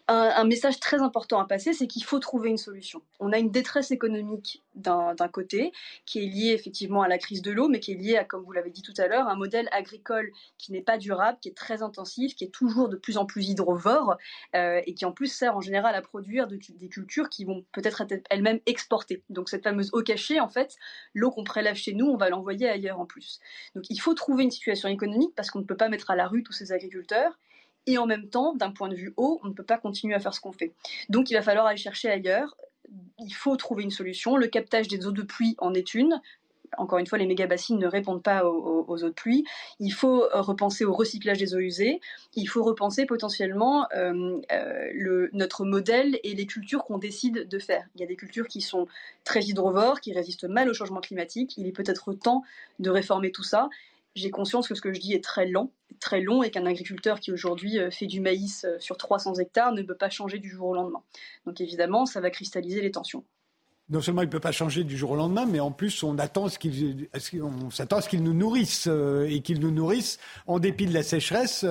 Un, 0.07 0.43
message 0.43 0.79
très 0.79 1.01
important 1.01 1.39
à 1.39 1.45
passer, 1.45 1.73
c'est 1.73 1.87
qu'il 1.87 2.03
faut 2.03 2.19
trouver 2.19 2.49
une 2.49 2.57
solution. 2.57 3.01
On 3.19 3.31
a 3.31 3.39
une 3.39 3.51
détresse 3.51 3.91
économique 3.91 4.63
d'un 4.75 5.15
côté, 5.31 5.71
qui 6.05 6.19
est 6.19 6.27
liée 6.27 6.53
effectivement 6.53 7.01
à 7.01 7.07
la 7.07 7.17
crise 7.17 7.41
de 7.41 7.51
l'eau, 7.51 7.67
mais 7.67 7.79
qui 7.79 7.91
est 7.91 7.95
liée 7.95 8.17
à, 8.17 8.23
comme 8.23 8.43
vous 8.43 8.51
l'avez 8.51 8.69
dit 8.69 8.81
tout 8.81 8.93
à 8.97 9.07
l'heure, 9.07 9.27
un 9.27 9.35
modèle 9.35 9.67
agricole 9.71 10.31
qui 10.57 10.71
n'est 10.71 10.81
pas 10.81 10.97
durable, 10.97 11.37
qui 11.41 11.49
est 11.49 11.57
très 11.57 11.81
intensif, 11.81 12.35
qui 12.35 12.43
est 12.43 12.53
toujours 12.53 12.87
de 12.87 12.95
plus 12.95 13.17
en 13.17 13.25
plus 13.25 13.49
hydrovore, 13.49 14.15
euh, 14.55 14.81
et 14.85 14.93
qui 14.93 15.05
en 15.05 15.11
plus 15.11 15.27
sert 15.27 15.57
en 15.57 15.61
général 15.61 15.95
à 15.95 16.01
produire 16.01 16.47
des 16.47 16.89
cultures 16.89 17.29
qui 17.29 17.45
vont 17.45 17.65
peut-être 17.71 18.01
être 18.01 18.25
elles-mêmes 18.29 18.59
exportées. 18.65 19.23
Donc 19.29 19.49
cette 19.49 19.63
fameuse 19.63 19.89
eau 19.93 20.01
cachée, 20.01 20.39
en 20.39 20.49
fait, 20.49 20.75
l'eau 21.13 21.31
qu'on 21.31 21.43
prélève 21.43 21.75
chez 21.75 21.93
nous, 21.93 22.05
on 22.05 22.17
va 22.17 22.29
l'envoyer 22.29 22.69
ailleurs 22.69 22.99
en 22.99 23.05
plus. 23.05 23.39
Donc 23.75 23.89
il 23.89 23.99
faut 23.99 24.13
trouver 24.13 24.43
une 24.43 24.51
situation 24.51 24.87
économique 24.87 25.33
parce 25.35 25.51
qu'on 25.51 25.59
ne 25.59 25.65
peut 25.65 25.77
pas 25.77 25.89
mettre 25.89 26.11
à 26.11 26.15
la 26.15 26.27
rue 26.27 26.43
tous 26.43 26.53
ces 26.53 26.71
agriculteurs 26.71 27.37
et 27.87 27.97
en 27.97 28.05
même 28.05 28.29
temps, 28.29 28.53
d'un 28.55 28.71
point 28.71 28.89
de 28.89 28.95
vue 28.95 29.13
eau, 29.17 29.39
on 29.43 29.47
ne 29.47 29.53
peut 29.53 29.63
pas 29.63 29.77
continuer 29.77 30.15
à 30.15 30.19
faire 30.19 30.33
ce 30.33 30.41
qu'on 30.41 30.51
fait. 30.51 30.73
Donc 31.09 31.29
il 31.29 31.33
va 31.33 31.41
falloir 31.41 31.65
aller 31.65 31.77
chercher 31.77 32.09
ailleurs. 32.09 32.55
Il 33.19 33.33
faut 33.33 33.55
trouver 33.55 33.83
une 33.83 33.91
solution. 33.91 34.37
Le 34.37 34.47
captage 34.47 34.87
des 34.87 35.05
eaux 35.05 35.11
de 35.11 35.21
pluie 35.21 35.55
en 35.59 35.73
est 35.73 35.93
une. 35.93 36.21
Encore 36.77 36.99
une 36.99 37.07
fois, 37.07 37.17
les 37.17 37.25
méga-bassines 37.25 37.79
ne 37.79 37.87
répondent 37.87 38.21
pas 38.21 38.45
aux, 38.45 39.03
eaux 39.03 39.09
de 39.09 39.13
pluie. 39.13 39.43
Il 39.79 39.91
faut 39.91 40.23
euh, 40.23 40.41
repenser 40.41 40.85
au 40.85 40.93
recyclage 40.93 41.39
des 41.39 41.55
eaux 41.55 41.59
usées. 41.59 41.99
Il 42.35 42.45
faut 42.45 42.63
repenser 42.63 43.05
potentiellement 43.05 43.87
euh, 43.95 44.39
euh, 44.51 45.27
notre 45.33 45.65
modèle 45.65 46.19
et 46.23 46.35
les 46.35 46.45
cultures 46.45 46.85
qu'on 46.85 46.99
décide 46.99 47.47
de 47.47 47.59
faire. 47.59 47.87
Il 47.95 48.01
y 48.01 48.03
a 48.03 48.07
des 48.07 48.15
cultures 48.15 48.47
qui 48.47 48.61
sont 48.61 48.87
très 49.23 49.41
hydrovores, 49.41 49.99
qui 49.99 50.13
résistent 50.13 50.47
mal 50.47 50.69
au 50.69 50.73
changement 50.73 51.01
climatique. 51.01 51.57
Il 51.57 51.67
est 51.67 51.71
peut-être 51.71 52.13
temps 52.13 52.43
de 52.77 52.89
réformer 52.89 53.31
tout 53.31 53.43
ça 53.43 53.69
j'ai 54.19 54.31
conscience 54.31 54.67
que 54.67 54.75
ce 54.75 54.81
que 54.81 54.93
je 54.93 54.99
dis 54.99 55.13
est 55.13 55.23
très 55.23 55.47
lent, 55.47 55.71
très 55.99 56.21
long, 56.21 56.43
et 56.43 56.51
qu'un 56.51 56.65
agriculteur 56.65 57.19
qui 57.19 57.31
aujourd'hui 57.31 57.79
euh, 57.79 57.89
fait 57.89 58.07
du 58.07 58.19
maïs 58.19 58.65
euh, 58.65 58.77
sur 58.79 58.97
300 58.97 59.35
hectares 59.35 59.73
ne 59.73 59.81
peut 59.81 59.95
pas 59.95 60.09
changer 60.09 60.39
du 60.39 60.49
jour 60.49 60.69
au 60.69 60.75
lendemain. 60.75 61.01
Donc 61.45 61.61
évidemment, 61.61 62.05
ça 62.05 62.21
va 62.21 62.29
cristalliser 62.29 62.81
les 62.81 62.91
tensions 62.91 63.23
non 63.91 64.01
seulement 64.01 64.21
il 64.21 64.27
ne 64.27 64.31
peut 64.31 64.39
pas 64.39 64.51
changer 64.51 64.83
du 64.83 64.95
jour 64.95 65.09
au 65.09 65.15
lendemain, 65.15 65.47
mais 65.47 65.59
en 65.59 65.71
plus 65.71 66.03
on 66.03 66.19
attend 66.19 66.47
s'attend 66.47 67.97
à 67.97 68.01
ce 68.01 68.07
qu'il 68.07 68.21
nous 68.21 68.33
nourrisse 68.35 68.85
euh, 68.87 69.27
et 69.27 69.41
qu'il 69.41 69.59
nous 69.59 69.71
nourrisse 69.71 70.19
en 70.45 70.59
dépit 70.59 70.85
de 70.85 70.93
la 70.93 71.01
sécheresse 71.01 71.65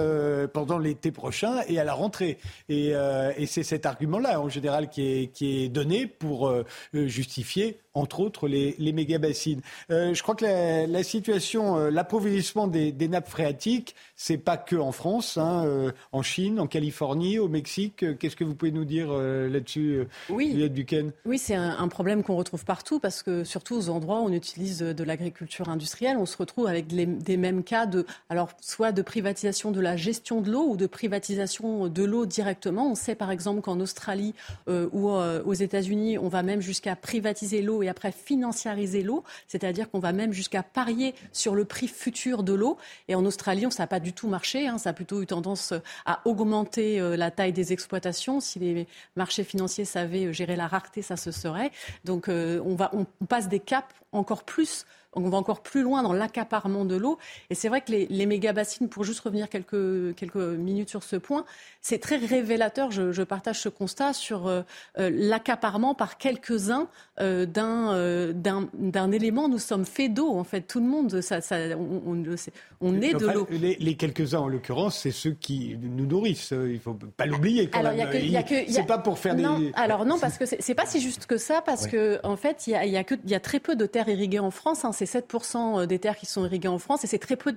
pendant 0.52 0.78
l'été 0.78 1.12
prochain 1.12 1.60
et 1.68 1.78
à 1.78 1.84
la 1.84 1.94
rentrée. 1.94 2.38
Et, 2.68 2.88
et 2.88 3.46
c'est 3.46 3.62
cet 3.62 3.86
argument-là 3.86 4.40
en 4.40 4.48
général 4.48 4.90
qui 4.90 5.02
est, 5.02 5.26
qui 5.28 5.62
est 5.62 5.68
donné 5.68 6.08
pour 6.08 6.52
justifier 6.92 7.78
entre 7.98 8.20
autres 8.20 8.48
les, 8.48 8.74
les 8.78 8.92
méga-bassines. 8.92 9.60
je 9.88 10.22
crois 10.22 10.34
que 10.34 10.44
la, 10.44 10.86
la 10.86 11.02
situation, 11.02 11.88
l'approvisionnement 11.90 12.66
des, 12.66 12.92
des, 12.92 13.08
nappes 13.08 13.28
phréatiques, 13.28 13.94
c'est 14.16 14.38
pas 14.38 14.56
que 14.56 14.76
en 14.76 14.92
France, 14.92 15.36
hein, 15.36 15.92
en 16.12 16.22
Chine, 16.22 16.60
en 16.60 16.66
Californie, 16.66 17.38
au 17.38 17.48
Mexique. 17.48 18.04
Qu'est-ce 18.18 18.36
que 18.36 18.44
vous 18.44 18.54
pouvez 18.54 18.72
nous 18.72 18.84
dire 18.84 19.12
là-dessus, 19.12 20.06
oui. 20.28 20.54
Oui, 21.24 21.38
c'est 21.38 21.54
un, 21.54 21.78
un 21.78 21.88
problème 21.88 22.22
qu'on 22.22 22.36
retrouve 22.36 22.64
partout 22.64 23.00
parce 23.00 23.22
que 23.22 23.44
surtout 23.44 23.76
aux 23.76 23.88
endroits 23.88 24.20
où 24.20 24.24
on 24.24 24.32
utilise 24.32 24.78
de 24.78 25.04
l'agriculture 25.04 25.68
industrielle, 25.68 26.16
on 26.18 26.26
se 26.26 26.36
retrouve 26.36 26.66
avec 26.66 26.86
des 26.86 27.36
mêmes 27.36 27.64
cas 27.64 27.86
de, 27.86 28.06
alors 28.28 28.50
soit 28.60 28.92
de 28.92 29.02
privatisation 29.02 29.70
de 29.70 29.80
la 29.80 29.96
gestion 29.96 30.40
de 30.40 30.50
l'eau 30.50 30.68
ou 30.70 30.76
de 30.76 30.86
privatisation 30.86 31.88
de 31.88 32.04
l'eau 32.04 32.26
directement. 32.26 32.90
On 32.90 32.94
sait 32.94 33.14
par 33.14 33.30
exemple 33.30 33.60
qu'en 33.60 33.80
Australie 33.80 34.34
euh, 34.68 34.88
ou 34.92 35.10
euh, 35.10 35.42
aux 35.44 35.54
États-Unis, 35.54 36.18
on 36.18 36.28
va 36.28 36.42
même 36.42 36.60
jusqu'à 36.60 36.96
privatiser 36.96 37.62
l'eau 37.62 37.82
et 37.82 37.87
après 37.88 38.12
financiariser 38.12 39.02
l'eau, 39.02 39.24
c'est-à-dire 39.46 39.90
qu'on 39.90 39.98
va 39.98 40.12
même 40.12 40.32
jusqu'à 40.32 40.62
parier 40.62 41.14
sur 41.32 41.54
le 41.54 41.64
prix 41.64 41.88
futur 41.88 42.42
de 42.42 42.52
l'eau. 42.52 42.78
Et 43.08 43.14
en 43.14 43.24
Australie, 43.24 43.66
ça 43.70 43.82
n'a 43.82 43.86
pas 43.86 44.00
du 44.00 44.12
tout 44.12 44.28
marché. 44.28 44.68
Hein. 44.68 44.78
ça 44.78 44.90
a 44.90 44.92
plutôt 44.92 45.22
eu 45.22 45.26
tendance 45.26 45.72
à 46.06 46.20
augmenter 46.24 47.00
euh, 47.00 47.16
la 47.16 47.30
taille 47.30 47.52
des 47.52 47.72
exploitations. 47.72 48.40
Si 48.40 48.58
les 48.58 48.86
marchés 49.16 49.44
financiers 49.44 49.84
savaient 49.84 50.32
gérer 50.32 50.56
la 50.56 50.66
rareté, 50.66 51.02
ça 51.02 51.16
se 51.16 51.30
serait. 51.30 51.70
Donc 52.04 52.28
euh, 52.28 52.60
on, 52.64 52.74
va, 52.74 52.90
on 52.92 53.04
passe 53.26 53.48
des 53.48 53.60
caps 53.60 53.94
encore 54.12 54.44
plus 54.44 54.86
on 55.24 55.30
va 55.30 55.38
encore 55.38 55.62
plus 55.62 55.82
loin 55.82 56.02
dans 56.02 56.12
l'accaparement 56.12 56.84
de 56.84 56.96
l'eau. 56.96 57.18
Et 57.50 57.54
c'est 57.54 57.68
vrai 57.68 57.80
que 57.80 57.92
les, 57.92 58.06
les 58.06 58.26
méga-bassines, 58.26 58.88
pour 58.88 59.04
juste 59.04 59.20
revenir 59.20 59.48
quelques, 59.48 60.14
quelques 60.14 60.36
minutes 60.36 60.90
sur 60.90 61.02
ce 61.02 61.16
point, 61.16 61.44
c'est 61.80 61.98
très 61.98 62.16
révélateur, 62.16 62.90
je, 62.90 63.22
partage 63.22 63.60
ce 63.60 63.68
constat, 63.68 64.12
sur 64.12 64.46
euh, 64.46 64.62
euh, 64.98 65.10
l'accaparement 65.12 65.94
par 65.94 66.18
quelques-uns 66.18 66.88
euh, 67.20 67.46
d'un 67.46 69.12
élément. 69.12 69.48
Nous 69.48 69.58
sommes 69.58 69.84
faits 69.84 70.12
d'eau, 70.12 70.30
en 70.30 70.44
fait, 70.44 70.62
tout 70.62 70.80
le 70.80 70.86
monde, 70.86 71.20
ça, 71.20 71.40
ça, 71.40 71.56
on, 71.76 72.02
on, 72.06 72.24
on 72.80 73.00
est 73.00 73.14
de 73.14 73.26
l'eau. 73.26 73.46
Les, 73.50 73.94
quelques-uns, 73.96 74.40
en 74.40 74.48
l'occurrence, 74.48 74.98
c'est 74.98 75.10
ceux 75.10 75.32
qui 75.32 75.76
nous 75.80 76.06
nourrissent. 76.06 76.50
Il 76.50 76.74
ne 76.74 76.78
faut 76.78 76.98
pas 77.16 77.26
l'oublier 77.26 77.68
quand 77.68 77.82
même. 77.82 78.08
C'est 78.68 78.86
pas 78.86 78.98
pour 78.98 79.18
faire 79.18 79.36
non, 79.36 79.58
des... 79.58 79.72
Alors 79.74 80.04
non, 80.04 80.18
parce 80.20 80.38
que 80.38 80.44
c'est 80.46 80.74
pas 80.74 80.86
si 80.86 81.00
juste 81.00 81.26
que 81.26 81.36
ça, 81.36 81.62
parce 81.64 81.86
qu'en 81.86 82.18
en 82.22 82.36
fait, 82.36 82.66
il 82.66 82.70
y 82.70 82.74
a, 82.74 82.86
y, 82.86 82.96
a 82.96 83.04
y 83.26 83.34
a, 83.34 83.40
très 83.40 83.60
peu 83.60 83.76
de 83.76 83.86
terres 83.86 84.08
irriguées 84.08 84.38
en 84.38 84.50
France. 84.50 84.84
Hein, 84.84 84.92
c'est 84.92 85.06
7% 85.08 85.86
des 85.86 85.98
terres 85.98 86.16
qui 86.16 86.26
sont 86.26 86.44
irriguées 86.44 86.68
en 86.68 86.78
France 86.78 87.04
et 87.04 87.06
c'est 87.06 87.18
très 87.18 87.36
peu 87.36 87.52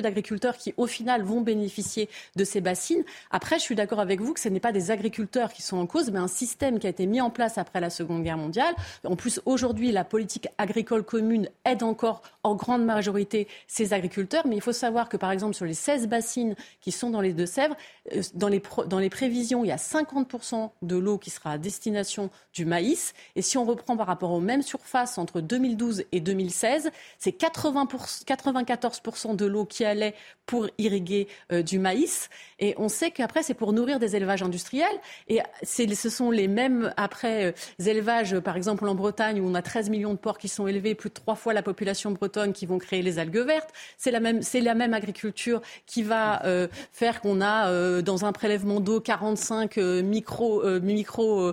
d'agriculteurs 0.00 0.56
qui, 0.56 0.74
au 0.76 0.86
final, 0.86 1.22
vont 1.22 1.40
bénéficier 1.40 2.08
de 2.36 2.44
ces 2.44 2.60
bassines. 2.60 3.04
Après, 3.30 3.58
je 3.58 3.62
suis 3.62 3.74
d'accord 3.74 4.00
avec 4.00 4.20
vous 4.20 4.34
que 4.34 4.40
ce 4.40 4.48
n'est 4.48 4.60
pas 4.60 4.72
des 4.72 4.90
agriculteurs 4.90 5.52
qui 5.52 5.62
sont 5.62 5.76
en 5.76 5.86
cause, 5.86 6.10
mais 6.10 6.18
un 6.18 6.28
système 6.28 6.78
qui 6.78 6.86
a 6.86 6.90
été 6.90 7.06
mis 7.06 7.20
en 7.20 7.30
place 7.30 7.58
après 7.58 7.80
la 7.80 7.90
Seconde 7.90 8.22
Guerre 8.22 8.38
mondiale. 8.38 8.74
En 9.04 9.16
plus, 9.16 9.40
aujourd'hui, 9.44 9.92
la 9.92 10.04
politique 10.04 10.48
agricole 10.58 11.02
commune 11.04 11.48
aide 11.64 11.82
encore 11.82 12.22
en 12.42 12.54
grande 12.54 12.84
majorité 12.84 13.48
ces 13.66 13.92
agriculteurs. 13.92 14.46
Mais 14.46 14.56
il 14.56 14.62
faut 14.62 14.72
savoir 14.72 15.08
que, 15.08 15.16
par 15.16 15.30
exemple, 15.30 15.54
sur 15.54 15.64
les 15.64 15.74
16 15.74 16.08
bassines 16.08 16.54
qui 16.80 16.92
sont 16.92 17.10
dans 17.10 17.20
les 17.20 17.32
Deux-Sèvres, 17.32 17.76
euh, 18.14 18.22
dans 18.34 18.48
les, 18.48 18.62
dans 18.86 18.98
les 18.98 19.10
prévisions, 19.10 19.64
il 19.64 19.68
y 19.68 19.72
a 19.72 19.76
50% 19.76 20.70
de 20.82 20.96
l'eau 20.96 21.18
qui 21.18 21.30
sera 21.30 21.52
à 21.52 21.58
destination 21.58 22.30
du 22.54 22.64
maïs. 22.64 23.14
Et 23.34 23.42
si 23.42 23.58
on 23.58 23.64
reprend 23.64 23.96
par 23.96 24.06
rapport 24.06 24.32
aux 24.32 24.40
mêmes 24.40 24.62
surfaces 24.62 25.18
entre 25.18 25.40
2012 25.40 26.04
et 26.12 26.20
2016, 26.20 26.75
2013, 26.76 26.90
c'est 27.18 27.40
94% 27.40 29.36
de 29.36 29.46
l'eau 29.46 29.64
qui 29.64 29.84
allait 29.84 30.14
pour 30.46 30.68
irriguer 30.78 31.28
euh, 31.52 31.62
du 31.62 31.78
maïs. 31.78 32.30
Et 32.58 32.74
on 32.78 32.88
sait 32.88 33.10
qu'après, 33.10 33.42
c'est 33.42 33.54
pour 33.54 33.72
nourrir 33.72 33.98
des 33.98 34.16
élevages 34.16 34.42
industriels. 34.42 34.86
Et 35.28 35.40
ce 35.62 36.08
sont 36.08 36.30
les 36.30 36.48
mêmes, 36.48 36.92
après, 36.96 37.46
euh, 37.46 37.52
élevages, 37.84 38.38
par 38.40 38.56
exemple 38.56 38.88
en 38.88 38.94
Bretagne, 38.94 39.40
où 39.40 39.48
on 39.48 39.54
a 39.54 39.62
13 39.62 39.90
millions 39.90 40.12
de 40.12 40.18
porcs 40.18 40.38
qui 40.38 40.48
sont 40.48 40.66
élevés, 40.66 40.94
plus 40.94 41.10
de 41.10 41.14
trois 41.14 41.34
fois 41.34 41.52
la 41.52 41.62
population 41.62 42.12
bretonne, 42.12 42.52
qui 42.52 42.66
vont 42.66 42.78
créer 42.78 43.02
les 43.02 43.18
algues 43.18 43.38
vertes. 43.38 43.70
C'est 43.98 44.10
la 44.10 44.20
même, 44.20 44.94
agriculture 44.94 45.60
qui 45.86 46.02
va 46.02 46.44
euh, 46.46 46.68
faire 46.92 47.20
qu'on 47.20 47.40
a, 47.40 48.00
dans 48.02 48.24
un 48.24 48.32
prélèvement 48.32 48.80
d'eau, 48.80 49.00
45 49.00 49.76
micro, 49.76 50.62
micro 50.80 51.52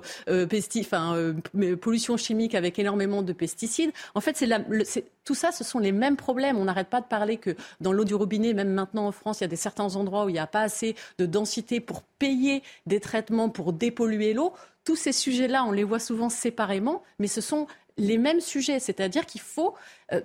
pollution 1.82 2.16
chimique 2.18 2.56
avec 2.56 2.78
énormément 2.78 3.24
de 3.24 3.34
pesticides. 3.34 3.92
En 4.16 4.22
fait, 4.22 4.38
c'est 4.38 5.06
tout 5.24 5.36
ça, 5.36 5.52
ce 5.52 5.64
sont 5.64 5.80
les 5.80 5.92
mêmes 5.92 6.18
problèmes. 6.18 6.58
On 6.58 6.66
n'arrête 6.66 6.90
pas 6.90 7.02
de 7.02 7.06
parler 7.06 7.38
que 7.38 7.56
dans 7.80 7.94
l'eau 7.94 8.04
du 8.04 8.16
robinet, 8.16 8.54
même 8.54 8.74
maintenant 8.74 9.08
en 9.08 9.12
France, 9.12 9.40
il 9.40 9.44
y 9.44 9.46
a 9.46 9.50
des 9.50 9.56
certains 9.56 9.96
endroits 9.96 10.26
où 10.26 10.30
il 10.30 10.34
n'y 10.34 10.40
a 10.40 10.48
pas 10.48 10.62
assez 10.62 10.96
de 11.18 11.26
densité 11.26 11.80
pour 11.80 12.02
payer 12.20 12.64
des 12.86 13.00
traitements 13.00 13.50
pour 13.50 13.74
dépolluer 13.74 14.34
l'eau. 14.34 14.54
Tous 14.84 14.96
ces 14.96 15.14
sujets-là, 15.14 15.64
on 15.64 15.72
les 15.72 15.84
voit 15.84 16.00
souvent 16.00 16.30
séparément, 16.30 17.04
mais 17.20 17.28
ce 17.28 17.40
sont 17.40 17.68
les 17.98 18.18
mêmes 18.18 18.42
sujets. 18.42 18.80
C'est-à-dire 18.80 19.26
qu'il 19.26 19.42
faut 19.42 19.76
euh, 20.12 20.22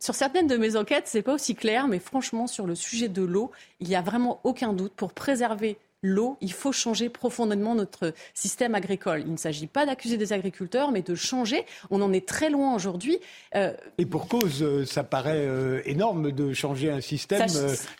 sur 0.00 0.14
certaines 0.14 0.46
de 0.46 0.56
mes 0.56 0.76
enquêtes, 0.76 1.08
ce 1.08 1.18
n'est 1.18 1.22
pas 1.22 1.34
aussi 1.34 1.54
clair, 1.54 1.86
mais 1.86 1.98
franchement, 1.98 2.46
sur 2.46 2.66
le 2.66 2.74
sujet 2.74 3.08
de 3.08 3.22
l'eau, 3.22 3.50
il 3.80 3.88
n'y 3.88 3.96
a 3.96 4.00
vraiment 4.00 4.40
aucun 4.44 4.72
doute 4.72 4.94
pour 4.94 5.12
préserver 5.12 5.78
l'eau, 6.02 6.36
il 6.40 6.52
faut 6.52 6.72
changer 6.72 7.08
profondément 7.08 7.74
notre 7.74 8.14
système 8.34 8.74
agricole. 8.74 9.22
Il 9.26 9.32
ne 9.32 9.36
s'agit 9.36 9.66
pas 9.66 9.86
d'accuser 9.86 10.16
des 10.16 10.32
agriculteurs, 10.32 10.92
mais 10.92 11.02
de 11.02 11.14
changer. 11.14 11.64
On 11.90 12.00
en 12.00 12.12
est 12.12 12.26
très 12.26 12.50
loin 12.50 12.74
aujourd'hui. 12.74 13.18
Euh, 13.54 13.72
Et 13.98 14.06
pour 14.06 14.28
cause, 14.28 14.62
euh, 14.62 14.84
ça 14.84 15.04
paraît 15.04 15.46
euh, 15.46 15.82
énorme 15.84 16.32
de 16.32 16.52
changer 16.52 16.90
un 16.90 17.00
système 17.00 17.46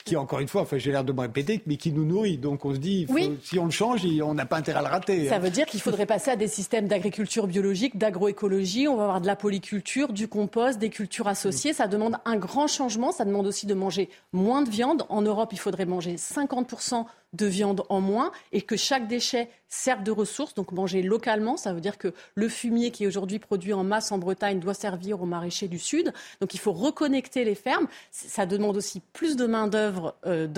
qui, 0.05 0.17
encore 0.17 0.41
une 0.41 0.49
fois, 0.49 0.63
enfin, 0.63 0.79
j'ai 0.79 0.93
l'air 0.93 1.05
de 1.05 1.13
me 1.13 1.21
répéter, 1.21 1.63
mais 1.67 1.77
qui 1.77 1.93
nous 1.93 2.05
nourrit. 2.05 2.39
Donc 2.39 2.65
on 2.65 2.75
se 2.75 2.79
dit, 2.79 3.07
si 3.43 3.59
on 3.59 3.67
le 3.67 3.71
change, 3.71 4.03
on 4.23 4.35
n'a 4.35 4.47
pas 4.47 4.57
intérêt 4.57 4.79
à 4.79 4.83
le 4.83 4.89
rater. 4.89 5.29
Ça 5.29 5.37
hein. 5.37 5.39
veut 5.39 5.51
dire 5.51 5.67
qu'il 5.67 5.81
faudrait 5.81 6.07
passer 6.07 6.31
à 6.31 6.37
des 6.37 6.49
systèmes 6.49 6.89
d'agriculture 6.89 7.47
biologique, 7.47 7.99
d'agroécologie. 7.99 8.89
On 8.89 8.97
va 8.97 9.05
avoir 9.05 9.21
de 9.21 9.27
la 9.27 9.37
polyculture, 9.37 10.13
du 10.13 10.29
compost, 10.29 10.79
des 10.79 10.91
cultures 10.91 11.29
associées. 11.29 11.73
Ça 11.73 11.87
demande 11.87 12.17
un 12.25 12.37
grand 12.37 12.67
changement. 12.67 13.13
Ça 13.13 13.25
demande 13.25 13.47
aussi 13.47 13.67
de 13.67 13.75
manger 13.75 14.09
moins 14.33 14.63
de 14.63 14.71
viande. 14.71 15.05
En 15.09 15.23
Europe, 15.23 15.51
il 15.53 15.59
faudrait 15.59 15.87
manger 15.87 16.17
50% 16.17 17.05
de 17.33 17.47
viande 17.47 17.85
en 17.89 18.01
moins 18.01 18.33
et 18.53 18.63
que 18.63 18.77
chaque 18.77 19.07
déchet 19.07 19.49
serve 19.71 20.03
de 20.03 20.11
ressources, 20.11 20.55
donc 20.55 20.73
manger 20.73 21.01
localement. 21.01 21.57
Ça 21.57 21.73
veut 21.73 21.81
dire 21.81 21.97
que 21.97 22.13
le 22.35 22.49
fumier 22.49 22.91
qui 22.91 23.05
est 23.05 23.07
aujourd'hui 23.07 23.39
produit 23.39 23.73
en 23.73 23.85
masse 23.85 24.13
en 24.13 24.19
Bretagne 24.19 24.61
doit 24.61 24.75
servir 24.75 25.23
aux 25.23 25.27
maraîchers 25.27 25.69
du 25.69 25.79
Sud. 25.79 26.13
Donc 26.41 26.53
il 26.55 26.61
faut 26.61 26.73
reconnecter 26.73 27.45
les 27.45 27.55
fermes. 27.55 27.87
Ça 28.11 28.45
demande 28.45 28.77
aussi 28.77 29.01
plus 29.13 29.37
de 29.37 29.47
main-d'œuvre 29.47 30.17
euh, 30.27 30.49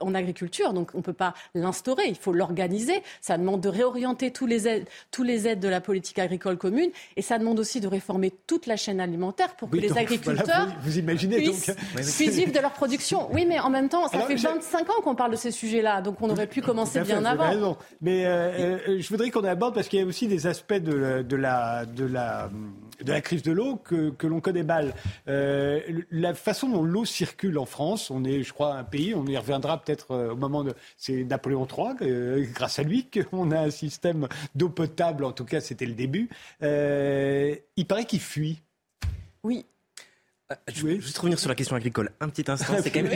en 0.00 0.14
agriculture, 0.14 0.72
donc 0.72 0.90
on 0.94 0.98
ne 0.98 1.02
peut 1.02 1.12
pas 1.12 1.34
l'instaurer, 1.54 2.04
il 2.08 2.16
faut 2.16 2.32
l'organiser. 2.32 3.02
Ça 3.20 3.38
demande 3.38 3.60
de 3.60 3.68
réorienter 3.68 4.32
tous 4.32 4.46
les, 4.46 4.66
aides, 4.66 4.88
tous 5.10 5.22
les 5.22 5.46
aides 5.46 5.60
de 5.60 5.68
la 5.68 5.80
politique 5.80 6.18
agricole 6.18 6.58
commune 6.58 6.90
et 7.16 7.22
ça 7.22 7.38
demande 7.38 7.60
aussi 7.60 7.80
de 7.80 7.86
réformer 7.86 8.32
toute 8.46 8.66
la 8.66 8.76
chaîne 8.76 9.00
alimentaire 9.00 9.54
pour 9.54 9.70
que 9.70 9.76
les 9.76 9.96
agriculteurs 9.96 10.68
vous, 10.82 10.98
imaginez, 10.98 11.36
puissent, 11.36 11.66
donc... 11.68 12.28
vivre 12.30 12.52
de 12.52 12.58
leur 12.58 12.72
production. 12.72 13.28
Oui, 13.32 13.46
mais 13.46 13.60
en 13.60 13.70
même 13.70 13.88
temps, 13.88 14.08
ça 14.08 14.20
fait 14.20 14.34
25 14.34 14.90
ans 14.90 15.02
qu'on 15.02 15.14
parle 15.14 15.30
de 15.30 15.36
ces 15.36 15.52
sujets-là, 15.52 16.02
donc 16.02 16.20
on 16.20 16.30
aurait 16.30 16.48
pu 16.48 16.62
commencer 16.62 17.00
bien 17.00 17.24
avant. 17.24 17.76
Mais 18.00 18.23
euh, 18.24 18.78
euh, 18.88 19.00
je 19.00 19.08
voudrais 19.08 19.30
qu'on 19.30 19.44
aborde, 19.44 19.74
parce 19.74 19.88
qu'il 19.88 19.98
y 19.98 20.02
a 20.02 20.06
aussi 20.06 20.26
des 20.26 20.46
aspects 20.46 20.74
de 20.74 20.92
la, 20.92 21.22
de 21.22 21.36
la, 21.36 21.86
de 21.86 22.04
la, 22.04 22.50
de 23.02 23.12
la 23.12 23.20
crise 23.20 23.42
de 23.42 23.52
l'eau 23.52 23.76
que, 23.76 24.10
que 24.10 24.26
l'on 24.26 24.40
connaît 24.40 24.62
mal. 24.62 24.94
Euh, 25.28 25.80
la 26.10 26.34
façon 26.34 26.68
dont 26.68 26.82
l'eau 26.82 27.04
circule 27.04 27.58
en 27.58 27.66
France, 27.66 28.10
on 28.10 28.24
est, 28.24 28.42
je 28.42 28.52
crois, 28.52 28.74
un 28.74 28.84
pays, 28.84 29.14
on 29.14 29.26
y 29.26 29.36
reviendra 29.36 29.80
peut-être 29.80 30.32
au 30.32 30.36
moment 30.36 30.64
de... 30.64 30.74
C'est 30.96 31.24
Napoléon 31.24 31.66
III, 31.66 32.46
grâce 32.52 32.78
à 32.78 32.82
lui, 32.82 33.08
qu'on 33.08 33.50
a 33.52 33.60
un 33.60 33.70
système 33.70 34.28
d'eau 34.54 34.68
potable, 34.68 35.24
en 35.24 35.32
tout 35.32 35.44
cas 35.44 35.60
c'était 35.60 35.86
le 35.86 35.94
début. 35.94 36.28
il 36.60 37.86
paraît 37.86 38.04
qu'il 38.04 38.20
fuit. 38.20 38.62
Oui, 39.42 39.66
je 40.72 40.86
vais 40.86 41.00
juste 41.00 41.18
revenir 41.18 41.38
sur 41.38 41.48
la 41.48 41.54
question 41.54 41.76
agricole 41.76 42.10
un 42.20 42.28
petit 42.28 42.50
instant. 42.50 42.74
C'est 42.82 42.90
quand 42.90 43.02
même, 43.02 43.12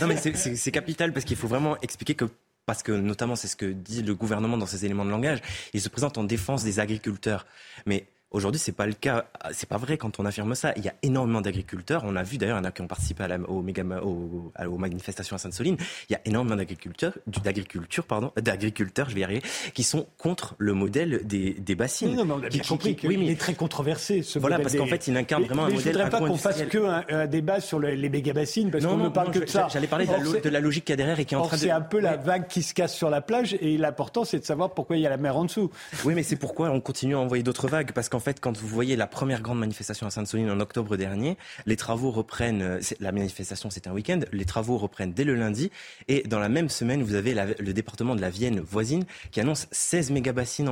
non 0.00 0.06
mais 0.06 0.16
c'est 0.16 0.70
capital 0.70 1.12
parce 1.12 1.24
qu'il 1.24 1.36
faut 1.36 1.48
vraiment 1.48 1.76
expliquer 1.80 2.14
que 2.14 2.26
parce 2.68 2.82
que 2.82 2.92
notamment 2.92 3.34
c'est 3.34 3.48
ce 3.48 3.56
que 3.56 3.64
dit 3.64 4.02
le 4.02 4.14
gouvernement 4.14 4.58
dans 4.58 4.66
ses 4.66 4.84
éléments 4.84 5.06
de 5.06 5.10
langage, 5.10 5.40
il 5.72 5.80
se 5.80 5.88
présente 5.88 6.18
en 6.18 6.24
défense 6.24 6.64
des 6.64 6.80
agriculteurs. 6.80 7.46
Mais 7.86 8.08
Aujourd'hui, 8.30 8.58
c'est 8.58 8.72
pas 8.72 8.86
le 8.86 8.92
cas. 8.92 9.24
C'est 9.52 9.68
pas 9.68 9.78
vrai 9.78 9.96
quand 9.96 10.20
on 10.20 10.26
affirme 10.26 10.54
ça. 10.54 10.74
Il 10.76 10.84
y 10.84 10.88
a 10.88 10.94
énormément 11.02 11.40
d'agriculteurs. 11.40 12.02
On 12.04 12.14
a 12.14 12.22
vu 12.22 12.36
d'ailleurs, 12.36 12.58
il 12.58 12.60
y 12.60 12.66
en 12.66 12.68
a 12.68 12.72
qui 12.72 12.82
ont 12.82 12.86
participé 12.86 13.24
à 13.24 13.28
la, 13.28 13.38
aux, 13.40 13.64
aux, 13.64 14.78
manifestations 14.78 15.34
à 15.34 15.38
Sainte-Soline. 15.38 15.78
Il 16.10 16.12
y 16.12 16.16
a 16.16 16.20
énormément 16.26 16.56
d'agriculteurs, 16.56 17.14
d'agriculture, 17.42 18.04
pardon, 18.04 18.30
d'agriculteurs, 18.36 19.08
je 19.08 19.14
vais 19.14 19.22
y 19.22 19.24
arriver, 19.24 19.42
qui 19.72 19.82
sont 19.82 20.06
contre 20.18 20.56
le 20.58 20.74
modèle 20.74 21.22
des, 21.24 21.54
des 21.54 21.74
bassines. 21.74 22.14
Non, 22.14 22.26
mais 22.26 22.34
on 22.34 22.42
a 22.42 22.48
bien 22.48 22.62
compris 22.62 22.96
qu'il 22.96 23.08
oui, 23.08 23.30
est 23.30 23.40
très 23.40 23.54
controversé. 23.54 24.22
Ce 24.22 24.38
voilà, 24.38 24.58
parce 24.58 24.76
qu'en 24.76 24.86
fait, 24.86 25.08
il 25.08 25.16
incarne 25.16 25.44
vraiment 25.44 25.64
un 25.64 25.70
modèle. 25.70 25.80
Je 25.80 25.88
voudrais 25.88 26.10
pas 26.10 26.20
qu'on 26.20 26.36
fasse 26.36 26.62
que 26.64 26.78
un, 27.14 27.26
débat 27.26 27.60
sur 27.60 27.80
les 27.80 28.08
méga 28.10 28.34
bassines, 28.34 28.70
parce 28.70 28.84
qu'on 28.84 28.98
ne 28.98 29.08
parle 29.08 29.30
que 29.30 29.38
de 29.38 29.46
ça. 29.46 29.68
J'allais 29.72 29.86
parler 29.86 30.04
de 30.04 30.12
la, 30.12 30.40
de 30.40 30.48
la, 30.50 30.60
logique 30.60 30.84
qu'il 30.84 30.92
y 30.92 30.94
a 30.94 30.96
derrière 30.96 31.18
et 31.18 31.24
qui 31.24 31.34
est 31.34 31.38
en 31.38 31.46
train 31.46 31.56
de. 31.56 31.62
C'est 31.62 31.70
un 31.70 31.80
peu 31.80 31.98
la 31.98 32.16
vague 32.16 32.46
qui 32.46 32.62
se 32.62 32.74
casse 32.74 32.94
sur 32.94 33.08
la 33.08 33.22
plage, 33.22 33.56
et 33.60 33.78
l'important, 33.78 34.24
c'est 34.24 34.38
de 34.38 34.44
savoir 34.44 34.74
pourquoi 34.74 34.96
il 34.96 35.02
y 35.02 35.06
a 35.06 35.10
la 35.10 35.16
mer 35.16 35.34
en 35.34 35.44
dessous. 35.44 35.70
Oui, 36.04 36.12
mais 36.14 36.22
c'est 36.22 36.36
pourquoi 36.36 36.68
on 36.70 36.80
continue 36.82 37.14
à 37.14 37.20
envoyer 37.20 37.42
d'autres 37.42 37.68
vagues, 37.68 37.92
parce 37.92 38.10
qu'en 38.10 38.17
fait, 38.20 38.40
quand 38.40 38.56
vous 38.56 38.68
voyez 38.68 38.96
la 38.96 39.06
première 39.06 39.42
grande 39.42 39.58
manifestation 39.58 40.06
à 40.06 40.10
Sainte-Soline 40.10 40.50
en 40.50 40.60
octobre 40.60 40.96
dernier. 40.96 41.36
Les 41.66 41.76
travaux 41.76 42.10
reprennent, 42.10 42.62
euh, 42.62 42.80
la 43.00 43.12
manifestation 43.12 43.70
c'était 43.70 43.88
un 43.88 43.92
week-end, 43.92 44.20
les 44.32 44.44
travaux 44.44 44.78
reprennent 44.78 45.12
dès 45.12 45.24
le 45.24 45.34
lundi. 45.34 45.70
Et 46.08 46.22
dans 46.22 46.38
la 46.38 46.48
même 46.48 46.68
semaine, 46.68 47.02
vous 47.02 47.14
avez 47.14 47.34
le 47.34 47.72
département 47.72 48.14
de 48.14 48.20
la 48.20 48.30
Vienne 48.30 48.60
voisine 48.60 49.04
qui 49.30 49.40
annonce 49.40 49.66
16 49.70 50.10
mégabassines 50.10 50.68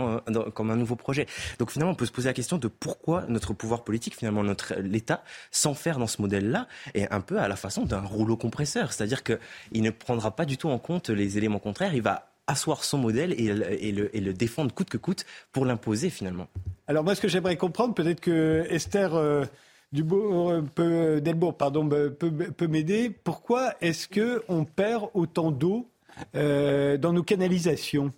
comme 0.55 0.71
un 0.71 0.77
nouveau 0.77 0.97
projet. 0.97 1.27
Donc 1.59 1.71
finalement, 1.71 1.93
on 1.93 1.97
peut 1.97 2.07
se 2.07 2.13
poser 2.13 2.29
la 2.29 2.35
question 2.35 2.59
de 2.59 2.69
pourquoi 2.69 3.25
notre 3.29 3.55
pouvoir 3.55 3.85
politique, 3.85 4.17
finalement 4.17 4.43
notre 4.43 4.75
l'État, 4.75 5.23
s'enferme 5.51 6.01
dans 6.01 6.07
ce 6.07 6.21
modèle-là 6.23 6.69
et 6.95 7.09
un 7.11 7.21
peu 7.21 7.39
à 7.39 7.49
la 7.49 7.57
façon 7.57 7.85
d'un 7.85 8.01
rouleau 8.01 8.37
compresseur. 8.37 8.93
C'est-à-dire 8.93 9.23
qu'il 9.23 9.83
ne 9.83 9.91
prendra 9.91 10.35
pas 10.35 10.45
du 10.45 10.57
tout 10.57 10.69
en 10.69 10.79
compte 10.79 11.11
les 11.11 11.39
éléments 11.39 11.59
contraires. 11.59 11.95
Il 11.95 12.03
va 12.03 12.36
asseoir 12.47 12.85
son 12.85 12.99
modèle 12.99 13.33
et, 13.33 13.93
le, 13.93 14.33
défendre 14.33 14.73
coûte 14.73 14.89
que 14.89 14.97
coûte 14.97 15.25
pour 15.53 15.65
l'imposer 15.65 16.11
finalement. 16.11 16.49
Alors 16.87 17.05
moi, 17.05 17.15
ce 17.15 17.21
que 17.21 17.29
j'aimerais 17.29 17.57
comprendre, 17.57 17.95
peut-être 17.95 18.21
que 18.21 18.67
Esther 18.71 19.15
euh, 19.15 19.45
Dubourg, 19.93 20.63
euh, 20.79 21.21
Delbourg 21.21 21.57
pardon, 21.57 21.89
peut, 21.89 22.67
m'aider. 22.69 23.11
Pourquoi 23.11 23.75
est-ce 23.81 24.09
qu'on 24.09 24.65
perd 24.65 25.11
autant 25.15 25.51
d'eau 25.51 25.91
euh, 26.35 26.97
dans 26.97 27.13
nos 27.13 27.23
canalisations? 27.23 28.13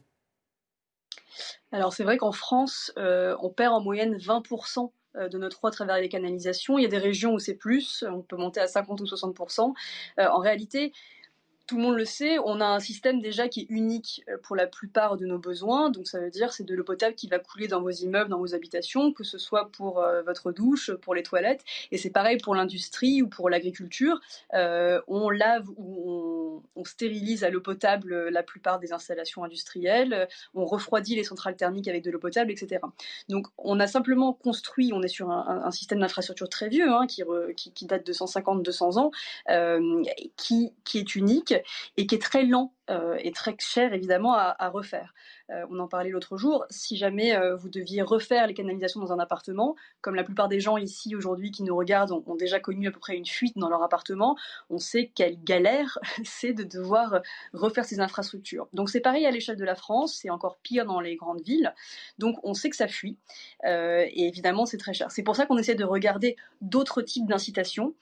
Alors 1.73 1.93
c'est 1.93 2.05
vrai 2.05 2.19
qu'en 2.19 2.33
France, 2.33 2.93
on 2.97 3.51
perd 3.51 3.73
en 3.75 3.81
moyenne 3.81 4.17
20% 4.17 4.91
de 5.15 5.39
notre 5.39 5.65
eau 5.65 5.67
à 5.67 5.71
travers 5.71 5.99
les 5.99 6.09
canalisations. 6.09 6.79
Il 6.79 6.83
y 6.83 6.87
a 6.87 6.91
des 6.91 6.99
régions 6.99 7.35
où 7.35 7.39
c'est 7.39 7.55
plus, 7.55 8.05
on 8.09 8.23
peut 8.23 8.37
monter 8.37 8.61
à 8.61 8.67
50 8.67 9.01
ou 9.01 9.05
60%. 9.05 9.73
en 10.19 10.39
réalité, 10.39 10.93
tout 11.69 11.77
le 11.77 11.83
monde 11.83 11.97
le 11.97 12.07
sait, 12.07 12.39
on 12.39 12.61
a 12.63 12.65
un 12.65 12.81
système 12.81 13.21
déjà 13.21 13.47
qui 13.47 13.61
est 13.61 13.67
unique 13.69 14.25
euh, 14.29 14.39
pour 14.43 14.57
la 14.57 14.67
plupart 14.67 15.19
de 15.19 15.27
nos 15.27 15.39
besoins. 15.39 15.91
Donc 15.91 16.09
ça 16.09 16.19
veut 16.19 16.31
dire 16.31 16.53
c'est 16.53 16.65
de 16.65 16.75
l'eau 16.75 16.83
potable 16.83 17.15
qui 17.15 17.29
va 17.29 17.39
couler 17.39 17.69
dans 17.69 17.83
vos 17.83 17.91
immeubles, 17.91 18.31
dans 18.31 18.39
vos 18.39 18.55
habitations, 18.55 19.13
que 19.13 19.23
ce 19.23 19.37
soit 19.37 19.71
pour 19.71 20.01
euh, 20.01 20.23
votre 20.23 20.51
douche, 20.51 20.91
pour 21.03 21.15
les 21.15 21.23
toilettes. 21.23 21.63
Et 21.93 21.99
c'est 21.99 22.11
pareil 22.11 22.39
pour 22.39 22.55
l'industrie 22.55 23.21
ou 23.21 23.29
pour 23.29 23.51
l'agriculture. 23.51 24.19
Euh, 24.55 25.01
on 25.09 25.29
lave 25.29 25.69
ou 25.77 26.63
on, 26.75 26.85
stérilise 26.85 27.45
à 27.45 27.51
l'eau 27.51 27.61
potable 27.61 28.31
la 28.31 28.43
plupart 28.43 28.79
des 28.79 28.95
installations 28.95 29.45
industrielles. 29.45 30.27
On 30.55 30.65
refroidit 30.65 31.17
les 31.17 31.25
centrales 31.25 31.55
thermiques 31.55 31.87
avec 31.87 32.03
de 32.03 32.11
l'eau 32.11 32.19
potable, 32.19 32.51
etc. 32.51 32.81
Donc 33.29 33.49
on 33.59 33.79
a 33.79 33.87
simplement 33.87 34.33
construit, 34.33 34.93
on 34.95 35.03
est 35.03 35.09
sur 35.09 35.31
un, 35.31 35.71
système 35.71 35.99
d'infrastructure 35.99 36.49
très 36.49 36.71
vieux, 36.71 36.89
hein, 36.91 37.07
qui, 37.07 37.85
date 37.85 38.07
de 38.07 38.13
150-200 38.15 38.99
ans, 38.99 39.11
qui 40.37 40.73
est 40.95 41.15
unique 41.15 41.53
et 41.97 42.07
qui 42.07 42.15
est 42.15 42.23
très 42.23 42.45
lent 42.45 42.73
euh, 42.91 43.17
et 43.21 43.33
très 43.33 43.55
cher 43.59 43.93
évidemment 43.93 44.35
à, 44.35 44.69
refaire. 44.71 45.13
Euh, 45.51 45.67
on 45.71 45.79
en 45.79 45.89
parlait 45.89 46.09
l'autre 46.09 46.39
jour, 46.39 46.65
si 46.71 46.97
jamais 46.97 47.37
euh, 47.37 47.55
vous 47.55 47.69
deviez 47.69 48.01
refaire 48.01 48.47
les 48.47 48.55
canalisations 48.55 49.01
dans 49.01 49.13
un 49.13 49.19
appartement, 49.19 49.77
comme 50.01 50.15
la 50.15 50.25
plupart 50.25 50.49
des 50.49 50.59
gens 50.61 50.79
ici 50.79 51.15
aujourd'hui 51.15 51.51
qui 51.51 51.63
nous 51.65 51.77
regardent 51.77 52.13
ont, 52.13 52.35
déjà 52.35 52.61
connu 52.61 52.89
à 52.89 52.91
peu 52.91 52.99
près 52.99 53.17
une 53.17 53.27
fuite 53.27 53.59
dans 53.59 53.69
leur 53.69 53.83
appartement, 53.83 54.37
on 54.71 54.79
sait 54.79 55.11
quelle 55.15 55.43
galère 55.43 55.99
c'est 56.25 56.55
de 56.55 56.63
devoir 56.63 57.21
refaire 57.53 57.85
ces 57.85 58.01
infrastructures. 58.01 58.69
Donc 58.73 58.89
c'est 58.89 59.01
pareil 59.01 59.27
à 59.27 59.31
l'échelle 59.31 59.57
de 59.57 59.65
la 59.65 59.75
France, 59.75 60.19
c'est 60.23 60.31
encore 60.31 60.59
pire 60.63 60.87
dans 60.87 61.01
les 61.01 61.17
grandes 61.17 61.43
villes. 61.43 61.75
Donc 62.19 62.39
on 62.43 62.55
sait 62.55 62.71
que 62.71 62.77
ça 62.77 62.89
fuit 62.89 63.19
et 63.65 64.27
évidemment 64.27 64.65
c'est 64.65 64.79
très 64.79 64.95
cher. 64.95 65.11
C'est 65.11 65.23
pour 65.23 65.37
ça 65.37 65.45
qu'on 65.45 65.59
essaie 65.59 65.75
de 65.75 65.85
regarder 65.85 66.37
d'autres 66.63 67.03
types 67.03 67.27
d'incitations 67.27 67.95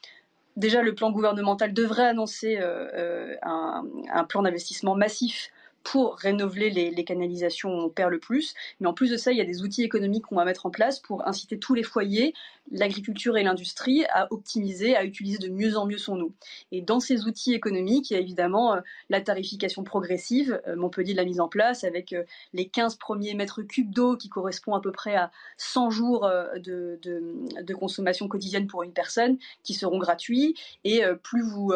déjà 0.57 0.83
le 0.83 0.95
plan 0.95 1.11
gouvernemental 1.11 1.73
devrait 1.73 2.07
annoncer 2.07 2.59
euh, 2.59 2.89
euh, 2.95 3.35
un, 3.43 4.25
plan 4.25 4.43
d'investissement 4.43 4.95
massif 4.95 5.51
pour 5.87 6.17
rénover 6.17 6.69
les, 6.69 7.05
canalisations 7.05 7.71
on 7.71 7.89
perd 7.89 8.11
le 8.11 8.19
plus. 8.19 8.55
Mais 8.81 8.89
en 8.89 8.93
plus 8.93 9.09
de 9.09 9.17
ça, 9.17 9.31
il 9.31 9.39
y 9.39 9.41
a 9.41 9.45
des 9.45 9.63
outils 9.63 9.85
économiques 9.85 10.25
qu'on 10.25 10.35
va 10.35 10.45
mettre 10.45 10.67
en 10.67 10.71
place 10.71 10.99
pour 10.99 11.27
inciter 11.29 11.61
tous 11.61 11.75
les 11.75 11.85
foyers, 11.85 12.35
l'agriculture 12.73 13.37
et 13.37 13.45
l'industrie 13.45 14.05
à 14.07 14.27
optimiser, 14.33 14.97
à 14.97 15.05
utiliser 15.05 15.39
de 15.39 15.49
mieux 15.49 15.77
en 15.77 15.87
mieux 15.87 15.99
son 15.99 16.21
eau. 16.21 16.33
Et 16.73 16.83
dans 16.83 16.99
ces 16.99 17.27
outils 17.27 17.55
économiques, 17.55 18.11
il 18.11 18.15
y 18.15 18.17
a 18.17 18.21
évidemment 18.21 18.75
euh, 18.75 18.81
la 19.11 19.21
tarification 19.21 19.85
progressive. 19.85 20.61
Euh, 20.67 20.75
Montpellier 20.75 21.15
l'a 21.15 21.25
mise 21.25 21.39
en 21.39 21.47
place 21.47 21.85
avec 21.85 22.13
euh, 22.13 22.25
les 22.53 22.67
15 22.67 22.97
premiers 22.97 23.35
mètres 23.35 23.63
cubes 23.63 23.95
d'eau 23.95 24.17
qui 24.17 24.29
correspond 24.29 24.75
à 24.75 24.81
peu 24.81 24.91
près 24.91 25.15
à 25.15 25.31
100 25.59 25.91
jours 25.91 26.29
de, 26.57 27.75
consommation 27.79 28.27
quotidienne 28.27 28.67
pour 28.67 28.83
une 28.83 28.93
personne 28.93 29.39
qui 29.63 29.75
seront 29.75 29.99
gratuits. 29.99 30.57
Et 30.83 31.03
plus 31.23 31.43
vous 31.43 31.73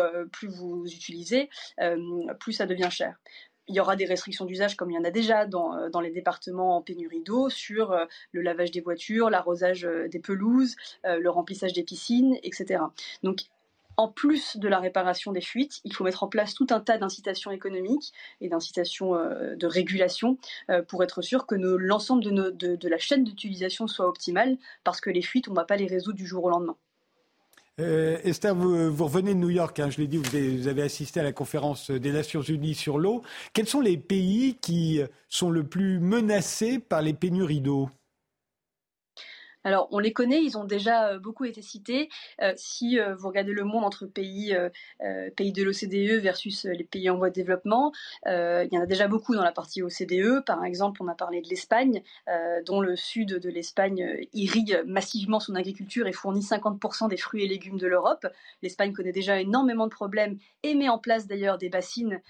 utilisez, 0.86 1.48
plus 2.40 2.52
ça 2.52 2.66
devient 2.66 2.88
cher 2.90 3.16
il 3.70 3.76
y 3.76 3.80
aura 3.80 3.96
des 3.96 4.04
restrictions 4.04 4.44
d'usage 4.44 4.76
comme 4.76 4.90
il 4.90 4.94
y 4.94 4.98
en 4.98 5.04
a 5.04 5.10
déjà 5.10 5.46
dans, 5.46 5.74
euh, 5.76 6.00
les 6.02 6.10
départements 6.10 6.76
en 6.76 6.82
pénurie 6.82 7.22
d'eau 7.22 7.48
sur 7.48 7.92
euh, 7.92 8.04
le 8.32 8.42
lavage 8.42 8.72
des 8.72 8.80
voitures, 8.80 9.30
l'arrosage 9.30 9.84
euh, 9.84 10.08
des 10.08 10.18
pelouses, 10.18 10.76
le 11.04 11.28
remplissage 11.28 11.72
des 11.72 11.84
piscines, 11.84 12.36
etc. 12.42 12.82
Donc 13.22 13.42
en 13.96 14.08
plus 14.08 14.56
de 14.56 14.66
la 14.66 14.78
réparation 14.78 15.32
des 15.32 15.40
fuites, 15.40 15.80
il 15.84 15.94
faut 15.94 16.04
mettre 16.04 16.22
en 16.22 16.28
place 16.28 16.54
tout 16.54 16.66
un 16.70 16.80
tas 16.80 16.98
d'incitations 16.98 17.50
économiques 17.50 18.12
et 18.40 18.48
d'incitations 18.48 19.12
de 19.12 19.66
régulation 19.66 20.38
pour 20.88 21.02
être 21.04 21.22
sûr 21.22 21.46
que 21.46 21.54
l'ensemble 21.54 22.22
de, 22.24 22.88
la 22.88 22.98
chaîne 22.98 23.24
d'utilisation 23.24 23.86
soit 23.86 24.08
optimale, 24.08 24.56
parce 24.84 25.00
que 25.00 25.10
les 25.10 25.22
fuites, 25.22 25.48
on 25.48 25.52
ne 25.52 25.56
va 25.56 25.64
pas 25.64 25.76
les 25.76 25.86
résoudre 25.86 26.16
du 26.16 26.26
jour 26.26 26.44
au 26.44 26.50
lendemain. 26.50 26.76
Euh, 27.80 28.18
Esther, 28.24 28.54
vous, 28.54 29.04
revenez 29.04 29.34
de 29.34 29.38
New 29.38 29.50
York, 29.50 29.78
hein, 29.80 29.90
je 29.90 29.98
l'ai 29.98 30.06
dit, 30.06 30.18
vous 30.18 30.68
avez, 30.68 30.82
assisté 30.82 31.20
à 31.20 31.22
la 31.22 31.32
conférence 31.32 31.90
des 31.90 32.12
Nations 32.12 32.42
Unies 32.42 32.74
sur 32.74 32.98
l'eau. 32.98 33.22
Quels 33.52 33.66
sont 33.68 33.80
les 33.80 33.96
pays 33.96 34.58
qui 34.60 35.00
sont 35.28 35.50
le 35.50 35.64
plus 35.64 35.98
menacés 35.98 36.78
par 36.78 37.02
les 37.02 37.14
pénuries 37.14 37.60
d'eau? 37.60 37.88
Alors, 39.64 39.88
on 39.90 39.98
les 39.98 40.12
connaît, 40.12 40.42
ils 40.42 40.56
ont 40.56 40.64
déjà 40.64 41.08
euh, 41.08 41.18
beaucoup 41.18 41.44
été 41.44 41.60
cités. 41.60 42.08
Euh, 42.40 42.52
si 42.56 42.98
euh, 42.98 43.14
vous 43.14 43.28
regardez 43.28 43.52
le 43.52 43.64
monde 43.64 43.84
entre 43.84 44.06
pays, 44.06 44.56
pays 45.36 45.52
de 45.52 45.62
l'OCDE 45.62 46.22
versus 46.22 46.64
les 46.64 46.84
pays 46.84 47.10
en 47.10 47.16
voie 47.16 47.30
de 47.30 47.34
développement, 47.34 47.92
il 48.26 48.68
y 48.72 48.78
en 48.78 48.82
a 48.82 48.86
déjà 48.86 49.08
beaucoup 49.08 49.34
dans 49.34 49.42
la 49.42 49.52
partie 49.52 49.82
OCDE. 49.82 50.44
Par 50.44 50.64
exemple, 50.64 51.02
on 51.02 51.08
a 51.08 51.14
parlé 51.14 51.40
de 51.40 51.48
l'Espagne, 51.48 52.02
dont 52.66 52.80
le 52.80 52.96
sud 52.96 53.38
de 53.38 53.48
l'Espagne 53.48 54.26
irrigue 54.32 54.82
massivement 54.86 55.40
son 55.40 55.54
agriculture 55.54 56.06
et 56.06 56.12
fournit 56.12 56.40
50% 56.40 57.08
des 57.08 57.16
fruits 57.16 57.44
et 57.44 57.48
légumes 57.48 57.78
de 57.78 57.86
l'Europe. 57.86 58.26
L'Espagne 58.62 58.92
connaît 58.92 59.12
déjà 59.12 59.40
énormément 59.40 59.86
de 59.86 59.92
problèmes 59.92 60.38
et 60.62 60.74
met 60.74 60.88
en 60.88 60.98
place 60.98 61.26
d'ailleurs 61.26 61.58
des 61.58 61.68
bassines 61.68 62.20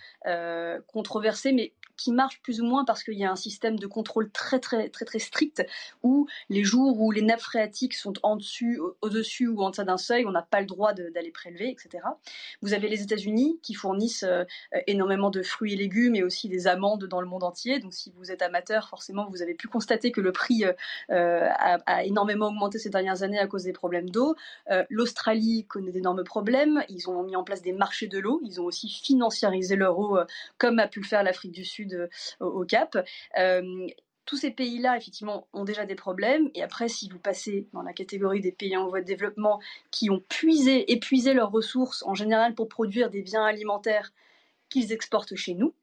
controversées, 0.86 1.52
mais 1.52 1.72
qui 2.00 2.12
marchent 2.12 2.40
plus 2.42 2.60
ou 2.60 2.64
moins 2.64 2.84
parce 2.84 3.02
qu'il 3.02 3.18
y 3.18 3.24
a 3.24 3.30
un 3.30 3.36
système 3.36 3.78
de 3.78 3.86
contrôle 3.86 4.30
très 4.30 4.58
très 4.58 4.88
très 4.88 5.04
très 5.04 5.18
strict 5.18 5.62
où 6.02 6.26
les 6.48 6.64
jours 6.64 6.98
où 6.98 7.10
les 7.10 7.22
nappes 7.22 7.40
phréatiques 7.40 7.94
sont 7.94 8.14
en 8.22 8.36
dessus, 8.36 8.80
au-dessus 9.02 9.48
ou 9.48 9.62
en 9.62 9.70
deçà 9.70 9.84
d'un 9.84 9.98
seuil, 9.98 10.24
on 10.26 10.30
n'a 10.30 10.42
pas 10.42 10.60
le 10.60 10.66
droit 10.66 10.92
d'aller 10.94 11.30
prélever, 11.30 11.70
etc. 11.70 12.04
Vous 12.62 12.72
avez 12.72 12.88
les 12.88 13.02
États-Unis 13.02 13.58
qui 13.62 13.74
fournissent 13.74 14.24
euh, 14.24 14.44
énormément 14.86 15.30
de 15.30 15.42
fruits 15.42 15.74
et 15.74 15.76
légumes 15.76 16.14
et 16.14 16.22
aussi 16.22 16.48
des 16.48 16.66
amandes 16.66 17.04
dans 17.04 17.20
le 17.20 17.26
monde 17.26 17.44
entier. 17.44 17.78
Donc 17.80 17.92
si 17.92 18.12
vous 18.16 18.30
êtes 18.30 18.42
amateur, 18.42 18.88
forcément 18.88 19.28
vous 19.28 19.42
avez 19.42 19.54
pu 19.54 19.68
constater 19.68 20.10
que 20.10 20.20
le 20.20 20.32
prix 20.32 20.64
euh, 20.64 20.72
euh, 21.10 21.48
a, 21.58 22.04
énormément 22.04 22.48
augmenté 22.48 22.78
ces 22.78 22.90
dernières 22.90 23.22
années 23.22 23.38
à 23.38 23.46
cause 23.46 23.64
des 23.64 23.72
problèmes 23.72 24.08
d'eau. 24.08 24.34
L'Australie 24.88 25.66
connaît 25.66 25.92
d'énormes 25.92 26.24
problèmes. 26.24 26.82
Ils 26.88 27.10
ont 27.10 27.22
mis 27.22 27.36
en 27.36 27.44
place 27.44 27.62
des 27.62 27.72
marchés 27.72 28.06
de 28.06 28.18
l'eau. 28.18 28.40
Ils 28.44 28.60
ont 28.60 28.64
aussi 28.64 28.88
financiarisé 28.88 29.76
leur 29.76 29.98
eau 29.98 30.18
comme 30.58 30.78
a 30.78 30.88
pu 30.88 31.00
le 31.00 31.06
faire 31.06 31.22
l'Afrique 31.22 31.52
du 31.52 31.64
Sud 31.64 31.89
au, 32.40 32.64
Cap. 32.64 32.96
Euh, 33.38 33.86
tous 34.26 34.36
ces 34.36 34.50
pays-là, 34.50 34.96
effectivement, 34.96 35.48
ont 35.52 35.64
déjà 35.64 35.86
des 35.86 35.94
problèmes. 35.94 36.50
Et 36.54 36.62
après, 36.62 36.88
si 36.88 37.08
vous 37.08 37.18
passez 37.18 37.66
dans 37.72 37.82
la 37.82 37.92
catégorie 37.92 38.40
des 38.40 38.52
pays 38.52 38.76
en 38.76 38.88
voie 38.88 39.00
de 39.00 39.06
développement 39.06 39.60
qui 39.90 40.10
ont 40.10 40.22
puisé, 40.28 40.92
épuisé 40.92 41.34
leurs 41.34 41.50
ressources, 41.50 42.04
en 42.04 42.14
général 42.14 42.54
pour 42.54 42.68
produire 42.68 43.10
des 43.10 43.22
biens 43.22 43.44
alimentaires 43.44 44.12
qu'ils 44.70 44.92
exportent 44.92 45.34
chez 45.34 45.54
nous, 45.54 45.74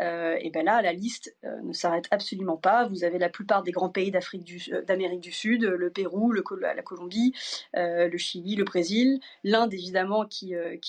euh, 0.00 0.36
et 0.40 0.50
ben 0.50 0.64
là, 0.64 0.82
la 0.82 0.92
liste 0.92 1.34
euh, 1.44 1.60
ne 1.62 1.72
s'arrête 1.72 2.06
absolument 2.10 2.56
pas. 2.56 2.86
Vous 2.88 3.04
avez 3.04 3.18
la 3.18 3.28
plupart 3.28 3.62
des 3.62 3.72
grands 3.72 3.88
pays 3.88 4.12
du, 4.34 4.62
euh, 4.72 4.82
d'Amérique 4.82 5.20
du 5.20 5.32
Sud, 5.32 5.62
le 5.62 5.90
Pérou, 5.90 6.32
la 6.32 6.82
Colombie, 6.82 7.32
le 7.74 8.16
Chili, 8.18 8.56
le 8.56 8.64
Brésil, 8.64 9.20
l'Inde 9.44 9.72
évidemment 9.72 10.26
qui, 10.26 10.54
est 10.54 10.80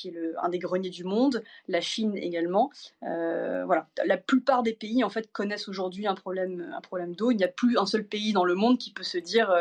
un 0.41 0.49
des 0.49 0.59
greniers 0.59 0.89
du 0.89 1.03
monde, 1.03 1.43
la 1.67 1.81
Chine 1.81 2.17
également. 2.17 2.71
voilà, 3.01 3.87
la 4.05 4.17
plupart 4.17 4.63
des 4.63 4.73
pays 4.73 5.03
en 5.03 5.09
fait 5.09 5.31
connaissent 5.31 5.67
aujourd'hui 5.67 6.07
un 6.07 6.15
problème, 6.15 6.75
problème 6.81 7.15
d'eau. 7.15 7.31
Il 7.31 7.37
n'y 7.37 7.43
a 7.43 7.49
plus 7.49 7.77
un 7.77 7.85
seul 7.85 8.05
pays 8.05 8.33
dans 8.33 8.45
le 8.45 8.55
monde 8.55 8.77
qui 8.77 8.91
peut 8.91 9.03
se 9.03 9.17
dire, 9.17 9.53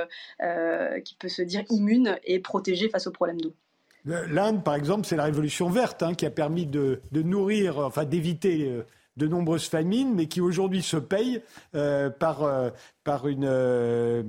qui 1.04 1.14
peut 1.16 1.28
se 1.28 1.42
dire 1.42 1.64
immune 1.70 2.18
et 2.24 2.40
protégé 2.40 2.88
face 2.88 3.06
aux 3.06 3.12
problèmes 3.12 3.40
d'eau. 3.40 3.54
L'Inde, 4.04 4.64
par 4.64 4.74
exemple, 4.74 5.06
c'est 5.06 5.16
la 5.16 5.24
révolution 5.24 5.70
verte 5.70 6.02
hein, 6.02 6.14
qui 6.14 6.26
a 6.26 6.30
permis 6.30 6.66
de, 6.66 7.00
nourrir, 7.12 7.78
enfin 7.78 8.04
d'éviter 8.04 8.68
euh, 8.68 8.84
de 9.16 9.28
nombreuses 9.28 9.68
famines, 9.68 10.14
mais 10.14 10.26
qui 10.26 10.40
aujourd'hui 10.40 10.82
se 10.82 10.96
paye 10.96 11.42
euh, 11.74 12.10
par, 12.10 12.42
euh, 12.42 12.70
par, 13.04 13.28
une, 13.28 14.26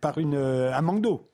par 0.00 0.18
un 0.18 0.82
manque 0.82 1.00
d'eau. 1.00 1.26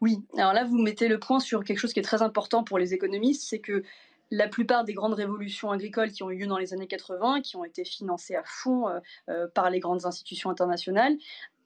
Oui, 0.00 0.18
alors 0.36 0.52
là, 0.52 0.64
vous 0.64 0.78
mettez 0.78 1.08
le 1.08 1.18
point 1.18 1.40
sur 1.40 1.64
quelque 1.64 1.78
chose 1.78 1.94
qui 1.94 2.00
est 2.00 2.04
très 2.04 2.22
important 2.22 2.62
pour 2.62 2.78
les 2.78 2.92
économistes, 2.92 3.48
c'est 3.48 3.60
que 3.60 3.82
la 4.30 4.48
plupart 4.48 4.84
des 4.84 4.94
grandes 4.94 5.14
révolutions 5.14 5.70
agricoles 5.70 6.10
qui 6.10 6.22
ont 6.22 6.30
eu 6.30 6.38
lieu 6.38 6.46
dans 6.46 6.58
les 6.58 6.74
années 6.74 6.86
80, 6.86 7.40
qui 7.40 7.56
ont 7.56 7.64
été 7.64 7.84
financées 7.84 8.34
à 8.34 8.42
fond 8.44 8.86
par 9.54 9.70
les 9.70 9.80
grandes 9.80 10.06
institutions 10.06 10.50
internationales, 10.50 11.16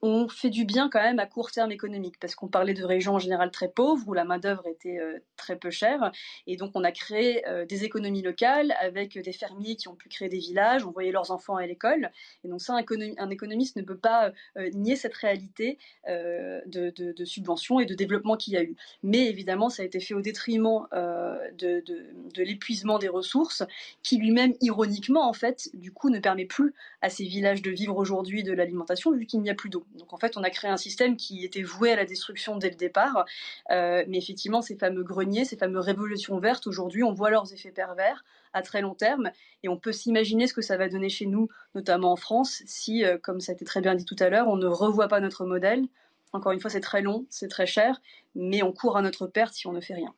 on 0.01 0.29
fait 0.29 0.49
du 0.49 0.65
bien 0.65 0.89
quand 0.89 1.01
même 1.01 1.19
à 1.19 1.25
court 1.25 1.51
terme 1.51 1.71
économique, 1.71 2.19
parce 2.19 2.35
qu'on 2.35 2.47
parlait 2.47 2.73
de 2.73 2.83
régions 2.83 3.15
en 3.15 3.19
général 3.19 3.51
très 3.51 3.67
pauvres, 3.67 4.07
où 4.07 4.13
la 4.13 4.23
main-d'œuvre 4.23 4.65
était 4.67 4.99
euh, 4.99 5.19
très 5.35 5.57
peu 5.57 5.69
chère. 5.69 6.11
Et 6.47 6.55
donc, 6.55 6.71
on 6.75 6.83
a 6.83 6.91
créé 6.91 7.47
euh, 7.47 7.65
des 7.65 7.83
économies 7.83 8.21
locales 8.21 8.73
avec 8.79 9.17
des 9.17 9.33
fermiers 9.33 9.75
qui 9.75 9.87
ont 9.87 9.95
pu 9.95 10.09
créer 10.09 10.29
des 10.29 10.39
villages, 10.39 10.85
envoyer 10.85 11.11
leurs 11.11 11.31
enfants 11.31 11.57
à 11.57 11.65
l'école. 11.65 12.11
Et 12.43 12.47
donc, 12.47 12.61
ça, 12.61 12.73
un, 12.73 13.29
économiste 13.29 13.75
ne 13.75 13.81
peut 13.81 13.97
pas 13.97 14.31
euh, 14.57 14.69
nier 14.73 14.95
cette 14.95 15.15
réalité 15.15 15.77
de, 16.07 17.25
subventions 17.25 17.79
et 17.79 17.85
de 17.85 17.93
développement 17.93 18.37
qu'il 18.37 18.53
y 18.53 18.57
a 18.57 18.63
eu. 18.63 18.75
Mais 19.03 19.27
évidemment, 19.27 19.69
ça 19.69 19.83
a 19.83 19.85
été 19.85 19.99
fait 19.99 20.13
au 20.13 20.21
détriment 20.21 20.87
de, 20.91 21.83
de 21.85 22.43
l'épuisement 22.43 22.97
des 22.99 23.09
ressources, 23.09 23.63
qui 24.03 24.17
lui-même, 24.17 24.53
ironiquement, 24.61 25.27
en 25.27 25.33
fait, 25.33 25.69
du 25.73 25.91
coup, 25.91 26.09
ne 26.09 26.19
permet 26.19 26.45
plus 26.45 26.73
à 27.01 27.09
ces 27.09 27.25
villages 27.25 27.61
de 27.61 27.71
vivre 27.71 27.97
aujourd'hui 27.97 28.43
de 28.43 28.53
l'alimentation, 28.53 29.11
vu 29.11 29.25
qu'il 29.25 29.41
n'y 29.41 29.49
a 29.49 29.55
plus 29.55 29.69
d'eau. 29.69 29.85
Donc 29.95 30.13
en 30.13 30.17
fait, 30.17 30.37
on 30.37 30.43
a 30.43 30.49
créé 30.49 30.69
un 30.69 30.77
système 30.77 31.17
qui 31.17 31.43
était 31.43 31.63
voué 31.63 31.91
à 31.91 31.95
la 31.95 32.05
destruction 32.05 32.57
dès 32.57 32.69
le 32.69 32.75
départ. 32.75 33.25
Euh, 33.71 34.03
mais 34.07 34.17
effectivement, 34.17 34.61
ces 34.61 34.75
fameux 34.75 35.03
greniers, 35.03 35.45
ces 35.45 35.57
fameuses 35.57 35.85
révolutions 35.85 36.39
vertes, 36.39 36.67
aujourd'hui, 36.67 37.03
on 37.03 37.13
voit 37.13 37.29
leurs 37.29 37.53
effets 37.53 37.71
pervers 37.71 38.23
à 38.53 38.61
très 38.61 38.81
long 38.81 38.95
terme. 38.95 39.31
Et 39.63 39.69
on 39.69 39.77
peut 39.77 39.91
s'imaginer 39.91 40.47
ce 40.47 40.53
que 40.53 40.61
ça 40.61 40.77
va 40.77 40.89
donner 40.89 41.09
chez 41.09 41.25
nous, 41.25 41.49
notamment 41.75 42.11
en 42.11 42.15
France, 42.15 42.63
si, 42.65 43.03
euh, 43.03 43.17
comme 43.17 43.39
ça 43.39 43.51
a 43.51 43.55
été 43.55 43.65
très 43.65 43.81
bien 43.81 43.95
dit 43.95 44.05
tout 44.05 44.15
à 44.19 44.29
l'heure, 44.29 44.47
on 44.47 44.57
ne 44.57 44.67
revoit 44.67 45.07
pas 45.07 45.19
notre 45.19 45.45
modèle. 45.45 45.85
Encore 46.33 46.51
une 46.51 46.59
fois, 46.59 46.69
c'est 46.69 46.79
très 46.79 47.01
long, 47.01 47.25
c'est 47.29 47.47
très 47.47 47.65
cher, 47.65 48.01
mais 48.35 48.61
on 48.61 48.71
court 48.71 48.97
à 48.97 49.01
notre 49.01 49.27
perte 49.27 49.53
si 49.53 49.67
on 49.67 49.73
ne 49.73 49.81
fait 49.81 49.95
rien. 49.95 50.13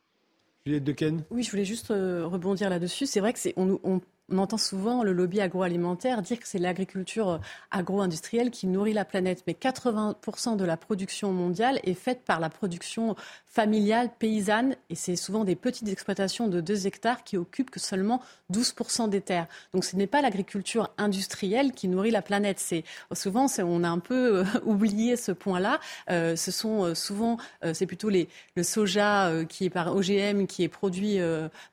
Juliette 0.65 0.83
Dequesne 0.83 1.23
Oui, 1.31 1.43
je 1.43 1.51
voulais 1.51 1.65
juste 1.65 1.91
euh, 1.91 2.25
rebondir 2.27 2.69
là-dessus. 2.69 3.05
C'est 3.05 3.19
vrai 3.19 3.33
que 3.33 3.39
c'est 3.39 3.53
on, 3.57 3.79
on, 3.83 4.01
on 4.31 4.37
entend 4.37 4.57
souvent 4.57 5.03
le 5.03 5.11
lobby 5.13 5.41
agroalimentaire 5.41 6.21
dire 6.21 6.39
que 6.39 6.47
c'est 6.47 6.57
l'agriculture 6.57 7.29
euh, 7.29 7.37
agro-industrielle 7.69 8.49
qui 8.49 8.67
nourrit 8.67 8.93
la 8.93 9.05
planète, 9.05 9.43
mais 9.47 9.53
80% 9.53 10.55
de 10.55 10.65
la 10.65 10.77
production 10.77 11.31
mondiale 11.31 11.79
est 11.83 11.93
faite 11.93 12.21
par 12.25 12.39
la 12.39 12.49
production 12.49 13.15
familiale, 13.45 14.09
paysanne, 14.17 14.75
et 14.89 14.95
c'est 14.95 15.15
souvent 15.15 15.43
des 15.43 15.55
petites 15.55 15.89
exploitations 15.89 16.47
de 16.47 16.61
2 16.61 16.87
hectares 16.87 17.23
qui 17.23 17.37
occupent 17.37 17.69
que 17.69 17.79
seulement 17.79 18.21
12% 18.53 19.09
des 19.09 19.21
terres. 19.21 19.47
Donc 19.73 19.83
ce 19.83 19.95
n'est 19.95 20.07
pas 20.07 20.21
l'agriculture 20.21 20.89
industrielle 20.97 21.73
qui 21.73 21.87
nourrit 21.87 22.11
la 22.11 22.21
planète. 22.21 22.59
C'est 22.59 22.83
souvent 23.13 23.47
on 23.59 23.83
a 23.83 23.89
un 23.89 23.99
peu 23.99 24.39
euh, 24.39 24.43
oublié 24.65 25.17
ce 25.17 25.31
point-là. 25.31 25.79
Euh, 26.09 26.35
ce 26.35 26.51
sont 26.51 26.95
souvent 26.95 27.37
c'est 27.73 27.85
plutôt 27.85 28.09
le 28.09 28.63
soja 28.63 29.31
qui 29.47 29.65
est 29.65 29.69
par 29.69 29.95
OGM 29.95 30.45
qui 30.45 30.63
est 30.63 30.67
produit 30.69 31.19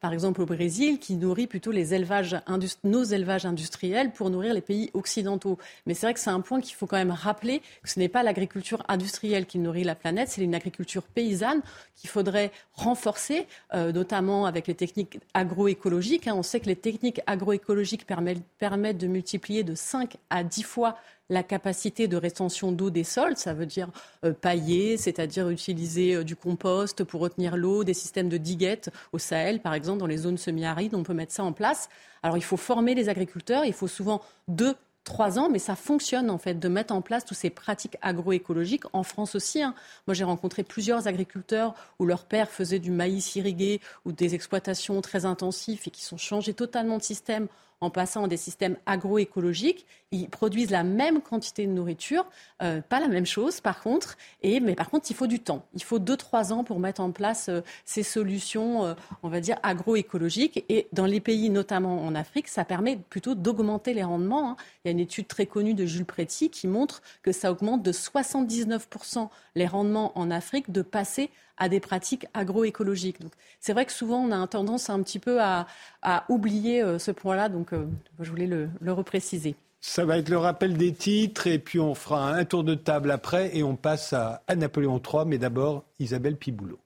par 0.01 0.13
exemple 0.13 0.43
au 0.43 0.47
Brésil 0.47 0.99
qui 0.99 1.17
nourrit 1.17 1.47
plutôt 1.47 1.71
les 1.71 1.95
élevages 1.95 2.37
nos 2.85 3.05
élevages 3.05 3.47
industriels 3.47 4.13
pour 4.13 4.31
nourrir 4.31 4.55
les 4.55 4.61
pays 4.61 4.91
occidentaux. 4.95 5.59
Mais 5.87 5.95
c'est 5.95 6.07
vrai 6.07 6.15
que 6.15 6.21
c'est 6.21 6.31
un 6.31 6.41
point 6.41 6.61
qu'il 6.61 6.75
faut 6.75 6.87
quand 6.87 6.97
même 6.97 7.11
rappeler 7.11 7.61
que 7.83 7.89
ce 7.89 7.99
n'est 7.99 8.09
pas 8.09 8.23
l'agriculture 8.23 8.85
industrielle 8.89 9.47
qui 9.47 9.59
nourrit 9.59 9.85
la 9.85 9.95
planète, 9.95 10.29
c'est 10.29 10.43
une 10.43 10.55
agriculture 10.55 11.03
paysanne 11.03 11.63
qu'il 11.97 12.11
faudrait 12.11 12.53
renforcer, 12.75 13.47
euh, 13.75 13.93
notamment 13.93 14.47
avec 14.47 14.67
les 14.67 14.75
techniques 14.75 15.19
agroécologiques. 15.35 16.29
Hein. 16.29 16.35
On 16.37 16.43
sait 16.43 16.61
que 16.61 16.67
les 16.67 16.77
techniques 16.77 17.21
agroécologiques 17.27 18.07
permettent, 18.07 18.45
permettent 18.59 18.99
de 18.99 19.09
multiplier 19.09 19.65
de 19.65 19.75
5 19.75 20.17
à 20.31 20.45
10 20.45 20.63
fois 20.63 20.97
la 21.31 21.43
capacité 21.43 22.09
de 22.09 22.17
rétention 22.17 22.73
d'eau 22.73 22.91
des 22.91 23.05
sols, 23.05 23.37
ça 23.37 23.55
veut 23.55 23.67
dire 23.67 23.89
euh, 24.25 24.33
pailler, 24.33 24.97
c'est-à-dire 24.97 25.49
utiliser 25.49 26.15
euh, 26.15 26.25
du 26.25 26.37
compost 26.37 27.05
pour 27.05 27.21
retenir 27.21 27.57
l'eau, 27.57 27.85
des 27.85 27.95
systèmes 27.95 28.29
de 28.29 28.39
diguettes 28.39 28.91
au 29.13 29.19
Sahel, 29.19 29.61
par 29.61 29.75
exemple, 29.75 29.99
dans 29.99 30.07
les 30.07 30.19
zones 30.19 30.39
semi-arides, 30.39 30.95
on 30.95 31.03
peut 31.03 31.15
mettre 31.15 31.33
ça 31.33 31.45
en 31.45 31.53
place. 31.53 31.89
Alors 32.23 32.37
il 32.37 32.45
faut 32.45 32.57
former 32.57 32.95
les 32.95 33.09
agriculteurs, 33.09 33.65
il 33.65 33.73
faut 33.73 33.89
souvent 33.89 34.23
deux 34.49 34.75
trois 35.09 35.39
ans, 35.39 35.49
mais 35.49 35.59
ça 35.59 35.75
fonctionne 35.75 36.29
en 36.29 36.39
fait 36.39 36.55
de 36.55 36.69
mettre 36.69 36.95
en 36.95 37.01
place 37.01 37.25
toutes 37.25 37.39
ces 37.39 37.51
pratiques 37.51 37.97
agroécologiques 38.03 38.85
en 38.93 39.03
France 39.03 39.35
aussi. 39.35 39.63
Hein. 39.63 39.75
Moi, 40.07 40.15
j'ai 40.15 40.25
rencontré 40.25 40.63
plusieurs 40.63 41.09
agriculteurs 41.09 41.75
où 41.99 42.05
leur 42.05 42.27
père 42.27 42.51
faisait 42.51 42.79
du 42.79 42.91
maïs 42.91 43.35
irrigué 43.35 43.81
ou 44.05 44.13
des 44.13 44.35
exploitations 44.35 45.01
très 45.01 45.25
intensives 45.25 45.81
et 45.87 45.91
qui 45.91 46.05
sont 46.05 46.19
changés 46.19 46.53
totalement 46.53 46.99
de 46.99 47.03
système 47.03 47.49
en 47.81 47.91
passant 47.91 48.27
des 48.27 48.37
systèmes 48.37 48.77
agroécologiques. 48.87 49.87
Ils 50.11 50.29
produisent 50.29 50.71
la 50.71 50.85
même 50.85 51.21
quantité 51.21 51.67
de 51.67 51.73
nourriture, 51.73 52.27
euh, 52.63 52.81
pas 52.81 53.01
la 53.01 53.09
même 53.09 53.27
chose 53.27 53.61
par 53.61 53.83
contre, 53.83 54.17
et, 54.43 54.61
mais 54.61 54.75
par 54.75 54.91
contre 54.91 55.11
il 55.11 55.15
faut 55.15 55.27
du 55.27 55.41
temps. 55.41 55.65
Il 55.75 55.83
faut 55.83 55.99
2-3 55.99 56.53
ans 56.53 56.65
pour 56.65 56.81
mettre 56.81 57.01
en 57.01 57.13
place 57.13 57.49
euh, 57.49 57.61
ces 57.85 58.03
solutions, 58.03 58.85
euh, 58.85 58.95
on 59.23 59.29
va 59.29 59.41
dire, 59.41 59.59
agroécologiques. 59.63 60.65
Et 60.69 60.89
dans 60.93 61.07
les 61.07 61.21
pays, 61.21 61.51
notamment 61.51 62.05
en 62.05 62.15
Afrique, 62.15 62.49
ça 62.49 62.65
permet 62.65 62.97
plutôt 62.97 63.35
d'augmenter 63.35 63.95
les 63.95 64.03
rendements. 64.05 64.51
Hein. 64.51 64.57
Il 64.85 64.89
y 64.89 64.91
a 64.91 64.93
une 64.93 65.01
étude 65.01 65.29
très 65.29 65.47
connue 65.47 65.75
de 65.75 65.87
Jules 65.87 66.07
Préti 66.07 66.51
qui 66.51 66.67
montre 66.67 67.03
que 67.23 67.33
ça 67.33 67.53
augmente 67.53 67.83
de 67.83 67.93
79% 67.93 69.29
les 69.55 69.67
rendements 69.67 70.13
en 70.19 70.31
Afrique 70.31 70.73
de 70.73 70.83
passer 70.83 71.31
à 71.59 71.69
des 71.69 71.81
pratiques 71.81 72.27
agroécologiques. 72.35 73.21
Donc 73.21 73.33
c'est 73.61 73.73
vrai 73.73 73.85
que 73.85 73.93
souvent 73.93 74.19
on 74.19 74.33
a 74.33 74.47
tendance 74.47 74.91
un 74.91 75.03
petit 75.03 75.19
peu 75.19 75.41
à, 75.41 75.67
oublier 76.29 76.83
euh, 76.83 76.99
ce 76.99 77.11
point-là, 77.11 77.49
donc 77.49 77.73
euh, 77.73 77.87
je 78.21 78.31
voulais 78.31 78.47
le, 78.47 78.69
le 78.81 78.93
repréciser. 78.93 79.57
Ça 79.81 80.05
va 80.05 80.19
être 80.19 80.29
le 80.29 80.39
rappel 80.39 80.77
des 80.77 80.93
titres 80.93 81.47
et 81.47 81.59
puis 81.59 81.79
on 81.79 81.95
fera 81.95 82.31
un 82.31 82.45
tour 82.45 82.65
de 82.65 82.75
table 82.75 83.11
après 83.11 83.57
et 83.57 83.63
on 83.63 83.77
passe 83.77 84.13
à, 84.13 84.43
à 84.49 84.57
Napoléon 84.57 85.01
III, 85.01 85.25
mais 85.27 85.39
d'abord 85.39 85.85
Isabelle 85.99 86.37
Piboulot. 86.37 86.81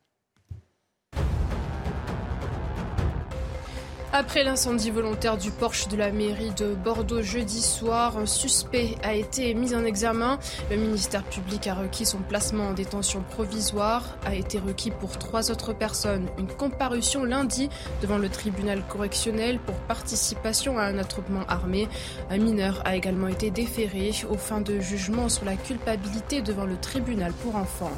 Après 4.14 4.44
l'incendie 4.44 4.90
volontaire 4.90 5.38
du 5.38 5.51
Porsche 5.51 5.88
de 5.88 5.96
la 5.96 6.12
mairie 6.12 6.53
de 6.59 6.75
Bordeaux 6.75 7.22
jeudi 7.22 7.62
soir, 7.62 8.18
un 8.18 8.27
suspect 8.27 8.94
a 9.03 9.14
été 9.14 9.55
mis 9.55 9.75
en 9.75 9.87
examen. 9.87 10.38
Le 10.70 10.77
ministère 10.77 11.25
public 11.25 11.66
a 11.66 11.72
requis 11.72 12.05
son 12.05 12.18
placement 12.18 12.68
en 12.68 12.72
détention 12.75 13.22
provisoire, 13.22 14.18
a 14.27 14.35
été 14.35 14.59
requis 14.59 14.90
pour 14.90 15.16
trois 15.16 15.51
autres 15.51 15.72
personnes. 15.72 16.29
Une 16.37 16.46
comparution 16.46 17.25
lundi 17.25 17.70
devant 18.03 18.18
le 18.18 18.29
tribunal 18.29 18.83
correctionnel 18.87 19.59
pour 19.59 19.77
participation 19.77 20.79
à 20.79 20.83
un 20.83 20.98
attroupement 20.98 21.46
armé. 21.48 21.88
Un 22.29 22.37
mineur 22.37 22.83
a 22.85 22.96
également 22.96 23.29
été 23.29 23.51
déféré 23.51 24.11
aux 24.29 24.37
fins 24.37 24.61
de 24.61 24.79
jugement 24.79 25.31
sur 25.31 25.46
la 25.46 25.57
culpabilité 25.57 26.42
devant 26.42 26.66
le 26.66 26.77
tribunal 26.77 27.33
pour 27.33 27.57
enfants. 27.57 27.96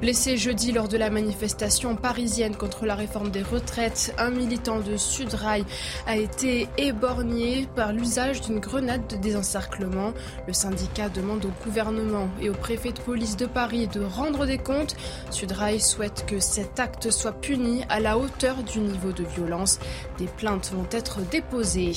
Blessé 0.00 0.36
jeudi 0.36 0.72
lors 0.72 0.88
de 0.88 0.98
la 0.98 1.08
manifestation 1.08 1.96
parisienne 1.96 2.54
contre 2.54 2.84
la 2.84 2.94
réforme 2.94 3.30
des 3.30 3.42
retraites, 3.42 4.14
un 4.18 4.30
militant 4.30 4.80
de 4.80 4.96
Sudrail 4.96 5.64
a 6.06 6.16
été 6.16 6.68
éborgné 6.76 7.66
par 7.74 7.92
l'usage 7.92 8.40
d'une 8.42 8.58
grenade 8.58 9.06
de 9.08 9.16
désencerclement. 9.16 10.12
Le 10.46 10.52
syndicat 10.52 11.08
demande 11.08 11.46
au 11.46 11.64
gouvernement 11.64 12.28
et 12.40 12.50
au 12.50 12.54
préfet 12.54 12.92
de 12.92 13.00
police 13.00 13.36
de 13.36 13.46
Paris 13.46 13.88
de 13.88 14.02
rendre 14.02 14.46
des 14.46 14.58
comptes. 14.58 14.96
Sudrail 15.30 15.80
souhaite 15.80 16.26
que 16.26 16.40
cet 16.40 16.78
acte 16.78 17.10
soit 17.10 17.40
puni 17.40 17.82
à 17.88 18.00
la 18.00 18.18
hauteur 18.18 18.62
du 18.62 18.80
niveau 18.80 19.12
de 19.12 19.24
violence. 19.24 19.78
Des 20.18 20.26
plaintes 20.26 20.72
vont 20.74 20.88
être 20.90 21.20
déposées. 21.30 21.92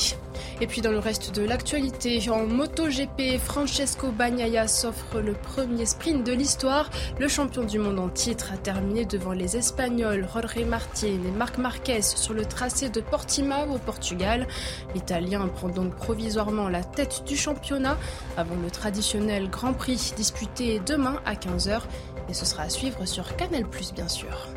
Et 0.62 0.68
puis 0.68 0.82
dans 0.82 0.92
le 0.92 1.00
reste 1.00 1.36
de 1.36 1.44
l'actualité, 1.44 2.30
en 2.30 2.46
MotoGP, 2.46 3.39
Francesco 3.44 4.12
Bagnaia 4.12 4.68
s'offre 4.68 5.20
le 5.20 5.34
premier 5.34 5.86
sprint 5.86 6.26
de 6.26 6.34
l'histoire. 6.34 6.89
Le 7.20 7.28
champion 7.28 7.63
du 7.63 7.79
monde 7.80 8.00
en 8.00 8.10
titre 8.10 8.52
a 8.54 8.58
terminé 8.58 9.06
devant 9.06 9.32
les 9.32 9.58
Espagnols 9.58 10.28
Jorge 10.32 10.63
Martin 10.65 11.08
et 11.08 11.32
Marc 11.32 11.58
Marquez 11.58 12.02
sur 12.02 12.34
le 12.34 12.46
tracé 12.46 12.89
de 12.89 13.02
Portimao 13.02 13.74
au 13.74 13.78
Portugal. 13.78 14.48
L'Italien 14.94 15.48
prend 15.48 15.70
donc 15.70 15.96
provisoirement 15.96 16.70
la 16.70 16.84
tête 16.84 17.24
du 17.26 17.36
championnat 17.36 17.98
avant 18.38 18.56
le 18.56 18.70
traditionnel 18.70 19.50
Grand 19.50 19.74
Prix 19.74 20.13
disputé 20.15 20.82
demain 20.86 21.22
à 21.26 21.34
15h. 21.34 21.82
Et 22.30 22.34
ce 22.34 22.46
sera 22.46 22.63
à 22.63 22.70
suivre 22.70 23.06
sur 23.06 23.36
Canal+, 23.36 23.65
bien 23.96 24.08
sûr. 24.08 24.48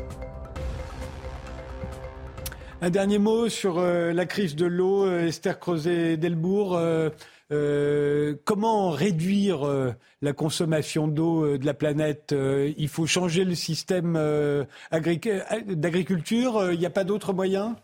Un 2.81 2.89
dernier 2.89 3.17
mot 3.17 3.49
sur 3.49 3.79
euh, 3.79 4.11
la 4.11 4.25
crise 4.25 4.55
de 4.55 4.65
l'eau, 4.65 5.05
euh, 5.05 5.27
Esther 5.27 5.57
Creuset-Delbourg. 5.57 6.77
Euh, 7.53 8.35
comment 8.45 8.89
réduire 8.89 9.93
la 10.21 10.33
consommation 10.33 11.07
d'eau 11.07 11.57
de 11.57 11.65
la 11.65 11.73
planète 11.73 12.35
Il 12.77 12.87
faut 12.87 13.05
changer 13.05 13.45
le 13.45 13.55
système 13.55 14.13
d'agriculture. 14.91 16.71
Il 16.71 16.79
n'y 16.79 16.85
a 16.85 16.89
pas 16.89 17.03
d'autres 17.03 17.33
moyens 17.33 17.75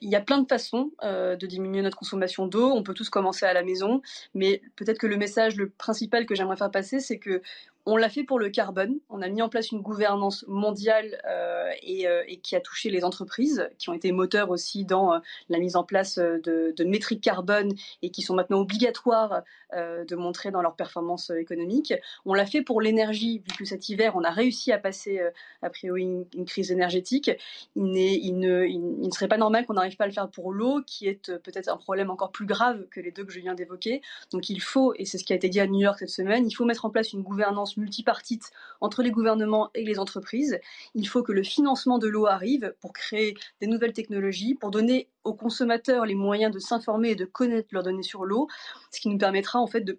il 0.00 0.08
y 0.08 0.16
a 0.16 0.20
plein 0.20 0.40
de 0.40 0.48
façons 0.48 0.90
de 1.04 1.46
diminuer 1.46 1.82
notre 1.82 1.96
consommation 1.96 2.48
d'eau. 2.48 2.72
On 2.72 2.82
peut 2.82 2.94
tous 2.94 3.10
commencer 3.10 3.46
à 3.46 3.52
la 3.52 3.62
maison, 3.62 4.02
mais 4.34 4.60
peut-être 4.74 4.98
que 4.98 5.06
le 5.06 5.16
message 5.16 5.54
le 5.54 5.68
principal 5.68 6.26
que 6.26 6.34
j'aimerais 6.34 6.56
faire 6.56 6.72
passer, 6.72 6.98
c'est 6.98 7.18
que 7.18 7.42
on 7.88 7.96
l'a 7.96 8.10
fait 8.10 8.22
pour 8.22 8.38
le 8.38 8.50
carbone. 8.50 8.98
On 9.08 9.22
a 9.22 9.28
mis 9.28 9.40
en 9.40 9.48
place 9.48 9.72
une 9.72 9.80
gouvernance 9.80 10.44
mondiale 10.46 11.18
euh, 11.26 11.70
euh, 11.88 12.22
et, 12.28 12.38
qui 12.38 12.54
a 12.54 12.60
touché 12.60 12.90
les 12.90 13.02
entreprises, 13.02 13.70
qui 13.78 13.88
ont 13.88 13.94
été 13.94 14.12
moteurs 14.12 14.50
aussi 14.50 14.84
dans 14.84 15.14
euh, 15.14 15.18
la 15.48 15.58
mise 15.58 15.74
en 15.74 15.84
place 15.84 16.18
de, 16.18 16.74
métriques 16.84 17.22
carbone 17.22 17.72
et 18.02 18.10
qui 18.10 18.20
sont 18.20 18.34
maintenant 18.34 18.60
obligatoires 18.60 19.42
de 19.74 20.16
montrer 20.16 20.50
dans 20.50 20.62
leur 20.62 20.76
performance 20.76 21.28
économique. 21.28 21.92
On 22.24 22.32
l'a 22.32 22.46
fait 22.46 22.62
pour 22.62 22.80
l'énergie, 22.80 23.40
vu 23.40 23.56
que 23.58 23.64
cet 23.66 23.90
hiver, 23.90 24.16
on 24.16 24.24
a 24.24 24.30
réussi 24.30 24.72
à 24.72 24.78
passer, 24.78 25.20
a 25.60 25.68
priori, 25.68 26.04
une, 26.34 26.46
crise 26.46 26.72
énergétique. 26.72 27.30
Il, 27.76 27.84
ne, 27.84 28.66
il, 28.66 28.98
ne, 29.00 29.10
serait 29.10 29.28
pas 29.28 29.36
normal 29.36 29.66
qu'on 29.66 29.74
n'arrive 29.74 29.96
pas 29.96 30.04
à 30.04 30.06
le 30.06 30.14
faire 30.14 30.30
pour 30.30 30.52
l'eau, 30.52 30.80
qui 30.86 31.06
est 31.06 31.30
peut-être 31.38 31.68
un 31.68 31.76
problème 31.76 32.10
encore 32.10 32.30
plus 32.30 32.46
grave 32.46 32.86
que 32.90 33.00
les 33.00 33.10
deux 33.10 33.24
que 33.24 33.32
je 33.32 33.40
viens 33.40 33.54
d'évoquer. 33.54 34.00
Donc 34.30 34.48
il 34.48 34.62
faut, 34.62 34.94
et 34.96 35.04
c'est 35.04 35.18
ce 35.18 35.24
qui 35.24 35.34
a 35.34 35.36
été 35.36 35.50
dit 35.50 35.60
à 35.60 35.66
New 35.66 35.80
York 35.80 35.98
cette 35.98 36.08
semaine, 36.08 36.46
il 36.48 36.54
faut 36.54 36.64
mettre 36.64 36.86
en 36.86 36.90
place 36.90 37.12
une 37.12 37.22
gouvernance 37.22 37.76
multipartite 37.78 38.50
entre 38.80 39.02
les 39.02 39.10
gouvernements 39.10 39.70
et 39.74 39.84
les 39.84 39.98
entreprises. 39.98 40.58
Il 40.94 41.08
faut 41.08 41.22
que 41.22 41.32
le 41.32 41.42
financement 41.42 41.98
de 41.98 42.08
l'eau 42.08 42.26
arrive 42.26 42.74
pour 42.80 42.92
créer 42.92 43.34
des 43.60 43.66
nouvelles 43.66 43.92
technologies, 43.92 44.54
pour 44.54 44.70
donner 44.70 45.08
aux 45.24 45.34
consommateurs 45.34 46.04
les 46.04 46.14
moyens 46.14 46.52
de 46.52 46.58
s'informer 46.58 47.10
et 47.10 47.16
de 47.16 47.24
connaître 47.24 47.68
leurs 47.72 47.82
données 47.82 48.02
sur 48.02 48.24
l'eau, 48.24 48.48
ce 48.90 49.00
qui 49.00 49.08
nous 49.08 49.18
permettra 49.18 49.58
en 49.58 49.66
fait 49.66 49.80
de 49.80 49.98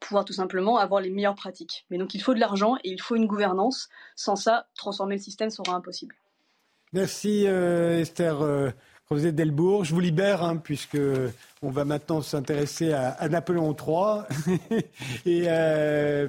pouvoir 0.00 0.24
tout 0.24 0.32
simplement 0.32 0.78
avoir 0.78 1.00
les 1.00 1.10
meilleures 1.10 1.34
pratiques. 1.34 1.84
Mais 1.90 1.98
donc 1.98 2.14
il 2.14 2.22
faut 2.22 2.34
de 2.34 2.40
l'argent 2.40 2.76
et 2.82 2.90
il 2.90 3.00
faut 3.00 3.16
une 3.16 3.26
gouvernance. 3.26 3.88
Sans 4.16 4.36
ça, 4.36 4.66
transformer 4.74 5.16
le 5.16 5.22
système 5.22 5.50
sera 5.50 5.74
impossible. 5.74 6.14
Merci 6.92 7.44
euh, 7.46 8.00
Esther 8.00 8.40
euh, 8.40 8.70
Delbourg. 9.10 9.84
Je 9.84 9.94
vous 9.94 10.00
libère 10.00 10.42
hein, 10.42 10.56
puisque 10.56 10.98
on 11.62 11.70
va 11.70 11.84
maintenant 11.84 12.20
s'intéresser 12.20 12.92
à, 12.92 13.28
Napoléon 13.28 13.76
III. 13.76 14.74
et 15.26 15.44
euh, 15.46 16.28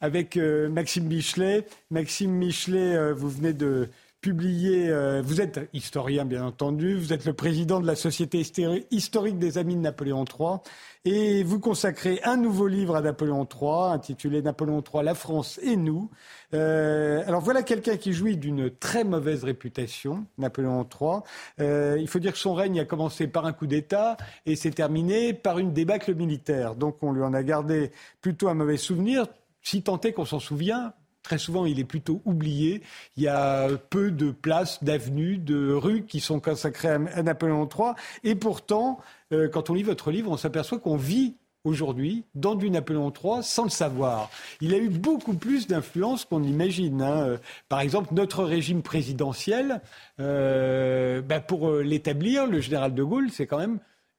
avec 0.00 0.36
euh, 0.36 0.68
Maxime 0.68 1.06
Michelet. 1.06 1.66
Maxime 1.90 2.32
Michelet, 2.32 2.96
euh, 2.96 3.14
vous 3.14 3.28
venez 3.28 3.52
de 3.52 3.88
publier, 4.20 4.88
euh, 4.88 5.22
vous 5.24 5.40
êtes 5.40 5.60
historien 5.72 6.24
bien 6.24 6.44
entendu, 6.44 6.96
vous 6.96 7.12
êtes 7.12 7.24
le 7.24 7.34
président 7.34 7.78
de 7.78 7.86
la 7.86 7.94
Société 7.94 8.42
historique 8.90 9.38
des 9.38 9.58
Amis 9.58 9.76
de 9.76 9.80
Napoléon 9.80 10.24
III, 10.24 10.58
et 11.04 11.44
vous 11.44 11.60
consacrez 11.60 12.20
un 12.24 12.36
nouveau 12.36 12.66
livre 12.66 12.96
à 12.96 13.00
Napoléon 13.00 13.46
III, 13.46 13.92
intitulé 13.92 14.42
Napoléon 14.42 14.82
III, 14.82 15.04
la 15.04 15.14
France 15.14 15.60
et 15.62 15.76
nous. 15.76 16.10
alors 16.52 17.42
voilà 17.42 17.62
quelqu'un 17.62 17.96
qui 17.96 18.12
jouit 18.12 18.36
d'une 18.36 18.70
très 18.70 19.04
mauvaise 19.04 19.44
réputation, 19.44 20.26
Napoléon 20.36 20.84
III. 20.84 21.98
il 22.00 22.08
faut 22.08 22.18
dire 22.18 22.32
que 22.32 22.38
son 22.38 22.54
règne 22.54 22.80
a 22.80 22.84
commencé 22.84 23.28
par 23.28 23.46
un 23.46 23.52
coup 23.52 23.68
d'État 23.68 24.16
et 24.46 24.56
s'est 24.56 24.72
terminé 24.72 25.32
par 25.32 25.60
une 25.60 25.72
débâcle 25.72 26.16
militaire. 26.16 26.74
Donc 26.74 26.96
on 27.02 27.12
lui 27.12 27.22
en 27.22 27.34
a 27.34 27.44
gardé 27.44 27.92
plutôt 28.20 28.48
un 28.48 28.54
mauvais 28.54 28.78
souvenir 28.78 29.28
si 29.62 29.82
tant 29.82 30.00
est 30.00 30.12
qu'on 30.12 30.24
s'en 30.24 30.40
souvient, 30.40 30.92
très 31.22 31.38
souvent 31.38 31.66
il 31.66 31.78
est 31.78 31.84
plutôt 31.84 32.22
oublié. 32.24 32.82
Il 33.16 33.22
y 33.22 33.28
a 33.28 33.68
peu 33.90 34.10
de 34.10 34.30
places, 34.30 34.82
d'avenues, 34.82 35.38
de 35.38 35.72
rues 35.72 36.04
qui 36.04 36.20
sont 36.20 36.40
consacrées 36.40 36.88
à 36.88 37.22
Napoléon 37.22 37.68
III. 37.68 37.92
Et 38.24 38.34
pourtant, 38.34 38.98
euh, 39.32 39.48
quand 39.48 39.70
on 39.70 39.74
lit 39.74 39.82
votre 39.82 40.10
livre, 40.10 40.30
on 40.30 40.36
s'aperçoit 40.36 40.78
qu'on 40.78 40.96
vit 40.96 41.34
aujourd'hui 41.64 42.24
dans 42.34 42.54
du 42.54 42.70
Napoléon 42.70 43.12
III 43.12 43.42
sans 43.42 43.64
le 43.64 43.70
savoir. 43.70 44.30
Il 44.60 44.74
a 44.74 44.78
eu 44.78 44.88
beaucoup 44.88 45.34
plus 45.34 45.66
d'influence 45.66 46.24
qu'on 46.24 46.42
imagine. 46.42 47.02
Hein. 47.02 47.38
Par 47.68 47.80
exemple, 47.80 48.14
notre 48.14 48.44
régime 48.44 48.82
présidentiel, 48.82 49.80
euh, 50.20 51.20
ben, 51.20 51.40
pour 51.40 51.68
euh, 51.68 51.82
l'établir, 51.82 52.46
le 52.46 52.60
général 52.60 52.94
de 52.94 53.02
Gaulle 53.02 53.30
s'est 53.30 53.46
quand 53.46 53.58
même 53.58 53.78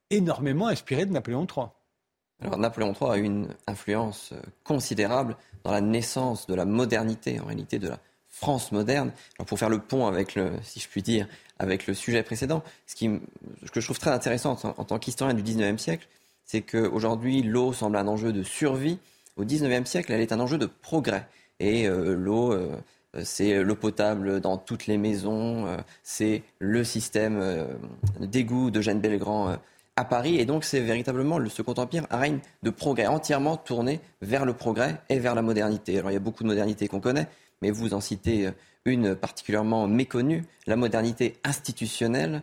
énormément 0.10 0.67
inspiré 0.67 1.06
de 1.06 1.12
Napoléon 1.12 1.45
III. 1.45 1.67
Alors 2.41 2.58
Napoléon 2.58 2.93
III 2.93 3.12
a 3.12 3.17
eu 3.17 3.23
une 3.23 3.47
influence 3.67 4.32
euh, 4.34 4.41
considérable 4.63 5.36
dans 5.63 5.71
la 5.71 5.82
naissance 5.82 6.47
de 6.47 6.56
la 6.56 6.65
modernité, 6.65 7.39
en 7.39 7.45
réalité 7.45 7.80
de 7.80 7.89
la 7.89 7.99
France 8.30 8.71
moderne. 8.71 9.12
Alors 9.38 9.47
pour 9.47 9.60
faire 9.60 9.69
le 9.69 9.80
pont 9.80 10.08
avec 10.08 10.36
le, 10.36 10.52
si 10.63 10.80
je 10.80 10.88
puis 10.88 11.02
dire, 11.02 11.28
avec 11.58 11.88
le 11.88 11.93
sujet 11.93 12.23
précédent, 12.23 12.63
ce, 12.88 12.95
qui, 12.95 13.10
ce 13.65 13.71
que 13.71 13.82
je 13.82 13.86
trouve 13.86 13.99
très 13.99 14.12
intéressant 14.12 14.58
en, 14.63 14.84
tant 14.86 14.99
qu'historien 14.99 15.34
du 15.34 15.43
19e 15.43 15.78
siècle, 15.78 16.08
c'est 16.45 16.62
qu'aujourd'hui 16.62 17.41
l'eau 17.41 17.73
semble 17.73 17.97
un 17.97 18.08
enjeu 18.08 18.32
de 18.32 18.43
survie. 18.43 18.99
Au 19.36 19.43
19e 19.43 19.86
siècle, 19.86 20.13
elle 20.13 20.21
est 20.21 20.32
un 20.32 20.39
enjeu 20.39 20.58
de 20.58 20.65
progrès. 20.65 21.28
Et 21.60 21.88
euh, 21.88 22.14
l'eau 22.14 22.53
euh, 22.53 22.78
c'est 23.24 23.64
l'eau 23.64 23.76
potable 23.76 24.39
dans 24.39 24.57
toutes 24.57 24.86
les 24.86 24.99
maisons, 24.99 25.66
c'est 26.03 26.43
le 26.59 26.84
système 26.84 27.68
d'égout 28.20 28.70
de 28.70 28.80
Belgrand 28.93 29.57
à 30.00 30.06
Paris. 30.06 30.39
Et 30.39 30.45
donc, 30.45 30.64
c'est 30.64 30.80
véritablement 30.80 31.38
le 31.38 31.50
Second 31.50 31.74
Empire, 31.74 32.08
un 32.10 32.18
règne 32.18 32.39
de 32.64 32.70
progrès, 32.70 33.08
entièrement 33.08 33.58
tourné 33.58 34.00
vers 34.22 34.45
le 34.45 34.54
progrès 34.54 34.95
et 35.10 35.20
vers 35.20 35.36
la 35.36 35.41
modernité. 35.41 35.97
Alors, 36.00 36.10
il 36.12 36.14
y 36.14 36.18
a 36.18 36.22
beaucoup 36.22 36.43
de 36.43 36.47
modernité 36.47 36.88
qu'on 36.88 37.02
connaît, 37.02 37.28
mais 37.62 37.70
vous 37.70 37.93
en 37.93 38.02
citez 38.02 38.47
euh, 38.47 38.52
une 38.86 39.16
particulièrement 39.16 39.88
méconnue, 39.88 40.45
la 40.66 40.76
modernité 40.76 41.36
institutionnelle. 41.43 42.41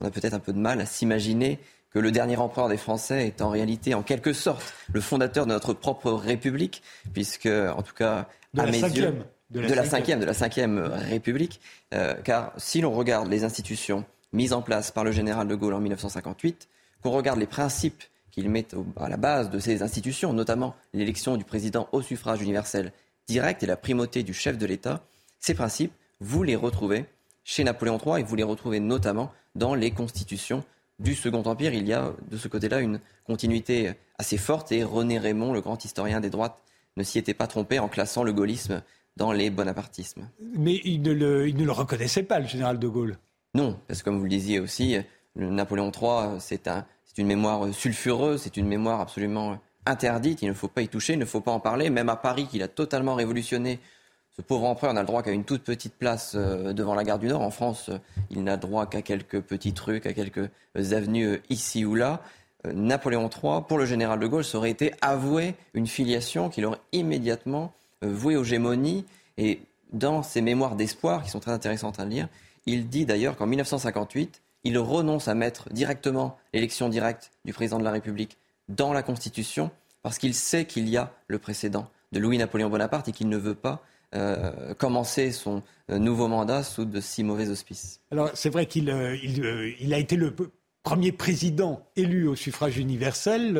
On 0.00 0.06
a 0.06 0.10
peut-être 0.10 0.34
un 0.34 0.38
peu 0.38 0.52
de 0.52 0.58
mal 0.58 0.80
à 0.80 0.86
s'imaginer 0.86 1.58
que 1.90 1.98
le 1.98 2.12
dernier 2.12 2.36
empereur 2.36 2.68
des 2.68 2.76
Français 2.76 3.26
est 3.26 3.40
en 3.40 3.48
réalité, 3.48 3.94
en 3.94 4.02
quelque 4.02 4.34
sorte, 4.34 4.74
le 4.92 5.00
fondateur 5.00 5.46
de 5.46 5.52
notre 5.52 5.72
propre 5.72 6.12
République, 6.12 6.82
puisque, 7.14 7.46
en 7.46 7.82
tout 7.82 7.94
cas, 7.94 8.28
à 8.56 8.66
mes 8.66 8.80
yeux, 8.80 9.14
de 9.50 9.60
la, 9.60 9.84
cinquième, 9.84 10.20
de 10.20 10.26
la 10.26 10.34
cinquième 10.34 10.78
République, 10.78 11.60
euh, 11.94 12.12
car 12.22 12.52
si 12.58 12.82
l'on 12.82 12.92
regarde 12.92 13.28
les 13.28 13.44
institutions 13.44 14.04
mises 14.34 14.52
en 14.52 14.60
place 14.60 14.90
par 14.90 15.04
le 15.04 15.12
général 15.12 15.48
de 15.48 15.54
Gaulle 15.54 15.72
en 15.72 15.80
1958, 15.80 16.68
qu'on 17.02 17.10
regarde 17.10 17.38
les 17.38 17.46
principes 17.46 18.02
qu'il 18.30 18.48
met 18.50 18.66
à 18.96 19.08
la 19.08 19.16
base 19.16 19.50
de 19.50 19.58
ces 19.58 19.82
institutions, 19.82 20.32
notamment 20.32 20.74
l'élection 20.92 21.36
du 21.36 21.44
président 21.44 21.88
au 21.92 22.02
suffrage 22.02 22.42
universel 22.42 22.92
direct 23.26 23.62
et 23.62 23.66
la 23.66 23.76
primauté 23.76 24.22
du 24.22 24.32
chef 24.32 24.58
de 24.58 24.66
l'État, 24.66 25.04
ces 25.38 25.54
principes, 25.54 25.92
vous 26.20 26.42
les 26.42 26.56
retrouvez 26.56 27.04
chez 27.44 27.64
Napoléon 27.64 27.98
III 28.04 28.20
et 28.20 28.24
vous 28.24 28.36
les 28.36 28.42
retrouvez 28.42 28.80
notamment 28.80 29.32
dans 29.54 29.74
les 29.74 29.90
constitutions 29.90 30.64
du 30.98 31.14
Second 31.14 31.42
Empire. 31.42 31.72
Il 31.74 31.86
y 31.86 31.92
a 31.92 32.12
de 32.30 32.36
ce 32.36 32.48
côté-là 32.48 32.80
une 32.80 33.00
continuité 33.26 33.92
assez 34.18 34.36
forte 34.36 34.72
et 34.72 34.82
René 34.82 35.18
Raymond, 35.18 35.52
le 35.52 35.60
grand 35.60 35.84
historien 35.84 36.20
des 36.20 36.30
droites, 36.30 36.62
ne 36.96 37.02
s'y 37.02 37.18
était 37.18 37.34
pas 37.34 37.46
trompé 37.46 37.78
en 37.78 37.88
classant 37.88 38.24
le 38.24 38.32
gaullisme 38.32 38.82
dans 39.16 39.32
les 39.32 39.50
bonapartismes. 39.50 40.28
Mais 40.56 40.80
il 40.84 41.02
ne 41.02 41.12
le, 41.12 41.48
il 41.48 41.56
ne 41.56 41.64
le 41.64 41.72
reconnaissait 41.72 42.22
pas, 42.22 42.38
le 42.38 42.46
général 42.46 42.78
de 42.78 42.88
Gaulle. 42.88 43.16
Non, 43.54 43.78
parce 43.86 44.00
que 44.00 44.04
comme 44.04 44.18
vous 44.18 44.24
le 44.24 44.30
disiez 44.30 44.60
aussi, 44.60 44.96
Napoléon 45.36 45.90
III, 45.90 46.40
c'est 46.40 46.68
une 47.18 47.26
mémoire 47.26 47.72
sulfureuse, 47.72 48.42
c'est 48.42 48.56
une 48.56 48.66
mémoire 48.66 49.00
absolument 49.00 49.58
interdite. 49.86 50.42
Il 50.42 50.48
ne 50.48 50.54
faut 50.54 50.68
pas 50.68 50.82
y 50.82 50.88
toucher, 50.88 51.14
il 51.14 51.18
ne 51.18 51.24
faut 51.24 51.40
pas 51.40 51.52
en 51.52 51.60
parler. 51.60 51.90
Même 51.90 52.08
à 52.08 52.16
Paris, 52.16 52.46
qu'il 52.46 52.62
a 52.62 52.68
totalement 52.68 53.14
révolutionné, 53.14 53.80
ce 54.38 54.42
pauvre 54.42 54.66
empereur 54.66 54.94
n'a 54.94 55.00
le 55.00 55.06
droit 55.06 55.24
qu'à 55.24 55.32
une 55.32 55.44
toute 55.44 55.64
petite 55.64 55.94
place 55.94 56.34
euh, 56.36 56.72
devant 56.72 56.94
la 56.94 57.02
gare 57.02 57.18
du 57.18 57.26
Nord. 57.26 57.42
En 57.42 57.50
France, 57.50 57.88
euh, 57.88 57.98
il 58.30 58.44
n'a 58.44 58.56
droit 58.56 58.86
qu'à 58.86 59.02
quelques 59.02 59.40
petits 59.40 59.72
trucs, 59.72 60.06
à 60.06 60.12
quelques 60.12 60.48
avenues 60.76 61.26
euh, 61.26 61.42
ici 61.50 61.84
ou 61.84 61.96
là. 61.96 62.22
Napoléon 62.64 63.30
III, 63.30 63.62
pour 63.66 63.78
le 63.78 63.86
général 63.86 64.18
de 64.20 64.26
Gaulle, 64.26 64.44
ça 64.44 64.58
aurait 64.58 64.70
été 64.70 64.92
avouer 65.00 65.54
une 65.74 65.86
filiation 65.86 66.50
qu'il 66.50 66.66
aurait 66.66 66.80
immédiatement 66.92 67.72
vouée 68.02 68.36
aux 68.36 68.44
gémonies. 68.44 69.04
Et 69.38 69.60
dans 69.92 70.24
ses 70.24 70.40
mémoires 70.40 70.74
d'espoir, 70.74 71.22
qui 71.22 71.30
sont 71.30 71.38
très 71.38 71.52
intéressantes 71.52 72.00
à 72.00 72.04
lire, 72.04 72.28
il 72.66 72.88
dit 72.88 73.06
d'ailleurs 73.06 73.36
qu'en 73.36 73.46
1958, 73.46 74.42
il 74.68 74.76
renonce 74.76 75.28
à 75.28 75.34
mettre 75.34 75.72
directement 75.72 76.36
l'élection 76.52 76.90
directe 76.90 77.30
du 77.46 77.54
président 77.54 77.78
de 77.78 77.84
la 77.84 77.90
République 77.90 78.36
dans 78.68 78.92
la 78.92 79.02
Constitution 79.02 79.70
parce 80.02 80.18
qu'il 80.18 80.34
sait 80.34 80.66
qu'il 80.66 80.90
y 80.90 80.98
a 80.98 81.10
le 81.26 81.38
précédent 81.38 81.88
de 82.12 82.18
Louis-Napoléon 82.18 82.68
Bonaparte 82.68 83.08
et 83.08 83.12
qu'il 83.12 83.30
ne 83.30 83.38
veut 83.38 83.54
pas 83.54 83.82
euh, 84.14 84.74
commencer 84.74 85.32
son 85.32 85.62
euh, 85.90 85.98
nouveau 85.98 86.28
mandat 86.28 86.62
sous 86.62 86.84
de 86.84 87.00
si 87.00 87.24
mauvais 87.24 87.48
auspices. 87.48 88.02
Alors 88.10 88.30
c'est 88.34 88.50
vrai 88.50 88.66
qu'il 88.66 88.90
euh, 88.90 89.16
a 89.90 89.98
été 89.98 90.16
le 90.16 90.34
premier 90.82 91.12
président 91.12 91.82
élu 91.96 92.28
au 92.28 92.36
suffrage 92.36 92.76
universel, 92.76 93.54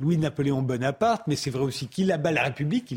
Louis-Napoléon 0.00 0.62
Bonaparte, 0.62 1.22
mais 1.28 1.36
c'est 1.36 1.50
vrai 1.50 1.62
aussi 1.62 1.86
qu'il 1.86 2.10
abat 2.10 2.32
la 2.32 2.42
République, 2.42 2.96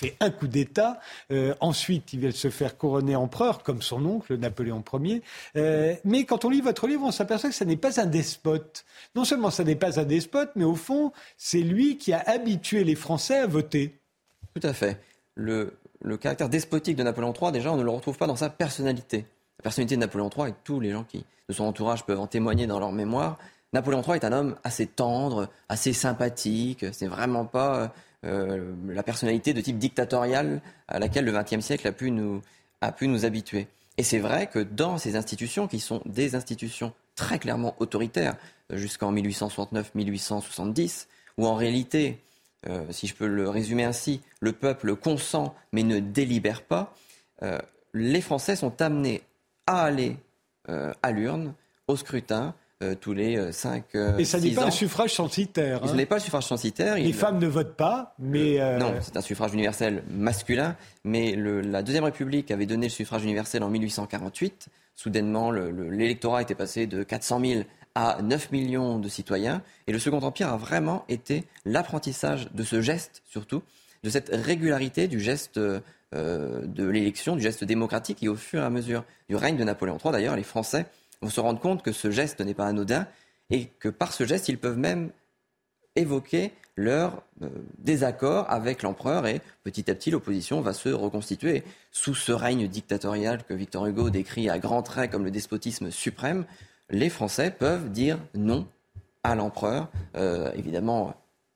fait 0.00 0.16
un 0.20 0.30
coup 0.30 0.48
d'État. 0.48 0.98
Euh, 1.30 1.54
ensuite, 1.60 2.12
il 2.12 2.20
va 2.20 2.32
se 2.32 2.48
faire 2.48 2.76
couronner 2.78 3.16
empereur, 3.16 3.62
comme 3.62 3.82
son 3.82 4.04
oncle, 4.06 4.36
Napoléon 4.36 4.82
Ier. 4.94 5.22
Euh, 5.56 5.94
mais 6.04 6.24
quand 6.24 6.44
on 6.44 6.50
lit 6.50 6.60
votre 6.60 6.86
livre, 6.86 7.02
on 7.04 7.12
s'aperçoit 7.12 7.50
que 7.50 7.56
ce 7.56 7.64
n'est 7.64 7.76
pas 7.76 8.00
un 8.00 8.06
despote. 8.06 8.84
Non 9.14 9.24
seulement 9.24 9.50
ça 9.50 9.64
n'est 9.64 9.76
pas 9.76 10.00
un 10.00 10.04
despote, 10.04 10.50
mais 10.56 10.64
au 10.64 10.74
fond, 10.74 11.12
c'est 11.36 11.60
lui 11.60 11.98
qui 11.98 12.12
a 12.12 12.22
habitué 12.26 12.82
les 12.84 12.94
Français 12.94 13.38
à 13.38 13.46
voter. 13.46 13.98
Tout 14.54 14.66
à 14.66 14.72
fait. 14.72 14.98
Le, 15.34 15.74
le 16.00 16.16
caractère 16.16 16.48
despotique 16.48 16.96
de 16.96 17.02
Napoléon 17.02 17.34
III, 17.38 17.52
déjà, 17.52 17.72
on 17.72 17.76
ne 17.76 17.82
le 17.82 17.90
retrouve 17.90 18.16
pas 18.16 18.26
dans 18.26 18.36
sa 18.36 18.50
personnalité. 18.50 19.26
La 19.58 19.62
personnalité 19.64 19.96
de 19.96 20.00
Napoléon 20.00 20.30
III, 20.34 20.50
et 20.50 20.54
tous 20.64 20.80
les 20.80 20.90
gens 20.90 21.04
qui, 21.04 21.24
de 21.48 21.54
son 21.54 21.64
entourage 21.64 22.04
peuvent 22.04 22.20
en 22.20 22.26
témoigner 22.26 22.66
dans 22.66 22.80
leur 22.80 22.92
mémoire, 22.92 23.38
Napoléon 23.72 24.02
III 24.02 24.16
est 24.16 24.24
un 24.24 24.32
homme 24.32 24.56
assez 24.64 24.86
tendre, 24.86 25.48
assez 25.68 25.92
sympathique. 25.92 26.86
C'est 26.92 27.06
vraiment 27.06 27.44
pas 27.44 27.92
euh, 28.26 28.74
la 28.88 29.02
personnalité 29.02 29.54
de 29.54 29.60
type 29.62 29.78
dictatorial 29.78 30.60
à 30.88 30.98
laquelle 30.98 31.24
le 31.24 31.32
XXe 31.32 31.60
siècle 31.60 31.88
a 31.88 31.92
pu 31.92 32.10
nous, 32.10 32.42
a 32.80 32.92
pu 32.92 33.08
nous 33.08 33.24
habituer. 33.24 33.66
Et 33.96 34.02
c'est 34.02 34.18
vrai 34.18 34.46
que 34.46 34.58
dans 34.58 34.98
ces 34.98 35.16
institutions, 35.16 35.66
qui 35.68 35.80
sont 35.80 36.02
des 36.04 36.34
institutions 36.34 36.92
très 37.16 37.38
clairement 37.38 37.74
autoritaires, 37.78 38.36
jusqu'en 38.70 39.12
1869-1870, 39.14 41.06
où 41.38 41.46
en 41.46 41.54
réalité, 41.54 42.18
euh, 42.68 42.84
si 42.90 43.06
je 43.06 43.14
peux 43.14 43.26
le 43.26 43.48
résumer 43.48 43.84
ainsi, 43.84 44.20
le 44.40 44.52
peuple 44.52 44.96
consent 44.96 45.54
mais 45.72 45.82
ne 45.82 45.98
délibère 45.98 46.62
pas, 46.62 46.94
euh, 47.42 47.58
les 47.94 48.20
Français 48.20 48.54
sont 48.54 48.82
amenés 48.82 49.22
à 49.66 49.82
aller 49.84 50.18
à 51.02 51.10
l'urne, 51.10 51.54
au 51.88 51.96
scrutin, 51.96 52.54
euh, 52.82 52.94
tous 52.98 53.12
les 53.12 53.36
euh, 53.36 53.52
cinq. 53.52 53.84
Euh, 53.94 54.16
et 54.16 54.24
ça 54.24 54.40
n'est 54.40 54.52
pas 54.52 54.64
un 54.64 54.70
suffrage 54.70 55.12
censitaire. 55.12 55.86
Ce 55.86 55.92
n'est 55.92 56.06
pas 56.06 56.14
le 56.14 56.22
suffrage 56.22 56.46
censitaire. 56.46 56.94
Les 56.94 57.12
femmes 57.12 57.38
ne 57.38 57.46
votent 57.46 57.76
pas, 57.76 58.14
mais. 58.18 58.58
Non, 58.78 58.94
c'est 59.02 59.18
un 59.18 59.20
suffrage 59.20 59.52
universel 59.52 60.02
masculin. 60.08 60.76
Mais 61.04 61.36
la 61.36 61.82
Deuxième 61.82 62.04
République 62.04 62.50
avait 62.50 62.64
donné 62.64 62.86
le 62.86 62.90
suffrage 62.90 63.22
universel 63.22 63.62
en 63.62 63.68
1848. 63.68 64.68
Soudainement, 64.96 65.50
l'électorat 65.50 66.40
était 66.40 66.54
passé 66.54 66.86
de 66.86 67.02
400 67.02 67.40
000 67.44 67.62
à 67.94 68.22
9 68.22 68.50
millions 68.50 68.98
de 68.98 69.10
citoyens. 69.10 69.62
Et 69.86 69.92
le 69.92 69.98
Second 69.98 70.20
Empire 70.20 70.48
a 70.48 70.56
vraiment 70.56 71.04
été 71.10 71.44
l'apprentissage 71.66 72.48
de 72.54 72.62
ce 72.62 72.80
geste, 72.80 73.22
surtout, 73.26 73.62
de 74.04 74.08
cette 74.08 74.30
régularité 74.32 75.06
du 75.06 75.20
geste 75.20 75.58
de 75.58 75.82
l'élection, 76.78 77.36
du 77.36 77.42
geste 77.42 77.62
démocratique. 77.64 78.22
Et 78.22 78.28
au 78.28 78.36
fur 78.36 78.62
et 78.62 78.64
à 78.64 78.70
mesure 78.70 79.04
du 79.28 79.36
règne 79.36 79.58
de 79.58 79.64
Napoléon 79.64 79.98
III, 80.02 80.12
d'ailleurs, 80.12 80.36
les 80.36 80.44
Français 80.44 80.86
vont 81.22 81.30
se 81.30 81.40
rendre 81.40 81.60
compte 81.60 81.82
que 81.82 81.92
ce 81.92 82.10
geste 82.10 82.40
n'est 82.40 82.54
pas 82.54 82.66
anodin 82.66 83.06
et 83.50 83.66
que 83.78 83.88
par 83.88 84.12
ce 84.12 84.24
geste, 84.24 84.48
ils 84.48 84.58
peuvent 84.58 84.78
même 84.78 85.10
évoquer 85.96 86.52
leur 86.76 87.22
euh, 87.42 87.48
désaccord 87.78 88.46
avec 88.48 88.82
l'empereur 88.82 89.26
et 89.26 89.40
petit 89.64 89.90
à 89.90 89.94
petit 89.94 90.10
l'opposition 90.10 90.60
va 90.60 90.72
se 90.72 90.88
reconstituer 90.88 91.62
sous 91.90 92.14
ce 92.14 92.32
règne 92.32 92.68
dictatorial 92.68 93.44
que 93.44 93.54
Victor 93.54 93.86
Hugo 93.86 94.08
décrit 94.08 94.48
à 94.48 94.58
grands 94.58 94.82
traits 94.82 95.10
comme 95.10 95.24
le 95.24 95.30
despotisme 95.30 95.90
suprême. 95.90 96.46
Les 96.88 97.10
Français 97.10 97.50
peuvent 97.50 97.90
dire 97.90 98.18
non 98.34 98.66
à 99.24 99.34
l'empereur. 99.34 99.88
Euh, 100.16 100.50
évidemment, 100.54 101.14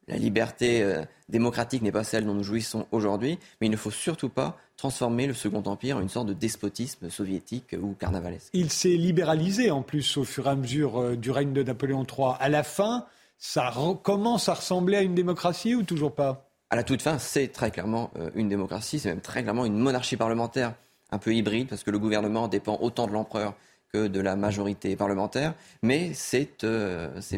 la 0.08 0.16
liberté 0.16 0.82
euh, 0.82 1.02
démocratique 1.28 1.82
n'est 1.82 1.92
pas 1.92 2.04
celle 2.04 2.26
dont 2.26 2.34
nous 2.34 2.42
jouissons 2.42 2.86
aujourd'hui, 2.92 3.38
mais 3.60 3.68
il 3.68 3.70
ne 3.70 3.76
faut 3.76 3.90
surtout 3.90 4.28
pas 4.28 4.56
transformer 4.76 5.26
le 5.26 5.34
Second 5.34 5.62
Empire 5.66 5.96
en 5.96 6.00
une 6.00 6.08
sorte 6.08 6.26
de 6.26 6.32
despotisme 6.32 7.08
soviétique 7.10 7.74
ou 7.80 7.94
carnavalesque. 7.94 8.50
Il 8.52 8.70
s'est 8.70 8.88
libéralisé 8.88 9.70
en 9.70 9.82
plus 9.82 10.16
au 10.16 10.24
fur 10.24 10.46
et 10.46 10.50
à 10.50 10.54
mesure 10.56 11.00
euh, 11.00 11.16
du 11.16 11.30
règne 11.30 11.52
de 11.52 11.62
Napoléon 11.62 12.04
III. 12.04 12.34
À 12.38 12.48
la 12.48 12.62
fin, 12.62 13.06
ça 13.38 13.72
commence 14.02 14.48
à 14.48 14.54
ressembler 14.54 14.96
à 14.96 15.02
une 15.02 15.14
démocratie 15.14 15.74
ou 15.74 15.82
toujours 15.82 16.14
pas? 16.14 16.48
À 16.70 16.76
la 16.76 16.82
toute 16.82 17.02
fin, 17.02 17.18
c'est 17.18 17.48
très 17.48 17.70
clairement 17.70 18.10
euh, 18.18 18.30
une 18.34 18.48
démocratie, 18.48 18.98
c'est 18.98 19.10
même 19.10 19.20
très 19.20 19.42
clairement 19.42 19.64
une 19.64 19.78
monarchie 19.78 20.16
parlementaire 20.16 20.74
un 21.10 21.18
peu 21.18 21.32
hybride, 21.32 21.68
parce 21.68 21.84
que 21.84 21.90
le 21.90 21.98
gouvernement 21.98 22.48
dépend 22.48 22.78
autant 22.80 23.06
de 23.06 23.12
l'empereur 23.12 23.54
que 23.92 24.08
de 24.08 24.20
la 24.20 24.34
majorité 24.34 24.96
parlementaire, 24.96 25.54
mais 25.82 26.12
c'est 26.14 26.58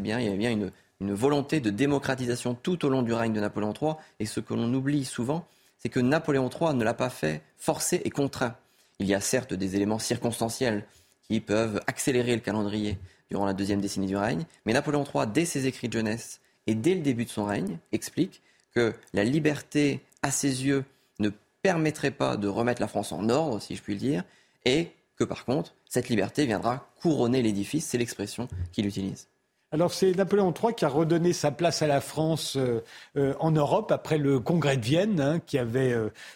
bien, 0.01 0.19
il 0.19 0.27
y 0.27 0.33
a 0.33 0.37
bien 0.37 0.51
une 0.51 0.73
une 1.01 1.13
volonté 1.13 1.61
de 1.61 1.71
démocratisation 1.71 2.55
tout 2.55 2.85
au 2.85 2.89
long 2.89 3.03
du 3.03 3.13
règne 3.13 3.33
de 3.33 3.41
Napoléon 3.41 3.73
III. 3.81 3.95
Et 4.21 4.27
ce 4.27 4.41
que 4.41 4.55
l'on 4.55 4.73
oublie 4.73 5.05
souvent, 5.05 5.47
c'est 5.79 5.89
que 5.89 6.01
Napoléon 6.01 6.49
III 6.49 6.75
ne 6.75 6.85
l'a 6.85 6.95
pas 6.95 7.11
fait 7.11 7.43
forcé 7.59 8.01
et 8.05 8.11
contraint. 8.11 8.57
Il 8.99 9.07
y 9.07 9.15
a 9.15 9.21
certes 9.21 9.55
des 9.55 9.77
éléments 9.77 9.99
circonstanciels 9.99 10.87
qui 11.23 11.41
peuvent 11.41 11.81
accélérer 11.87 12.35
le 12.35 12.41
calendrier 12.41 12.99
durant 13.31 13.45
la 13.45 13.53
deuxième 13.53 13.81
décennie 13.81 14.07
du 14.07 14.17
règne, 14.17 14.45
mais 14.65 14.73
Napoléon 14.73 15.05
III, 15.05 15.27
dès 15.27 15.45
ses 15.45 15.67
écrits 15.67 15.89
de 15.89 15.95
jeunesse 15.95 16.41
et 16.67 16.75
dès 16.75 16.95
le 16.95 17.01
début 17.01 17.25
de 17.25 17.31
son 17.31 17.45
règne, 17.45 17.79
explique 17.93 18.43
que 18.75 18.95
la 19.13 19.25
liberté, 19.25 20.01
à 20.23 20.31
ses 20.31 20.65
yeux, 20.65 20.85
ne 21.19 21.31
permettrait 21.63 22.11
pas 22.11 22.37
de 22.37 22.49
remettre 22.49 22.81
la 22.81 22.89
France 22.89 23.13
en 23.13 23.29
ordre, 23.29 23.61
si 23.61 23.75
je 23.75 23.83
puis 23.83 23.95
le 23.95 24.01
dire, 24.01 24.25
et 24.65 24.93
que 25.17 25.25
par 25.25 25.45
contre, 25.45 25.75
cette 25.89 26.09
liberté 26.09 26.47
viendra 26.47 26.89
couronner 27.01 27.43
l'édifice, 27.43 27.87
c'est 27.87 27.99
l'expression 27.99 28.49
qu'il 28.73 28.87
utilise. 28.87 29.29
Alors 29.73 29.93
c'est 29.93 30.13
Napoléon 30.15 30.55
III 30.55 30.75
qui 30.75 30.85
a 30.85 30.89
redonné 30.89 31.33
sa 31.33 31.51
place 31.51 31.83
à 31.83 31.89
la 31.89 32.01
France 32.01 32.57
euh, 32.57 32.85
euh, 33.17 33.35
en 33.41 33.51
Europe 33.51 33.91
après 33.91 34.17
le 34.17 34.39
congrès 34.39 34.77
de 34.77 34.85
Vienne 34.85 35.21
hein, 35.21 35.41
qui 35.45 35.59
avait 35.59 35.93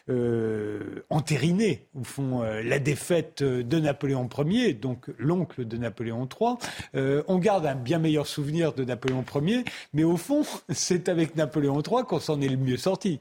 euh, 0.09 1.05
entériné 1.11 1.87
au 1.95 2.03
fond 2.03 2.43
la 2.43 2.81
défaite 2.81 3.45
de 3.45 3.79
Napoléon 3.79 4.29
Ier, 4.37 4.75
donc 4.75 5.07
l'oncle 5.17 5.65
de 5.65 5.77
Napoléon 5.77 6.29
III. 6.29 7.23
on 7.29 7.39
garde 7.39 7.67
un 7.67 7.77
bien 7.77 8.01
meilleur 8.01 8.27
souvenir 8.27 8.73
de 8.73 8.85
Napoléon 8.85 9.25
Ier, 9.43 9.65
mais 9.93 10.03
au 10.03 10.17
fond 10.17 10.43
c'est 10.69 11.09
avec 11.09 11.37
Napoléon 11.37 11.83
III 11.83 12.05
qu'on 12.09 12.19
s'en 12.19 12.41
est 12.41 12.49
le 12.49 12.57
mieux 12.57 12.79
sorti. 12.79 13.21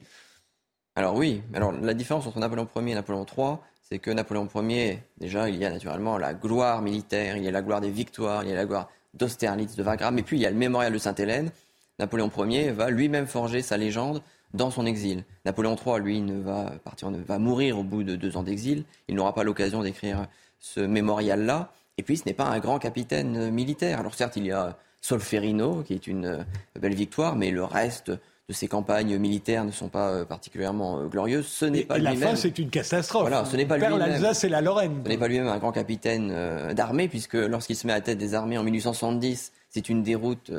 Alors 0.95 1.15
oui, 1.15 1.43
alors 1.53 1.71
la 1.71 1.93
différence 1.93 2.25
entre 2.25 2.39
Napoléon 2.39 2.67
Ier 2.75 2.91
et 2.91 2.95
Napoléon 2.95 3.25
III, 3.25 3.57
c'est 3.83 3.99
que 3.99 4.09
Napoléon 4.09 4.49
Ier, 4.55 5.03
déjà, 5.17 5.49
il 5.49 5.57
y 5.57 5.65
a 5.65 5.69
naturellement 5.69 6.17
la 6.17 6.33
gloire 6.33 6.81
militaire, 6.81 7.37
il 7.37 7.43
y 7.43 7.47
a 7.47 7.51
la 7.51 7.61
gloire 7.61 7.81
des 7.81 7.91
victoires, 7.91 8.43
il 8.43 8.49
y 8.49 8.53
a 8.53 8.55
la 8.55 8.65
gloire 8.65 8.89
d'Austerlitz, 9.13 9.75
de 9.75 9.83
Wagram, 9.83 10.17
et 10.17 10.23
puis 10.23 10.37
il 10.37 10.41
y 10.41 10.45
a 10.45 10.51
le 10.51 10.57
mémorial 10.57 10.93
de 10.93 10.97
Sainte-Hélène. 10.97 11.51
Napoléon 11.99 12.31
Ier 12.45 12.71
va 12.71 12.89
lui-même 12.89 13.27
forger 13.27 13.61
sa 13.61 13.77
légende 13.77 14.21
dans 14.53 14.71
son 14.71 14.85
exil. 14.85 15.25
Napoléon 15.45 15.75
III, 15.75 15.99
lui, 15.99 16.21
ne 16.21 16.39
va 16.39 16.73
partir, 16.83 17.11
ne 17.11 17.19
va 17.19 17.39
mourir 17.39 17.77
au 17.77 17.83
bout 17.83 18.03
de 18.03 18.15
deux 18.15 18.37
ans 18.37 18.43
d'exil. 18.43 18.85
Il 19.07 19.15
n'aura 19.15 19.33
pas 19.33 19.43
l'occasion 19.43 19.83
d'écrire 19.83 20.27
ce 20.59 20.79
mémorial-là. 20.79 21.71
Et 21.97 22.03
puis, 22.03 22.17
ce 22.17 22.23
n'est 22.25 22.33
pas 22.33 22.45
un 22.45 22.59
grand 22.59 22.79
capitaine 22.79 23.51
militaire. 23.51 23.99
Alors 23.99 24.15
certes, 24.15 24.37
il 24.37 24.45
y 24.45 24.51
a 24.51 24.77
Solferino, 25.01 25.83
qui 25.83 25.93
est 25.93 26.07
une 26.07 26.45
belle 26.79 26.95
victoire, 26.95 27.35
mais 27.35 27.51
le 27.51 27.63
reste 27.63 28.11
de 28.49 28.53
ses 28.53 28.67
campagnes 28.67 29.15
militaires 29.19 29.63
ne 29.63 29.71
sont 29.71 29.89
pas 29.89 30.09
euh, 30.09 30.25
particulièrement 30.25 30.99
euh, 30.99 31.05
glorieuses. 31.05 31.45
Ce 31.45 31.65
n'est 31.65 31.83
pas 31.83 31.99
lui-même. 31.99 32.19
La 32.19 32.27
fin, 32.29 32.35
c'est 32.35 32.57
une 32.57 32.71
catastrophe. 32.71 33.21
Voilà, 33.21 33.45
ce 33.45 33.55
n'est 33.55 33.67
pas 33.67 33.77
lui-même. 33.77 33.99
l'Alsace 33.99 34.43
et 34.43 34.49
la 34.49 34.61
Lorraine. 34.61 35.01
Ce 35.03 35.09
n'est 35.09 35.19
pas 35.19 35.27
lui-même 35.27 35.47
un 35.47 35.59
grand 35.59 35.71
capitaine 35.71 36.31
euh, 36.33 36.73
d'armée, 36.73 37.07
puisque 37.07 37.35
lorsqu'il 37.35 37.75
se 37.75 37.85
met 37.85 37.93
à 37.93 37.97
la 37.97 38.01
tête 38.01 38.17
des 38.17 38.33
armées 38.33 38.57
en 38.57 38.63
1870, 38.63 39.53
c'est 39.69 39.87
une 39.87 40.01
déroute 40.01 40.51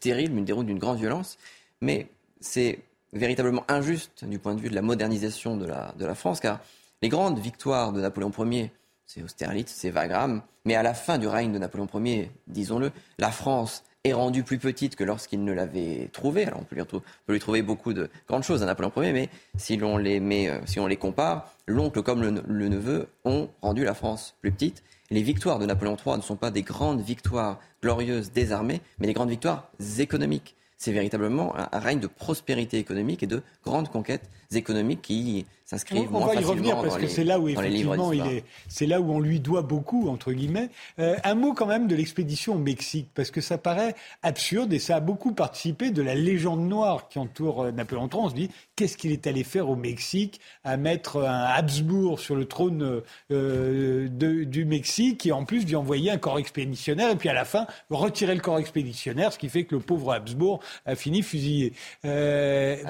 terrible, 0.00 0.38
une 0.38 0.46
déroute 0.46 0.64
d'une 0.64 0.78
grande 0.78 0.96
violence. 0.96 1.36
Mais 1.82 2.06
c'est 2.40 2.78
véritablement 3.12 3.62
injuste 3.68 4.24
du 4.24 4.38
point 4.38 4.54
de 4.54 4.60
vue 4.60 4.70
de 4.70 4.74
la 4.74 4.80
modernisation 4.80 5.58
de 5.58 5.66
la, 5.66 5.92
de 5.98 6.06
la 6.06 6.14
France, 6.14 6.40
car 6.40 6.60
les 7.02 7.10
grandes 7.10 7.38
victoires 7.38 7.92
de 7.92 8.00
Napoléon 8.00 8.32
Ier, 8.50 8.72
c'est 9.04 9.22
Austerlitz, 9.22 9.70
c'est 9.70 9.90
Wagram, 9.90 10.40
mais 10.64 10.76
à 10.76 10.82
la 10.82 10.94
fin 10.94 11.18
du 11.18 11.28
règne 11.28 11.52
de 11.52 11.58
Napoléon 11.58 11.88
Ier, 12.02 12.30
disons-le, 12.46 12.90
la 13.18 13.30
France 13.30 13.84
est 14.04 14.12
rendue 14.12 14.42
plus 14.42 14.58
petite 14.58 14.96
que 14.96 15.04
lorsqu'il 15.04 15.44
ne 15.44 15.52
l'avait 15.52 16.10
trouvée. 16.12 16.44
Alors 16.44 16.60
on 16.60 16.64
peut, 16.64 16.76
lui 16.76 16.84
lui 17.28 17.40
trouver 17.40 17.62
beaucoup 17.62 17.94
de 17.94 18.10
grandes 18.28 18.42
choses 18.42 18.62
à 18.62 18.66
Napoléon 18.66 18.92
Ier, 18.96 19.12
mais 19.12 19.30
si 19.56 19.78
l'on 19.78 19.96
les, 19.96 20.20
met, 20.20 20.48
euh, 20.48 20.60
si 20.66 20.78
on 20.78 20.86
les 20.86 20.98
compare, 20.98 21.50
l'oncle 21.66 22.02
comme 22.02 22.22
le, 22.22 22.68
neveu 22.68 23.08
ont 23.24 23.48
rendu 23.62 23.84
la 23.84 23.94
France 23.94 24.36
plus 24.42 24.52
petite. 24.52 24.82
les 25.10 25.22
victoires 25.22 25.58
de 25.58 25.64
Napoléon 25.64 25.96
III 25.96 26.16
ne 26.18 26.22
sont 26.22 26.36
pas 26.36 26.50
des 26.50 26.62
grandes 26.62 27.00
victoires 27.00 27.58
glorieuses 27.82 28.30
des 28.32 28.52
armées, 28.52 28.82
mais 28.98 29.06
des 29.06 29.14
grandes 29.14 29.30
victoires 29.30 29.70
économiques 29.98 30.54
c'est 30.76 30.92
véritablement 30.92 31.54
un, 31.56 31.78
règne 31.78 32.00
de 32.00 32.06
prospérité 32.06 32.78
économique 32.78 33.22
et 33.22 33.26
de 33.26 33.42
grandes 33.64 33.88
conquêtes 33.88 34.28
économiques 34.56 35.02
qui 35.02 35.46
s'inscrivent 35.64 36.10
va 36.10 36.34
y 36.34 36.44
revenir 36.44 36.76
parce 36.80 36.98
que 36.98 37.06
c'est 37.06 37.24
là 37.24 37.38
où 37.38 37.48
effectivement 37.48 38.12
il 38.12 38.26
est, 38.26 38.44
c'est 38.68 38.86
là 38.86 39.00
où 39.00 39.10
on 39.10 39.20
lui 39.20 39.40
doit 39.40 39.62
beaucoup 39.62 40.08
entre 40.08 40.32
guillemets. 40.32 40.68
Euh, 40.98 41.16
un 41.24 41.34
mot 41.34 41.54
quand 41.54 41.66
même 41.66 41.86
de 41.86 41.96
l'expédition 41.96 42.54
au 42.54 42.58
Mexique 42.58 43.08
parce 43.14 43.30
que 43.30 43.40
ça 43.40 43.56
paraît 43.56 43.94
absurde 44.22 44.72
et 44.72 44.78
ça 44.78 44.96
a 44.96 45.00
beaucoup 45.00 45.32
participé 45.32 45.90
de 45.90 46.02
la 46.02 46.14
légende 46.14 46.68
noire 46.68 47.08
qui 47.08 47.18
entoure 47.18 47.64
euh, 47.64 47.72
Napoléon 47.72 48.08
III. 48.12 48.20
On 48.24 48.28
se 48.28 48.34
dit 48.34 48.50
qu'est-ce 48.76 48.96
qu'il 48.96 49.12
est 49.12 49.26
allé 49.26 49.42
faire 49.42 49.70
au 49.70 49.76
Mexique 49.76 50.40
à 50.64 50.76
mettre 50.76 51.22
un 51.22 51.44
Habsbourg 51.44 52.20
sur 52.20 52.36
le 52.36 52.44
trône 52.44 53.02
euh, 53.30 54.08
de, 54.08 54.44
du 54.44 54.64
Mexique 54.66 55.24
et 55.26 55.32
en 55.32 55.44
plus 55.44 55.64
lui 55.64 55.76
envoyer 55.76 56.10
un 56.10 56.18
corps 56.18 56.38
expéditionnaire 56.38 57.10
et 57.10 57.16
puis 57.16 57.30
à 57.30 57.34
la 57.34 57.46
fin 57.46 57.66
retirer 57.88 58.34
le 58.34 58.40
corps 58.40 58.58
expéditionnaire, 58.58 59.32
ce 59.32 59.38
qui 59.38 59.48
fait 59.48 59.64
que 59.64 59.74
le 59.74 59.80
pauvre 59.80 60.12
Habsbourg 60.12 60.60
a 60.84 60.94
fini 60.94 61.22
fusillé. 61.22 61.72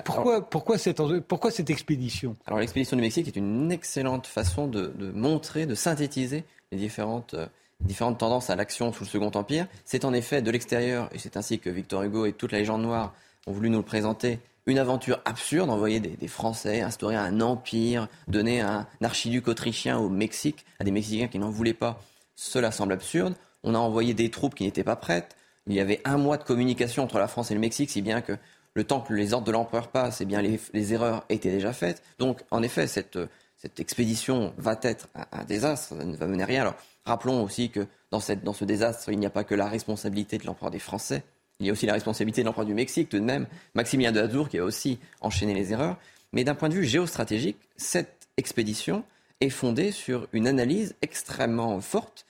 pourquoi, 0.05 0.49
pourquoi 0.49 0.77
cette, 0.79 1.01
pourquoi 1.29 1.51
cette 1.55 1.71
expédition 1.71 2.37
Alors 2.47 2.59
l'expédition 2.59 2.97
du 2.97 3.03
Mexique 3.03 3.29
est 3.29 3.37
une 3.37 3.71
excellente 3.73 4.27
façon 4.27 4.67
de, 4.67 4.93
montrer, 5.15 5.67
de 5.67 5.75
synthétiser 5.75 6.45
les 6.73 6.79
différentes, 6.79 7.35
euh, 7.35 7.47
différentes 7.81 8.19
tendances 8.19 8.51
à 8.51 8.57
l'action 8.57 8.93
sous 8.93 9.05
le 9.05 9.09
Second 9.09 9.31
Empire. 9.35 9.67
C'est 9.85 10.05
en 10.05 10.13
effet 10.13 10.43
de 10.43 10.51
l'extérieur, 10.51 11.09
et 11.13 11.19
c'est 11.19 11.37
ainsi 11.37 11.59
que 11.59 11.71
Victor 11.71 12.03
Hugo 12.03 12.27
et 12.27 12.33
toute 12.33 12.53
la 12.53 12.59
légende 12.59 12.83
noire 12.83 13.15
ont 13.47 13.53
voulu 13.53 13.71
nous 13.71 13.79
le 13.79 13.85
présenter, 13.85 14.41
une 14.67 14.79
aventure 14.79 15.21
absurde, 15.25 15.69
envoyer 15.71 16.01
des, 16.01 16.29
Français, 16.29 16.81
instaurer 16.81 17.17
un 17.17 17.41
empire, 17.41 18.09
donner 18.29 18.63
un 18.63 18.87
archiduc 19.03 19.47
autrichien 19.49 19.99
au 19.99 20.09
Mexique 20.09 20.65
à 20.79 20.85
des 20.85 20.91
Mexicains 20.91 21.29
qui 21.29 21.39
n'en 21.39 21.51
voulaient 21.51 21.75
pas. 21.75 22.01
Cela 22.35 22.71
semble 22.71 22.95
absurde. 22.95 23.35
On 23.63 23.75
a 23.75 23.79
envoyé 23.79 24.15
des 24.15 24.31
troupes 24.31 24.55
qui 24.55 24.65
n'étaient 24.65 24.85
pas 24.85 24.97
prêtes. 24.97 25.37
Il 25.67 25.75
y 25.75 25.81
avait 25.81 26.01
un 26.05 26.17
mois 26.17 26.39
de 26.39 26.45
communication 26.45 27.03
entre 27.03 27.19
la 27.19 27.29
France 27.29 27.51
et 27.51 27.55
le 27.55 27.61
Mexique, 27.61 27.91
si 27.91 28.01
bien 28.01 28.23
que 28.23 28.39
le 28.75 28.85
temps 28.85 29.01
que 29.01 29.14
les 29.14 29.33
ordres 29.33 29.47
de 29.47 29.53
l'empereur 29.53 29.89
passent, 29.89 30.20
eh 30.20 30.25
bien 30.25 30.43
les, 30.43 30.93
erreurs 30.93 31.25
étaient 31.29 31.51
déjà 31.51 31.72
faites. 31.72 32.03
Donc, 32.18 32.41
en 32.51 32.62
effet, 32.62 32.87
cette, 32.87 33.18
cette 33.57 33.81
expédition 33.81 34.53
va 34.59 34.79
être 34.83 35.09
un, 35.14 35.45
désastre, 35.45 35.97
ça 35.97 36.05
ne 36.05 36.16
va 36.16 36.27
mener 36.27 36.43
à 36.43 36.47
rien. 36.47 36.61
Alors, 36.62 36.75
rappelons 37.05 37.43
aussi 37.43 37.70
que 37.70 37.87
dans, 38.11 38.20
cette, 38.20 38.43
dans 38.43 38.53
ce 38.53 38.64
désastre, 38.64 39.11
il 39.11 39.18
n'y 39.18 39.27
a 39.27 39.31
pas 39.31 39.45
que 39.45 39.55
la 39.55 39.68
responsabilité 39.68 40.39
de 40.39 40.47
l'empereur 40.47 40.70
des 40.70 40.81
Français, 40.81 41.22
il 41.61 41.66
y 41.66 41.70
a 41.70 41.72
aussi 41.72 41.87
la 41.87 41.93
responsabilité 41.93 42.43
de 42.43 42.47
l'empereur 42.47 42.66
du 42.66 42.75
Mexique, 42.75 43.09
tout 43.09 43.18
de 43.18 43.25
même, 43.25 43.47
Maximilien 43.75 44.12
de 44.12 44.20
Habsbourg 44.20 44.49
qui 44.49 44.59
a 44.59 44.64
aussi 44.64 44.99
enchaîné 45.20 45.55
les 45.55 45.72
erreurs. 45.72 45.97
Mais 46.33 46.43
d'un 46.43 46.57
point 46.57 46.68
de 46.68 46.75
vue 46.75 46.85
géostratégique, 46.85 47.59
cette 47.77 48.29
expédition 48.37 49.05
est 49.41 49.51
fondée 49.51 49.93
sur 49.93 50.27
une 50.33 50.49
analyse 50.49 50.97
extrêmement 51.01 51.81
forte. 51.81 52.27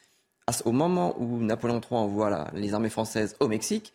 Au 0.66 0.72
moment 0.72 1.14
où 1.18 1.38
Napoléon 1.38 1.80
III 1.80 1.98
envoie 1.98 2.50
les 2.52 2.74
armées 2.74 2.90
françaises 2.90 3.34
au 3.40 3.48
Mexique, 3.48 3.94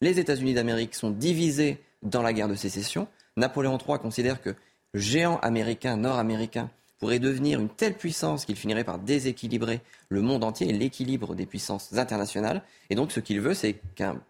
les 0.00 0.18
États-Unis 0.18 0.54
d'Amérique 0.54 0.94
sont 0.94 1.10
divisés 1.10 1.78
dans 2.02 2.22
la 2.22 2.32
guerre 2.32 2.48
de 2.48 2.54
sécession. 2.54 3.08
Napoléon 3.36 3.78
III 3.78 3.98
considère 3.98 4.40
que 4.40 4.54
géant 4.92 5.38
américain, 5.38 5.96
nord-américain, 5.96 6.70
pourrait 6.98 7.18
devenir 7.18 7.60
une 7.60 7.68
telle 7.68 7.94
puissance 7.94 8.44
qu'il 8.44 8.56
finirait 8.56 8.84
par 8.84 8.98
déséquilibrer 8.98 9.80
le 10.08 10.22
monde 10.22 10.44
entier 10.44 10.68
et 10.68 10.72
l'équilibre 10.72 11.34
des 11.34 11.46
puissances 11.46 11.92
internationales. 11.92 12.62
Et 12.90 12.94
donc 12.94 13.12
ce 13.12 13.20
qu'il 13.20 13.40
veut, 13.40 13.54
c'est 13.54 13.74
qu'un 13.94 14.20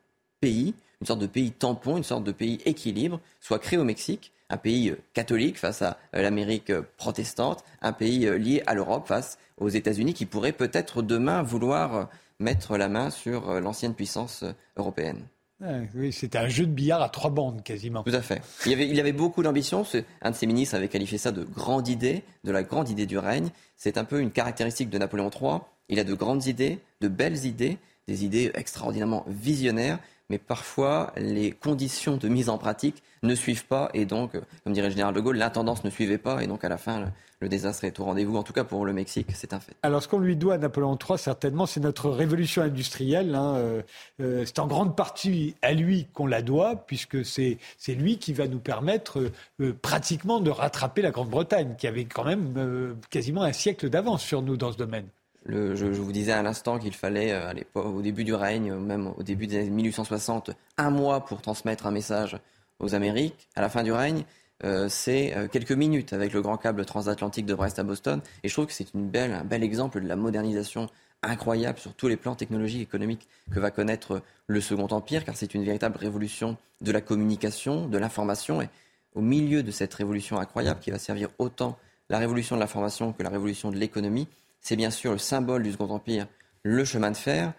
pays, 0.40 0.74
une 1.00 1.06
sorte 1.06 1.20
de 1.20 1.26
pays 1.26 1.52
tampon, 1.52 1.96
une 1.96 2.04
sorte 2.04 2.24
de 2.24 2.32
pays 2.32 2.60
équilibre, 2.64 3.20
soit 3.40 3.58
créé 3.58 3.78
au 3.78 3.84
Mexique, 3.84 4.32
un 4.50 4.56
pays 4.56 4.90
euh, 4.90 4.96
catholique 5.12 5.58
face 5.58 5.82
à 5.82 5.98
euh, 6.14 6.22
l'Amérique 6.22 6.70
euh, 6.70 6.82
protestante, 6.96 7.64
un 7.82 7.92
pays 7.92 8.26
lié 8.38 8.62
à 8.66 8.74
l'Europe 8.74 9.06
face 9.06 9.38
aux 9.58 9.68
États-Unis 9.68 10.14
qui 10.14 10.26
pourraient 10.26 10.52
peut-être 10.52 11.02
demain 11.02 11.42
vouloir 11.42 12.08
mettre 12.40 12.76
la 12.76 12.88
main 12.88 13.10
sur 13.10 13.60
l'ancienne 13.60 13.94
puissance 13.94 14.44
européenne. 14.76 15.24
Ah, 15.62 15.80
oui, 15.94 16.12
c'était 16.12 16.38
un 16.38 16.48
jeu 16.48 16.66
de 16.66 16.72
billard 16.72 17.00
à 17.00 17.08
trois 17.08 17.30
bandes 17.30 17.62
quasiment. 17.62 18.02
Tout 18.02 18.10
à 18.10 18.22
fait. 18.22 18.42
Il 18.66 18.72
avait, 18.72 18.98
avait 18.98 19.12
beaucoup 19.12 19.42
d'ambition. 19.42 19.84
Un 20.22 20.30
de 20.30 20.36
ses 20.36 20.46
ministres 20.46 20.74
avait 20.74 20.88
qualifié 20.88 21.16
ça 21.16 21.32
de 21.32 21.44
grande 21.44 21.88
idée, 21.88 22.24
de 22.42 22.50
la 22.50 22.62
grande 22.62 22.88
idée 22.88 23.06
du 23.06 23.18
règne. 23.18 23.50
C'est 23.76 23.96
un 23.96 24.04
peu 24.04 24.20
une 24.20 24.30
caractéristique 24.30 24.90
de 24.90 24.98
Napoléon 24.98 25.30
III. 25.30 25.60
Il 25.88 26.00
a 26.00 26.04
de 26.04 26.14
grandes 26.14 26.46
idées, 26.46 26.80
de 27.00 27.08
belles 27.08 27.44
idées, 27.44 27.78
des 28.08 28.24
idées 28.24 28.50
extraordinairement 28.54 29.24
visionnaires, 29.28 29.98
mais 30.28 30.38
parfois 30.38 31.12
les 31.16 31.52
conditions 31.52 32.16
de 32.16 32.28
mise 32.28 32.48
en 32.48 32.58
pratique 32.58 33.02
ne 33.22 33.34
suivent 33.34 33.66
pas 33.66 33.90
et 33.94 34.06
donc, 34.06 34.32
comme 34.64 34.72
dirait 34.72 34.88
le 34.88 34.92
général 34.92 35.14
de 35.14 35.20
Gaulle, 35.20 35.36
l'intendance 35.36 35.84
ne 35.84 35.90
suivait 35.90 36.18
pas 36.18 36.42
et 36.42 36.46
donc 36.46 36.64
à 36.64 36.68
la 36.68 36.78
fin 36.78 37.12
le, 37.44 37.48
désastre 37.48 37.84
est 37.84 38.00
au 38.00 38.04
rendez-vous. 38.04 38.36
En 38.36 38.42
tout 38.42 38.52
cas 38.52 38.64
pour 38.64 38.84
le 38.84 38.92
Mexique, 38.92 39.28
c'est 39.34 39.52
un 39.52 39.60
fait. 39.60 39.74
Alors 39.82 40.02
ce 40.02 40.08
qu'on 40.08 40.18
lui 40.18 40.36
doit 40.36 40.54
à 40.54 40.58
Napoléon 40.58 40.98
III, 40.98 41.18
certainement, 41.18 41.66
c'est 41.66 41.80
notre 41.80 42.10
révolution 42.10 42.62
industrielle. 42.62 43.34
Hein. 43.34 43.56
Euh, 43.56 43.82
euh, 44.20 44.42
c'est 44.46 44.58
en 44.58 44.66
grande 44.66 44.96
partie 44.96 45.54
à 45.62 45.72
lui 45.72 46.06
qu'on 46.12 46.26
la 46.26 46.42
doit, 46.42 46.76
puisque 46.86 47.24
c'est 47.24 47.58
lui 47.88 48.18
qui 48.18 48.32
va 48.32 48.48
nous 48.48 48.58
permettre 48.58 49.30
euh, 49.60 49.72
pratiquement 49.80 50.40
de 50.40 50.50
rattraper 50.50 51.02
la 51.02 51.10
Grande-Bretagne, 51.10 51.74
qui 51.78 51.86
avait 51.86 52.04
quand 52.04 52.24
même 52.24 52.96
quasiment 53.10 53.42
un 53.42 53.52
siècle 53.52 53.88
d'avance 53.88 54.22
sur 54.22 54.42
nous 54.42 54.56
dans 54.56 54.72
ce 54.72 54.76
domaine 54.76 55.06
je, 55.46 55.84
vous 55.84 56.12
disais 56.12 56.32
à 56.32 56.42
l'instant 56.42 56.78
qu'il 56.78 56.94
fallait, 56.94 57.38
au 57.74 58.00
début 58.00 58.24
du 58.24 58.34
règne, 58.34 58.74
même 58.74 59.12
au 59.16 59.22
début 59.22 59.46
des 59.46 59.58
années 59.58 59.70
1860, 59.70 60.52
un 60.78 60.90
mois 60.90 61.24
pour 61.24 61.42
transmettre 61.42 61.86
un 61.86 61.90
message 61.90 62.38
aux 62.80 62.94
Amériques. 62.94 63.48
À 63.54 63.60
la 63.60 63.68
fin 63.68 63.82
du 63.82 63.92
règne, 63.92 64.24
euh, 64.64 64.88
c'est 64.88 65.36
euh, 65.36 65.46
quelques 65.46 65.72
minutes 65.72 66.12
avec 66.12 66.32
le 66.32 66.40
grand 66.40 66.56
câble 66.56 66.84
transatlantique 66.86 67.44
de 67.44 67.54
Brest 67.54 67.78
à 67.78 67.82
Boston. 67.82 68.20
Et 68.42 68.48
je 68.48 68.54
trouve 68.54 68.66
que 68.66 68.72
c'est 68.72 68.88
un 68.94 69.44
bel 69.44 69.62
exemple 69.62 70.00
de 70.00 70.08
la 70.08 70.16
modernisation 70.16 70.88
incroyable 71.22 71.78
sur 71.78 71.94
tous 71.94 72.08
les 72.08 72.16
plans 72.16 72.34
technologiques 72.34 72.80
et 72.80 72.84
économiques 72.84 73.28
que 73.50 73.60
va 73.60 73.70
connaître 73.70 74.22
le 74.46 74.60
Second 74.60 74.88
Empire, 74.88 75.24
car 75.24 75.36
c'est 75.36 75.54
une 75.54 75.64
véritable 75.64 75.96
révolution 75.98 76.56
de 76.80 76.92
la 76.92 77.00
communication, 77.00 77.86
de 77.86 77.98
l'information. 77.98 78.62
Et 78.62 78.68
au 79.14 79.20
milieu 79.20 79.62
de 79.62 79.70
cette 79.70 79.92
révolution 79.94 80.38
incroyable 80.38 80.80
qui 80.80 80.90
va 80.90 80.98
servir 80.98 81.28
autant 81.38 81.78
la 82.08 82.18
révolution 82.18 82.56
de 82.56 82.60
l'information 82.60 83.12
que 83.12 83.22
la 83.22 83.30
révolution 83.30 83.70
de 83.70 83.76
l'économie, 83.76 84.28
c'est 84.60 84.76
bien 84.76 84.90
sûr 84.90 85.12
le 85.12 85.18
symbole 85.18 85.62
du 85.62 85.72
Second 85.72 85.90
Empire, 85.90 86.26
le 86.62 86.84
chemin 86.84 87.10
de 87.10 87.16
fer. 87.16 87.52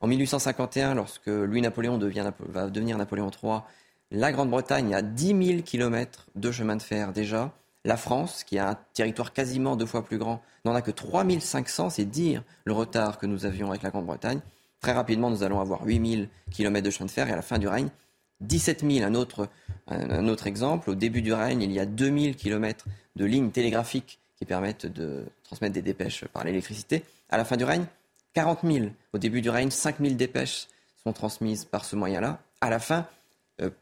En 0.00 0.06
1851, 0.06 0.94
lorsque 0.94 1.28
Louis-Napoléon 1.28 1.98
va 2.48 2.68
devenir 2.68 2.98
Napoléon 2.98 3.30
III, 3.30 3.60
la 4.12 4.30
Grande-Bretagne 4.30 4.94
a 4.94 5.02
10 5.02 5.46
000 5.46 5.62
kilomètres 5.62 6.26
de 6.34 6.52
chemin 6.52 6.76
de 6.76 6.82
fer 6.82 7.12
déjà. 7.12 7.50
La 7.84 7.96
France, 7.96 8.44
qui 8.44 8.58
a 8.58 8.68
un 8.68 8.78
territoire 8.94 9.32
quasiment 9.32 9.74
deux 9.74 9.86
fois 9.86 10.04
plus 10.04 10.18
grand, 10.18 10.40
n'en 10.64 10.74
a 10.74 10.82
que 10.82 10.90
3 10.90 11.24
500, 11.40 11.90
c'est 11.90 12.04
dire 12.04 12.44
le 12.64 12.74
retard 12.74 13.18
que 13.18 13.26
nous 13.26 13.46
avions 13.46 13.70
avec 13.70 13.82
la 13.82 13.90
Grande-Bretagne. 13.90 14.40
Très 14.80 14.92
rapidement, 14.92 15.30
nous 15.30 15.42
allons 15.42 15.60
avoir 15.60 15.84
8 15.84 16.10
000 16.14 16.26
kilomètres 16.50 16.84
de 16.84 16.90
chemin 16.90 17.06
de 17.06 17.10
fer 17.10 17.28
et 17.28 17.32
à 17.32 17.36
la 17.36 17.42
fin 17.42 17.58
du 17.58 17.66
règne, 17.66 17.88
17 18.42 18.84
000. 18.88 19.04
Un 19.04 19.14
autre, 19.14 19.48
un 19.88 20.28
autre 20.28 20.46
exemple, 20.46 20.90
au 20.90 20.94
début 20.94 21.22
du 21.22 21.32
règne, 21.32 21.62
il 21.62 21.72
y 21.72 21.80
a 21.80 21.86
2 21.86 22.18
000 22.18 22.34
kilomètres 22.34 22.84
de 23.16 23.24
lignes 23.24 23.50
télégraphiques 23.50 24.20
qui 24.36 24.44
permettent 24.44 24.86
de 24.86 25.24
transmettre 25.42 25.74
des 25.74 25.82
dépêches 25.82 26.26
par 26.26 26.44
l'électricité. 26.44 27.04
À 27.30 27.38
la 27.38 27.44
fin 27.44 27.56
du 27.56 27.64
règne, 27.64 27.86
40 28.34 28.60
000. 28.64 28.86
Au 29.12 29.18
début 29.18 29.40
du 29.40 29.50
règne, 29.50 29.70
5 29.70 30.00
000 30.00 30.14
dépêches 30.14 30.68
sont 31.02 31.12
transmises 31.12 31.64
par 31.64 31.84
ce 31.84 31.96
moyen-là. 31.96 32.40
À 32.60 32.70
la 32.70 32.78
fin, 32.78 33.06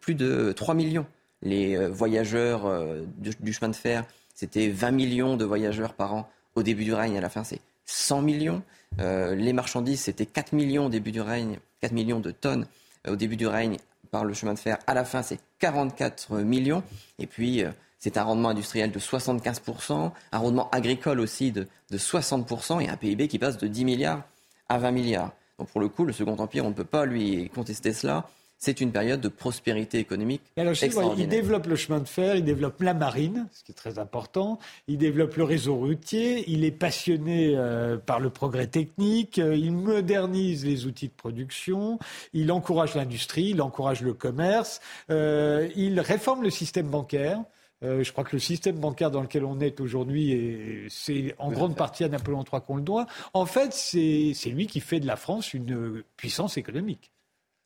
plus 0.00 0.14
de 0.14 0.52
3 0.52 0.74
millions. 0.74 1.06
les 1.42 1.86
voyageurs 1.86 2.70
du, 3.18 3.52
chemin 3.52 3.70
de 3.70 3.76
fer, 3.76 4.04
c'était 4.34 4.68
20 4.68 4.90
millions 4.90 5.36
de 5.36 5.44
voyageurs 5.44 5.94
par 5.94 6.14
an 6.14 6.30
au 6.54 6.62
début 6.62 6.84
du 6.84 6.92
règne. 6.92 7.16
À 7.16 7.20
la 7.20 7.30
fin, 7.30 7.44
c'est 7.44 7.60
100 7.86 8.22
millions. 8.22 8.62
les 8.98 9.52
marchandises, 9.52 10.00
c'était 10.00 10.26
4 10.26 10.52
millions 10.52 10.86
au 10.86 10.90
début 10.90 11.12
du 11.12 11.20
règne, 11.20 11.58
4 11.80 11.92
millions 11.92 12.20
de 12.20 12.30
tonnes 12.30 12.66
au 13.08 13.16
début 13.16 13.36
du 13.36 13.46
règne 13.46 13.78
par 14.10 14.24
le 14.24 14.34
chemin 14.34 14.54
de 14.54 14.58
fer. 14.58 14.78
À 14.86 14.94
la 14.94 15.04
fin, 15.04 15.22
c'est 15.22 15.38
44 15.60 16.38
millions. 16.38 16.82
Et 17.18 17.26
puis, 17.26 17.64
c'est 18.00 18.16
un 18.16 18.24
rendement 18.24 18.48
industriel 18.48 18.90
de 18.90 18.98
75%, 18.98 20.10
un 20.32 20.38
rendement 20.38 20.70
agricole 20.70 21.20
aussi 21.20 21.52
de, 21.52 21.68
60% 21.92 22.82
et 22.82 22.88
un 22.88 22.96
PIB 22.96 23.28
qui 23.28 23.38
passe 23.38 23.58
de 23.58 23.66
10 23.66 23.84
milliards 23.84 24.22
à 24.68 24.78
20 24.78 24.90
milliards. 24.90 25.32
Donc 25.58 25.68
pour 25.68 25.80
le 25.80 25.88
coup, 25.88 26.04
le 26.04 26.12
Second 26.12 26.36
Empire, 26.38 26.64
on 26.64 26.70
ne 26.70 26.74
peut 26.74 26.84
pas 26.84 27.04
lui 27.04 27.50
contester 27.50 27.92
cela. 27.92 28.28
C'est 28.62 28.82
une 28.82 28.92
période 28.92 29.22
de 29.22 29.28
prospérité 29.28 29.98
économique. 29.98 30.42
Alors, 30.58 30.74
il 31.16 31.28
développe 31.28 31.66
le 31.66 31.76
chemin 31.76 31.98
de 31.98 32.06
fer, 32.06 32.36
il 32.36 32.44
développe 32.44 32.82
la 32.82 32.92
marine, 32.92 33.48
ce 33.52 33.64
qui 33.64 33.72
est 33.72 33.74
très 33.74 33.98
important. 33.98 34.58
Il 34.86 34.98
développe 34.98 35.36
le 35.36 35.44
réseau 35.44 35.76
routier. 35.76 36.44
Il 36.46 36.62
est 36.64 36.70
passionné 36.70 37.54
euh, 37.56 37.96
par 37.96 38.20
le 38.20 38.28
progrès 38.28 38.66
technique. 38.66 39.38
Euh, 39.38 39.56
il 39.56 39.72
modernise 39.72 40.66
les 40.66 40.84
outils 40.84 41.08
de 41.08 41.14
production. 41.14 41.98
Il 42.34 42.52
encourage 42.52 42.96
l'industrie. 42.96 43.48
Il 43.48 43.62
encourage 43.62 44.02
le 44.02 44.12
commerce. 44.12 44.82
Euh, 45.08 45.70
il 45.74 45.98
réforme 45.98 46.42
le 46.42 46.50
système 46.50 46.88
bancaire. 46.88 47.42
Euh, 47.82 48.04
je 48.04 48.12
crois 48.12 48.24
que 48.24 48.36
le 48.36 48.40
système 48.40 48.76
bancaire 48.76 49.10
dans 49.10 49.22
lequel 49.22 49.46
on 49.46 49.58
est 49.60 49.80
aujourd'hui, 49.80 50.86
c'est 50.90 51.34
en 51.38 51.50
grande 51.50 51.76
partie 51.76 52.04
à 52.04 52.10
Napoléon 52.10 52.44
III 52.44 52.60
qu'on 52.60 52.76
le 52.76 52.82
doit. 52.82 53.06
En 53.32 53.46
fait, 53.46 53.72
c'est 53.72 54.50
lui 54.50 54.66
qui 54.66 54.80
fait 54.80 55.00
de 55.00 55.06
la 55.06 55.16
France 55.16 55.54
une 55.54 56.02
puissance 56.18 56.58
économique. 56.58 57.10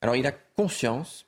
Alors, 0.05 0.15
il 0.15 0.27
a 0.27 0.33
conscience 0.55 1.25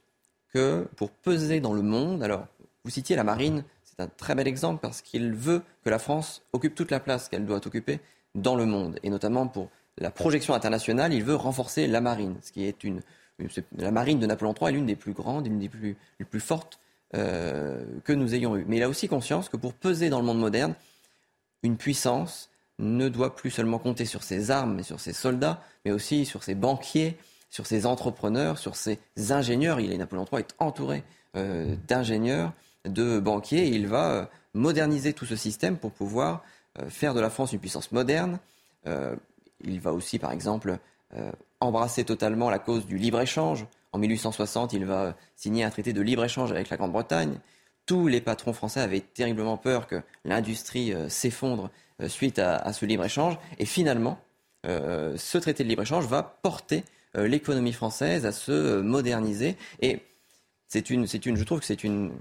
que 0.53 0.87
pour 0.97 1.09
peser 1.09 1.59
dans 1.61 1.73
le 1.73 1.81
monde, 1.81 2.21
alors, 2.21 2.45
vous 2.83 2.91
citiez 2.91 3.15
la 3.15 3.23
marine, 3.23 3.63
c'est 3.83 3.99
un 3.99 4.07
très 4.07 4.35
bel 4.35 4.47
exemple 4.47 4.81
parce 4.83 5.01
qu'il 5.01 5.33
veut 5.33 5.63
que 5.83 5.89
la 5.89 5.97
France 5.97 6.43
occupe 6.53 6.75
toute 6.75 6.91
la 6.91 6.99
place 6.99 7.27
qu'elle 7.27 7.47
doit 7.47 7.65
occuper 7.65 7.99
dans 8.35 8.55
le 8.55 8.67
monde. 8.67 8.99
Et 9.01 9.09
notamment 9.09 9.47
pour 9.47 9.71
la 9.97 10.11
projection 10.11 10.53
internationale, 10.53 11.11
il 11.11 11.23
veut 11.23 11.33
renforcer 11.33 11.87
la 11.87 12.01
marine, 12.01 12.35
ce 12.43 12.51
qui 12.51 12.65
est 12.65 12.83
une, 12.83 13.01
la 13.75 13.89
marine 13.89 14.19
de 14.19 14.27
Napoléon 14.27 14.53
III 14.53 14.69
est 14.69 14.73
l'une 14.73 14.85
des 14.85 14.95
plus 14.95 15.13
grandes, 15.13 15.47
l'une 15.47 15.57
des 15.57 15.69
plus, 15.69 15.97
les 16.19 16.25
plus 16.25 16.39
fortes 16.39 16.79
euh, 17.15 17.83
que 18.03 18.13
nous 18.13 18.35
ayons 18.35 18.57
eu. 18.57 18.65
Mais 18.67 18.77
il 18.77 18.83
a 18.83 18.89
aussi 18.89 19.07
conscience 19.07 19.49
que 19.49 19.57
pour 19.57 19.73
peser 19.73 20.11
dans 20.11 20.19
le 20.19 20.25
monde 20.27 20.39
moderne, 20.39 20.75
une 21.63 21.77
puissance 21.77 22.51
ne 22.77 23.09
doit 23.09 23.35
plus 23.35 23.49
seulement 23.49 23.79
compter 23.79 24.05
sur 24.05 24.21
ses 24.21 24.51
armes 24.51 24.77
et 24.77 24.83
sur 24.83 24.99
ses 24.99 25.13
soldats, 25.13 25.63
mais 25.83 25.91
aussi 25.91 26.27
sur 26.27 26.43
ses 26.43 26.53
banquiers, 26.53 27.17
sur 27.49 27.65
ses 27.65 27.85
entrepreneurs, 27.85 28.57
sur 28.57 28.75
ses 28.75 28.99
ingénieurs. 29.29 29.79
Il 29.79 29.91
est 29.91 29.97
Napoléon 29.97 30.25
III 30.31 30.41
est 30.41 30.55
entouré 30.59 31.03
euh, 31.35 31.75
d'ingénieurs, 31.87 32.53
de 32.85 33.19
banquiers. 33.19 33.67
Il 33.67 33.87
va 33.87 34.11
euh, 34.11 34.25
moderniser 34.53 35.13
tout 35.13 35.25
ce 35.25 35.35
système 35.35 35.77
pour 35.77 35.91
pouvoir 35.91 36.43
faire 36.89 37.15
de 37.15 37.19
la 37.19 37.31
France 37.31 37.53
une 37.53 37.59
puissance 37.59 37.91
moderne. 37.91 38.37
il 38.85 39.79
va 39.79 39.93
aussi, 39.93 40.19
par 40.19 40.31
exemple, 40.31 40.77
embrasser 41.59 42.03
totalement 42.03 42.51
la 42.51 42.59
cause 42.59 42.85
du 42.85 42.97
libre-échange. 42.97 43.65
En 43.93 43.99
1860, 43.99 44.73
il 44.73 44.85
va 44.85 45.15
signer 45.35 45.63
un 45.63 45.69
traité 45.69 45.93
de 45.93 46.01
libre-échange 46.01 46.51
avec 46.51 46.69
la 46.69 46.77
Grande-Bretagne. 46.77 47.39
Tous 47.85 48.07
les 48.07 48.21
patrons 48.21 48.53
français 48.53 48.81
avaient 48.81 48.99
terriblement 48.99 49.57
peur 49.57 49.87
que 49.87 50.01
l'industrie 50.25 50.93
euh, 50.93 51.09
s'effondre 51.09 51.71
euh, 52.01 52.09
suite 52.09 52.37
à, 52.37 52.73
ce 52.73 52.85
libre-échange. 52.85 53.37
Et 53.59 53.65
finalement, 53.65 54.19
euh, 54.65 55.15
ce 55.17 55.37
traité 55.37 55.63
de 55.63 55.69
libre-échange 55.69 56.05
va 56.05 56.21
porter 56.21 56.83
l'économie 57.17 57.73
française 57.73 58.25
à 58.25 58.31
se 58.31 58.81
moderniser. 58.81 59.57
Et 59.81 59.99
c'est 60.67 60.89
une, 60.89 61.07
c'est 61.07 61.25
une, 61.25 61.35
je 61.35 61.43
trouve 61.43 61.59
que 61.59 61.65
c'est 61.65 61.83
une, 61.83 62.11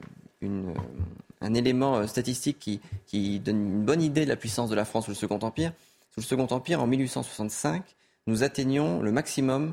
un 1.40 1.54
élément 1.54 2.06
statistique 2.06 2.58
qui, 2.58 2.80
qui 3.06 3.40
donne 3.40 3.56
une 3.56 3.84
bonne 3.84 4.02
idée 4.02 4.24
de 4.24 4.30
la 4.30 4.36
puissance 4.36 4.70
de 4.70 4.74
la 4.74 4.84
France 4.84 5.04
sous 5.04 5.10
le 5.10 5.16
Second 5.16 5.38
Empire. 5.42 5.72
Sous 6.12 6.20
le 6.20 6.26
Second 6.26 6.46
Empire, 6.50 6.82
en 6.82 6.86
1865, 6.86 7.82
nous 8.26 8.42
atteignions 8.42 9.02
le 9.02 9.12
maximum 9.12 9.72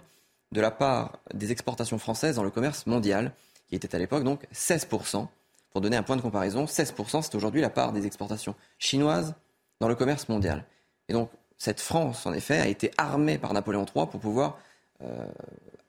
de 0.51 0.61
la 0.61 0.71
part 0.71 1.19
des 1.33 1.51
exportations 1.51 1.97
françaises 1.97 2.35
dans 2.35 2.43
le 2.43 2.51
commerce 2.51 2.85
mondial, 2.85 3.33
qui 3.67 3.75
était 3.75 3.95
à 3.95 3.99
l'époque 3.99 4.23
donc 4.23 4.45
16%. 4.53 5.27
Pour 5.71 5.81
donner 5.81 5.97
un 5.97 6.03
point 6.03 6.15
de 6.15 6.21
comparaison, 6.21 6.65
16% 6.65 7.23
c'est 7.23 7.33
aujourd'hui 7.33 7.61
la 7.61 7.71
part 7.71 7.93
des 7.93 8.05
exportations 8.05 8.53
chinoises 8.77 9.33
dans 9.79 9.87
le 9.87 9.95
commerce 9.95 10.29
mondial. 10.29 10.65
Et 11.09 11.13
donc 11.13 11.31
cette 11.57 11.79
France, 11.79 12.25
en 12.25 12.33
effet, 12.33 12.59
a 12.59 12.67
été 12.67 12.91
armée 12.97 13.37
par 13.37 13.53
Napoléon 13.53 13.85
III 13.85 14.05
pour 14.05 14.19
pouvoir 14.19 14.49
euh, 14.49 14.59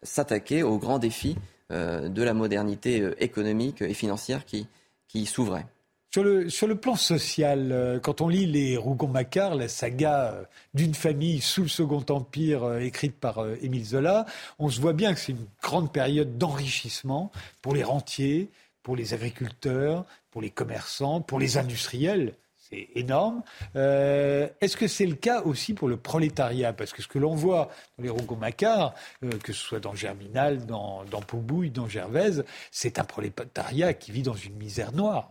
s'attaquer 0.02 0.62
aux 0.62 0.78
grands 0.78 0.98
défis 0.98 1.36
euh, 1.72 2.08
de 2.08 2.22
la 2.22 2.34
modernité 2.34 3.00
euh, 3.00 3.14
économique 3.22 3.80
et 3.82 3.94
financière 3.94 4.44
qui, 4.44 4.66
qui 5.08 5.26
s'ouvrait. 5.26 5.66
Sur 6.14 6.22
le, 6.22 6.48
sur 6.48 6.68
le 6.68 6.76
plan 6.76 6.94
social, 6.94 7.72
euh, 7.72 7.98
quand 7.98 8.20
on 8.20 8.28
lit 8.28 8.46
les 8.46 8.76
Rougon-Macquart, 8.76 9.56
la 9.56 9.66
saga 9.66 10.32
euh, 10.32 10.44
d'une 10.72 10.94
famille 10.94 11.40
sous 11.40 11.62
le 11.62 11.68
Second 11.68 12.04
Empire 12.08 12.62
euh, 12.62 12.78
écrite 12.78 13.18
par 13.18 13.44
Émile 13.62 13.84
Zola, 13.84 14.24
on 14.60 14.68
se 14.68 14.80
voit 14.80 14.92
bien 14.92 15.12
que 15.12 15.18
c'est 15.18 15.32
une 15.32 15.48
grande 15.60 15.92
période 15.92 16.38
d'enrichissement 16.38 17.32
pour 17.62 17.74
les 17.74 17.82
rentiers, 17.82 18.48
pour 18.84 18.94
les 18.94 19.12
agriculteurs, 19.12 20.04
pour 20.30 20.40
les 20.40 20.50
commerçants, 20.50 21.20
pour 21.20 21.40
les 21.40 21.58
industriels. 21.58 22.34
C'est 22.70 22.88
énorme. 22.94 23.42
Est-ce 23.74 24.76
que 24.76 24.88
c'est 24.88 25.06
le 25.06 25.16
cas 25.16 25.42
aussi 25.42 25.74
pour 25.74 25.88
le 25.88 25.96
prolétariat? 25.96 26.72
Parce 26.72 26.92
que 26.92 27.02
ce 27.02 27.08
que 27.08 27.18
l'on 27.18 27.34
voit 27.34 27.68
dans 27.98 28.04
les 28.04 28.10
Rougon-Macquart, 28.10 28.94
que 29.42 29.52
ce 29.52 29.60
soit 29.60 29.80
dans 29.80 29.94
Germinal, 29.94 30.64
dans, 30.66 31.04
dans 31.04 31.20
Poubouille, 31.20 31.70
dans 31.70 31.88
Gervaise, 31.88 32.44
c'est 32.70 32.98
un 32.98 33.04
prolétariat 33.04 33.92
qui 33.92 34.12
vit 34.12 34.22
dans 34.22 34.34
une 34.34 34.56
misère 34.56 34.92
noire 34.92 35.30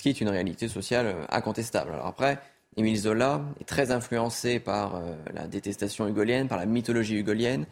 ce 0.00 0.02
qui 0.02 0.08
est 0.08 0.20
une 0.22 0.30
réalité 0.30 0.66
sociale 0.66 1.06
euh, 1.06 1.24
incontestable. 1.28 1.92
Alors 1.92 2.06
après, 2.06 2.38
Émile 2.78 2.96
Zola 2.96 3.42
est 3.60 3.64
très 3.64 3.90
influencé 3.90 4.58
par 4.58 4.96
euh, 4.96 5.14
la 5.34 5.46
détestation 5.46 6.08
hugolienne, 6.08 6.48
par 6.48 6.56
la 6.56 6.64
mythologie 6.64 7.16
hugolienne. 7.16 7.66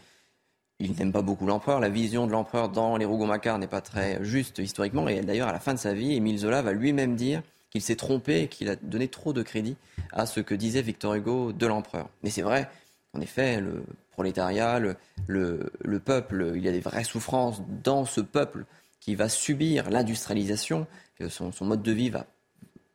Il 0.79 0.93
n'aime 0.93 1.11
pas 1.11 1.23
beaucoup 1.23 1.47
l'empereur. 1.47 1.81
La 1.81 1.89
vision 1.89 2.27
de 2.27 2.33
l'empereur 2.33 2.69
dans 2.69 2.99
les 2.99 3.07
Rougon-Macquart 3.07 3.59
n'est 3.59 3.67
pas 3.67 3.81
très 3.81 4.23
juste 4.23 4.59
historiquement. 4.59 5.09
Et 5.09 5.23
d'ailleurs, 5.23 5.49
à 5.49 5.53
la 5.53 5.59
fin 5.59 5.73
de 5.73 5.79
sa 5.79 5.95
vie, 5.95 6.15
Émile 6.15 6.37
Zola 6.37 6.61
va 6.61 6.73
lui-même 6.73 7.17
dire 7.17 7.43
qu'il 7.71 7.83
s'est 7.83 7.97
trompé 7.97 8.49
qu'il 8.49 8.69
a 8.69 8.77
donné 8.77 9.09
trop 9.09 9.33
de 9.33 9.43
crédit 9.43 9.77
à 10.13 10.27
ce 10.27 10.41
que 10.41 10.55
disait 10.55 10.83
Victor 10.83 11.15
Hugo 11.15 11.53
de 11.53 11.67
l'empereur. 11.67 12.09
Mais 12.23 12.31
c'est 12.31 12.43
vrai, 12.43 12.69
en 13.13 13.21
effet, 13.21 13.61
le 13.61 13.85
prolétariat, 14.13 14.79
le, 14.79 14.97
le, 15.27 15.99
peuple, 16.01 16.53
il 16.57 16.65
y 16.65 16.69
a 16.69 16.73
des 16.73 16.81
vraies 16.81 17.05
souffrances 17.05 17.63
dans 17.85 18.05
ce 18.05 18.21
peuple 18.21 18.65
qui 19.01 19.15
va 19.15 19.29
subir 19.29 19.91
l'industrialisation 19.91 20.87
son, 21.29 21.65
mode 21.65 21.83
de 21.83 21.93
vie 21.93 22.11
va 22.11 22.27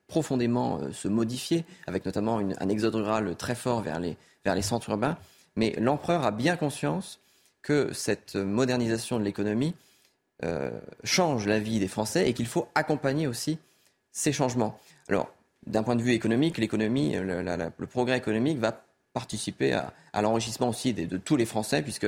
profondément 0.08 0.80
euh, 0.80 0.92
se 0.92 1.08
modifier, 1.08 1.66
avec 1.88 2.06
notamment 2.06 2.38
un 2.38 2.70
exode 2.70 2.96
rural 2.96 3.36
très 3.36 3.56
fort 3.56 3.82
vers 3.82 4.00
les, 4.00 4.18
vers 4.46 4.56
les 4.56 4.62
centres 4.62 4.90
urbains. 4.90 5.18
Mais 5.56 5.76
l'empereur 5.78 6.24
a 6.24 6.32
bien 6.32 6.56
conscience 6.56 7.20
que 7.62 7.94
cette 7.94 8.36
modernisation 8.36 9.20
de 9.20 9.24
l'économie 9.24 9.76
euh, 10.44 10.72
change 11.04 11.48
la 11.48 11.60
vie 11.60 11.80
des 11.80 11.88
Français 11.88 12.30
et 12.30 12.34
qu'il 12.34 12.48
faut 12.48 12.68
accompagner 12.76 13.28
aussi 13.28 13.60
ces 14.14 14.32
changements. 14.32 14.80
Alors, 15.10 15.34
d'un 15.68 15.84
point 15.84 15.98
de 15.98 16.02
vue 16.02 16.14
économique, 16.14 16.58
l'économie, 16.58 17.16
le, 17.16 17.70
progrès 17.88 18.18
économique 18.18 18.60
va 18.60 18.86
participer 19.12 19.74
à, 19.74 20.22
l'enrichissement 20.22 20.70
aussi 20.70 20.94
de, 20.94 21.06
de, 21.06 21.18
tous 21.18 21.36
les 21.36 21.46
Français, 21.46 21.82
puisque 21.82 22.08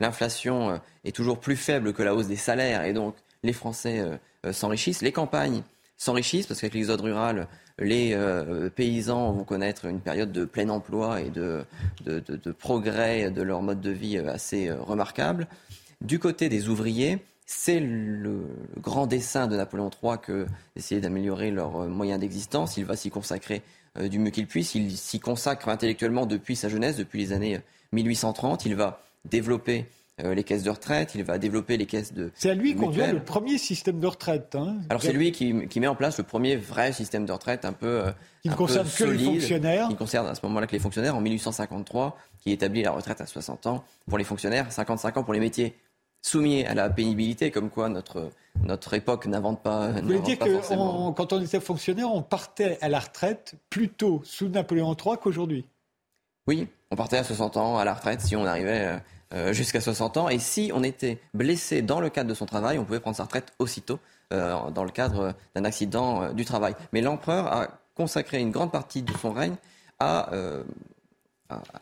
l'inflation 0.00 0.70
euh, 0.70 0.76
est 1.04 1.16
toujours 1.16 1.40
plus 1.40 1.56
faible 1.56 1.94
que 1.94 2.02
la 2.02 2.14
hausse 2.14 2.26
des 2.26 2.36
salaires, 2.36 2.84
et 2.84 2.92
donc 2.92 3.14
les 3.42 3.52
Français 3.52 4.04
euh, 4.44 4.52
s'enrichissent, 4.52 5.02
les 5.02 5.12
campagnes 5.12 5.62
s'enrichissent 5.96 6.46
parce 6.46 6.60
qu'avec 6.60 6.74
l'exode 6.74 7.00
rural, 7.00 7.46
les 7.78 8.12
euh, 8.14 8.70
paysans 8.70 9.32
vont 9.32 9.44
connaître 9.44 9.86
une 9.86 10.00
période 10.00 10.32
de 10.32 10.44
plein 10.44 10.68
emploi 10.68 11.20
et 11.20 11.30
de, 11.30 11.64
progrès 12.58 13.30
de 13.30 13.42
leur 13.42 13.62
mode 13.62 13.80
de 13.80 13.90
vie 13.90 14.18
euh, 14.18 14.32
assez 14.32 14.70
remarquable. 14.70 15.46
Du 16.00 16.18
côté 16.18 16.48
des 16.48 16.68
ouvriers, 16.68 17.18
c'est 17.46 17.80
le, 17.80 18.46
grand 18.78 19.06
dessein 19.06 19.46
de 19.46 19.56
Napoléon 19.56 19.90
III 20.02 20.18
que 20.22 20.46
d'essayer 20.76 21.00
d'améliorer 21.00 21.50
leurs 21.50 21.86
moyens 21.86 22.20
d'existence. 22.20 22.76
Il 22.76 22.84
va 22.84 22.96
s'y 22.96 23.10
consacrer 23.10 23.62
du 24.00 24.18
mieux 24.18 24.30
qu'il 24.30 24.46
puisse. 24.46 24.74
Il 24.74 24.96
s'y 24.96 25.20
consacre 25.20 25.68
intellectuellement 25.68 26.26
depuis 26.26 26.56
sa 26.56 26.68
jeunesse, 26.68 26.96
depuis 26.96 27.18
les 27.18 27.32
années 27.32 27.60
1830. 27.92 28.66
Il 28.66 28.74
va 28.74 29.02
développer 29.24 29.86
euh, 30.22 30.32
les 30.32 30.44
caisses 30.44 30.62
de 30.62 30.70
retraite, 30.70 31.16
il 31.16 31.24
va 31.24 31.38
développer 31.38 31.76
les 31.76 31.86
caisses 31.86 32.12
de. 32.12 32.30
C'est 32.36 32.50
à 32.50 32.54
lui 32.54 32.76
qu'on 32.76 32.90
doit 32.90 33.08
le 33.08 33.24
premier 33.24 33.58
système 33.58 33.98
de 33.98 34.06
retraite. 34.06 34.54
Hein. 34.54 34.76
Alors 34.88 35.02
c'est 35.02 35.12
lui 35.12 35.32
qui, 35.32 35.52
met 35.52 35.86
en 35.88 35.96
place 35.96 36.18
le 36.18 36.24
premier 36.24 36.54
vrai 36.54 36.92
système 36.92 37.26
de 37.26 37.32
retraite 37.32 37.64
un 37.64 37.72
peu. 37.72 38.06
Euh, 38.06 38.12
qui 38.42 38.48
ne 38.48 38.54
concerne 38.54 38.88
que 38.88 39.04
les 39.04 39.24
fonctionnaires. 39.24 39.88
Qui 39.88 39.96
concerne 39.96 40.28
à 40.28 40.36
ce 40.36 40.46
moment-là 40.46 40.68
que 40.68 40.72
les 40.72 40.78
fonctionnaires 40.78 41.16
en 41.16 41.20
1853, 41.20 42.16
qui 42.38 42.52
établit 42.52 42.82
la 42.82 42.92
retraite 42.92 43.20
à 43.20 43.26
60 43.26 43.66
ans 43.66 43.84
pour 44.08 44.16
les 44.16 44.22
fonctionnaires, 44.22 44.70
55 44.70 45.16
ans 45.16 45.24
pour 45.24 45.34
les 45.34 45.40
métiers 45.40 45.74
soumis 46.24 46.64
à 46.64 46.74
la 46.74 46.88
pénibilité, 46.88 47.50
comme 47.50 47.68
quoi 47.68 47.90
notre, 47.90 48.30
notre 48.62 48.94
époque 48.94 49.26
n'invente 49.26 49.62
pas. 49.62 49.88
Vous 49.88 50.06
voulez 50.06 50.20
dire 50.20 50.38
que 50.38 51.12
quand 51.12 51.32
on 51.32 51.40
était 51.42 51.60
fonctionnaire, 51.60 52.10
on 52.10 52.22
partait 52.22 52.78
à 52.80 52.88
la 52.88 52.98
retraite 52.98 53.56
plus 53.68 53.90
tôt 53.90 54.22
sous 54.24 54.48
Napoléon 54.48 54.96
III 54.96 55.16
qu'aujourd'hui? 55.22 55.66
Oui, 56.46 56.66
on 56.90 56.96
partait 56.96 57.18
à 57.18 57.24
60 57.24 57.58
ans 57.58 57.76
à 57.76 57.84
la 57.84 57.92
retraite 57.92 58.22
si 58.22 58.36
on 58.36 58.46
arrivait 58.46 58.98
euh, 59.34 59.52
jusqu'à 59.52 59.82
60 59.82 60.16
ans. 60.16 60.28
Et 60.30 60.38
si 60.38 60.70
on 60.74 60.82
était 60.82 61.18
blessé 61.34 61.82
dans 61.82 62.00
le 62.00 62.08
cadre 62.08 62.30
de 62.30 62.34
son 62.34 62.46
travail, 62.46 62.78
on 62.78 62.84
pouvait 62.84 63.00
prendre 63.00 63.16
sa 63.16 63.24
retraite 63.24 63.52
aussitôt 63.58 63.98
dans 64.30 64.82
le 64.82 64.90
cadre 64.90 65.34
d'un 65.54 65.64
accident 65.64 66.32
du 66.32 66.44
travail. 66.44 66.74
Mais 66.92 67.02
l'empereur 67.02 67.46
a 67.46 67.68
consacré 67.94 68.40
une 68.40 68.50
grande 68.50 68.72
partie 68.72 69.02
de 69.02 69.12
son 69.18 69.32
règne 69.32 69.54
à, 70.00 70.28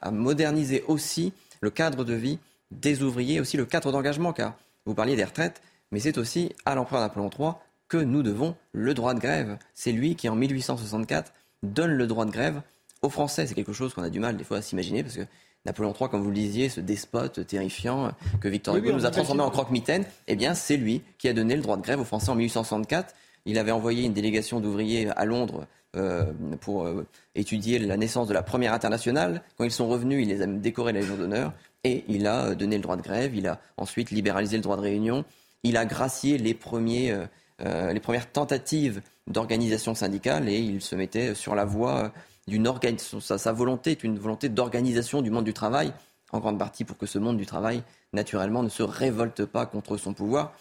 à 0.03 0.11
moderniser 0.11 0.85
aussi 0.89 1.33
le 1.63 1.71
cadre 1.71 2.05
de 2.05 2.13
vie 2.13 2.39
des 2.81 3.03
ouvriers, 3.03 3.41
aussi 3.41 3.57
le 3.57 3.65
cadre 3.65 3.93
d'engagement, 3.93 4.33
car 4.33 4.57
vous 4.87 4.95
parliez 4.95 5.17
des 5.17 5.25
retraites, 5.25 5.63
mais 5.91 6.01
c'est 6.01 6.19
aussi 6.19 6.53
à 6.65 6.75
l'empereur 6.75 7.01
Napoléon 7.01 7.31
III 7.39 7.53
que 7.89 7.99
nous 7.99 8.23
devons 8.23 8.57
le 8.73 8.95
droit 8.95 9.15
de 9.15 9.21
grève. 9.21 9.59
C'est 9.75 9.93
lui 9.93 10.17
qui, 10.17 10.29
en 10.29 10.35
1864, 10.35 11.33
donne 11.63 11.93
le 11.93 12.07
droit 12.07 12.25
de 12.25 12.31
grève 12.31 12.63
aux 13.03 13.11
Français. 13.11 13.47
C'est 13.47 13.55
quelque 13.55 13.73
chose 13.73 13.93
qu'on 13.95 14.03
a 14.03 14.11
du 14.11 14.21
mal 14.21 14.37
des 14.37 14.45
fois 14.45 14.59
à 14.59 14.63
s'imaginer, 14.63 15.03
parce 15.03 15.17
que 15.17 15.27
Napoléon 15.65 15.95
III, 15.99 16.09
comme 16.09 16.23
vous 16.23 16.31
le 16.31 16.35
disiez, 16.35 16.69
ce 16.69 16.81
despote 16.81 17.47
terrifiant 17.47 18.13
que 18.41 18.49
Victor 18.49 18.77
Hugo 18.77 18.93
nous 18.93 19.07
a 19.07 19.11
transformé 19.11 19.43
en 19.43 19.51
croque-mitaine, 19.51 20.05
eh 20.27 20.35
bien, 20.35 20.55
c'est 20.55 20.77
lui 20.77 21.03
qui 21.19 21.29
a 21.29 21.33
donné 21.33 21.55
le 21.55 21.63
droit 21.63 21.77
de 21.77 21.83
grève 21.83 22.01
aux 22.01 22.05
Français 22.05 22.31
en 22.31 22.35
1864. 22.35 23.15
Il 23.45 23.59
avait 23.59 23.73
envoyé 23.73 24.05
une 24.05 24.13
délégation 24.13 24.61
d'ouvriers 24.61 25.11
à 25.11 25.25
Londres 25.25 25.67
euh, 25.95 26.33
pour 26.61 26.87
euh, 26.87 27.07
étudier 27.35 27.79
la 27.79 27.97
naissance 27.97 28.27
de 28.27 28.35
la 28.35 28.43
première 28.43 28.73
internationale. 28.73 29.43
Quand 29.59 29.65
ils 29.65 29.71
sont 29.71 29.89
revenus, 29.89 30.23
il 30.23 30.29
les 30.29 30.43
a 30.43 30.47
décorés 30.47 30.93
de 30.93 30.99
la 30.99 31.03
Légion 31.03 31.17
d'honneur 31.17 31.53
et 31.85 32.05
il 32.09 32.27
a 32.27 32.47
euh, 32.47 32.55
donné 32.55 32.77
le 32.77 32.83
droit 32.83 32.97
de 32.97 33.03
grève. 33.03 33.35
Il 33.35 33.47
a 33.47 33.61
ensuite 33.77 34.11
libéralisé 34.11 34.57
le 34.57 34.63
droit 34.63 34.77
de 34.77 34.83
réunion. 34.83 35.25
Il 35.63 35.77
a 35.77 35.85
gracié 35.85 36.39
les, 36.39 36.55
premiers, 36.55 37.17
les 37.61 38.01
premières 38.01 38.33
tentatives 38.33 39.01
d'organisation 39.29 39.95
syndicale 39.95 40.49
et 40.49 40.59
il 40.59 40.81
se 40.81 40.97
mettait 40.97 41.37
sur 41.37 41.55
la 41.55 41.65
voie 41.65 42.13
d'une 42.49 42.67
organisation. 42.67 43.21
Sa, 43.21 43.39
sa, 43.39 43.53
volonté 43.53 43.93
est 43.93 44.03
une 44.03 44.19
volonté 44.19 44.49
d'organisation 44.49 45.23
du 45.23 45.31
monde 45.31 45.45
du 45.45 45.53
travail, 45.53 45.93
en 46.33 46.41
grande 46.41 46.59
partie 46.59 46.85
pour 46.85 46.99
que 46.99 47.07
ce 47.07 47.21
monde 47.21 47.37
du 47.37 47.47
travail, 47.47 47.85
naturellement, 48.13 48.65
ne 48.65 48.69
se 48.69 48.83
révolte 48.83 49.45
pas 49.45 49.67
contre 49.67 49.97
son 49.97 50.15
pouvoir. 50.15 50.53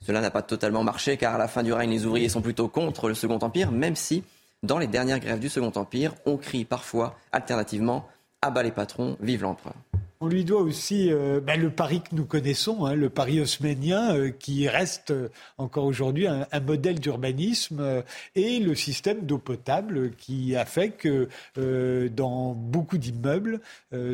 Cela 0.00 0.20
n'a 0.20 0.30
pas 0.30 0.42
totalement 0.42 0.84
marché 0.84 1.16
car 1.16 1.34
à 1.34 1.38
la 1.38 1.48
fin 1.48 1.62
du 1.62 1.72
règne, 1.72 1.90
les 1.90 2.06
ouvriers 2.06 2.28
sont 2.28 2.42
plutôt 2.42 2.68
contre 2.68 3.08
le 3.08 3.14
Second 3.14 3.38
Empire, 3.38 3.70
même 3.72 3.96
si 3.96 4.24
dans 4.62 4.78
les 4.78 4.86
dernières 4.86 5.20
grèves 5.20 5.38
du 5.38 5.48
Second 5.48 5.72
Empire, 5.74 6.14
on 6.24 6.36
crie 6.36 6.64
parfois 6.64 7.16
alternativement 7.32 8.06
à 8.46 8.50
bas 8.50 8.62
les 8.62 8.72
patrons, 8.72 9.16
vive 9.20 9.42
l'empereur. 9.42 9.74
On 10.20 10.28
lui 10.28 10.44
doit 10.44 10.62
aussi 10.62 11.12
euh, 11.12 11.40
ben, 11.40 11.60
le 11.60 11.68
Paris 11.68 12.00
que 12.00 12.14
nous 12.14 12.24
connaissons, 12.24 12.86
hein, 12.86 12.94
le 12.94 13.10
Paris 13.10 13.38
haussmannien, 13.38 14.16
euh, 14.16 14.30
qui 14.30 14.66
reste 14.66 15.10
euh, 15.10 15.28
encore 15.58 15.84
aujourd'hui 15.84 16.26
un, 16.26 16.46
modèle 16.66 16.98
d'urbanisme, 16.98 18.02
et 18.34 18.58
le 18.58 18.74
système 18.74 19.26
d'eau 19.26 19.36
potable 19.36 20.12
qui 20.12 20.56
a 20.56 20.64
fait 20.64 20.90
que 20.90 21.28
dans 22.08 22.54
beaucoup 22.54 22.98
d'immeubles, 22.98 23.60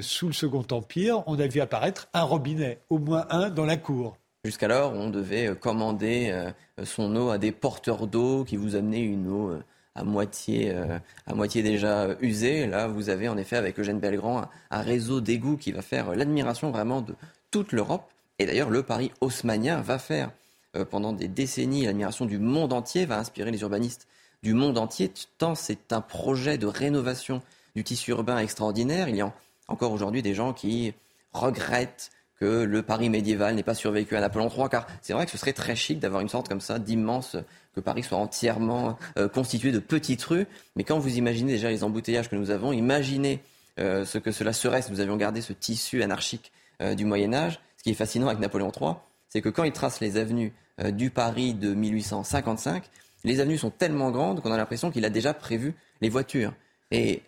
sous 0.00 0.26
le 0.26 0.32
Second 0.32 0.66
Empire, 0.70 1.22
on 1.26 1.38
a 1.38 1.46
vu 1.46 1.60
apparaître 1.60 2.08
un 2.12 2.22
robinet, 2.22 2.80
au 2.90 2.98
moins 2.98 3.26
un 3.30 3.48
dans 3.48 3.64
la 3.64 3.76
cour. 3.76 4.16
Jusqu'alors, 4.44 4.92
on 4.92 5.08
devait 5.08 5.54
commander 5.58 6.50
son 6.84 7.14
eau 7.16 7.30
à 7.30 7.38
des 7.38 7.52
porteurs 7.52 8.06
d'eau 8.06 8.44
qui 8.44 8.56
vous 8.56 8.74
amenaient 8.74 9.04
une 9.04 9.30
eau 9.30 9.52
à 9.94 10.04
moitié, 10.04 10.70
euh, 10.70 10.98
à 11.26 11.34
moitié 11.34 11.62
déjà 11.62 12.16
usé. 12.20 12.66
Là, 12.66 12.86
vous 12.88 13.10
avez 13.10 13.28
en 13.28 13.36
effet 13.36 13.56
avec 13.56 13.78
Eugène 13.78 14.00
Belgrand 14.00 14.48
un, 14.70 14.80
réseau 14.80 15.20
d'égouts 15.20 15.56
qui 15.56 15.72
va 15.72 15.82
faire 15.82 16.14
l'admiration 16.14 16.70
vraiment 16.70 17.02
de 17.02 17.14
toute 17.50 17.72
l'Europe. 17.72 18.10
Et 18.38 18.46
d'ailleurs, 18.46 18.70
le 18.70 18.82
Paris 18.82 19.12
haussmannien 19.20 19.80
va 19.80 19.98
faire 19.98 20.30
euh, 20.76 20.84
pendant 20.84 21.12
des 21.12 21.28
décennies 21.28 21.84
l'admiration 21.84 22.24
du 22.24 22.38
monde 22.38 22.72
entier, 22.72 23.04
va 23.04 23.18
inspirer 23.18 23.50
les 23.50 23.60
urbanistes 23.60 24.08
du 24.42 24.54
monde 24.54 24.78
entier, 24.78 25.12
tant 25.38 25.54
c'est 25.54 25.92
un 25.92 26.00
projet 26.00 26.58
de 26.58 26.66
rénovation 26.66 27.42
du 27.76 27.84
tissu 27.84 28.10
urbain 28.10 28.38
extraordinaire. 28.38 29.08
Il 29.08 29.16
y 29.16 29.20
a 29.20 29.32
encore 29.68 29.92
aujourd'hui 29.92 30.22
des 30.22 30.34
gens 30.34 30.52
qui 30.52 30.94
regrettent 31.32 32.10
que 32.42 32.64
le 32.64 32.82
Paris 32.82 33.08
médiéval 33.08 33.54
n'ait 33.54 33.62
pas 33.62 33.76
survécu 33.76 34.16
à 34.16 34.20
Napoléon 34.20 34.50
III, 34.50 34.68
car 34.68 34.88
c'est 35.00 35.12
vrai 35.12 35.26
que 35.26 35.30
ce 35.30 35.38
serait 35.38 35.52
très 35.52 35.76
chic 35.76 36.00
d'avoir 36.00 36.22
une 36.22 36.28
sorte 36.28 36.48
comme 36.48 36.60
ça 36.60 36.80
d'immense 36.80 37.36
que 37.72 37.78
Paris 37.78 38.02
soit 38.02 38.18
entièrement 38.18 38.98
euh, 39.16 39.28
constitué 39.28 39.70
de 39.70 39.78
petites 39.78 40.24
rues. 40.24 40.48
Mais 40.74 40.82
quand 40.82 40.98
vous 40.98 41.18
imaginez 41.18 41.52
déjà 41.52 41.70
les 41.70 41.84
embouteillages 41.84 42.28
que 42.28 42.34
nous 42.34 42.50
avons, 42.50 42.72
imaginez 42.72 43.38
euh, 43.78 44.04
ce 44.04 44.18
que 44.18 44.32
cela 44.32 44.52
serait 44.52 44.82
si 44.82 44.90
nous 44.90 44.98
avions 44.98 45.16
gardé 45.16 45.40
ce 45.40 45.52
tissu 45.52 46.02
anarchique 46.02 46.50
euh, 46.80 46.96
du 46.96 47.04
Moyen 47.04 47.32
Âge. 47.32 47.60
Ce 47.76 47.84
qui 47.84 47.90
est 47.90 47.94
fascinant 47.94 48.26
avec 48.26 48.40
Napoléon 48.40 48.72
III, 48.76 48.94
c'est 49.28 49.40
que 49.40 49.48
quand 49.48 49.62
il 49.62 49.72
trace 49.72 50.00
les 50.00 50.16
avenues 50.16 50.52
du 50.90 51.10
Paris 51.10 51.54
de 51.54 51.74
1855, 51.74 52.82
les 53.22 53.38
avenues 53.38 53.58
sont 53.58 53.70
tellement 53.70 54.10
grandes 54.10 54.42
qu'on 54.42 54.50
a 54.50 54.56
l'impression 54.56 54.90
qu'il 54.90 55.04
a 55.04 55.10
déjà 55.10 55.32
prévu 55.32 55.76
les 56.00 56.08
voitures. 56.08 56.54
Et 56.90 57.22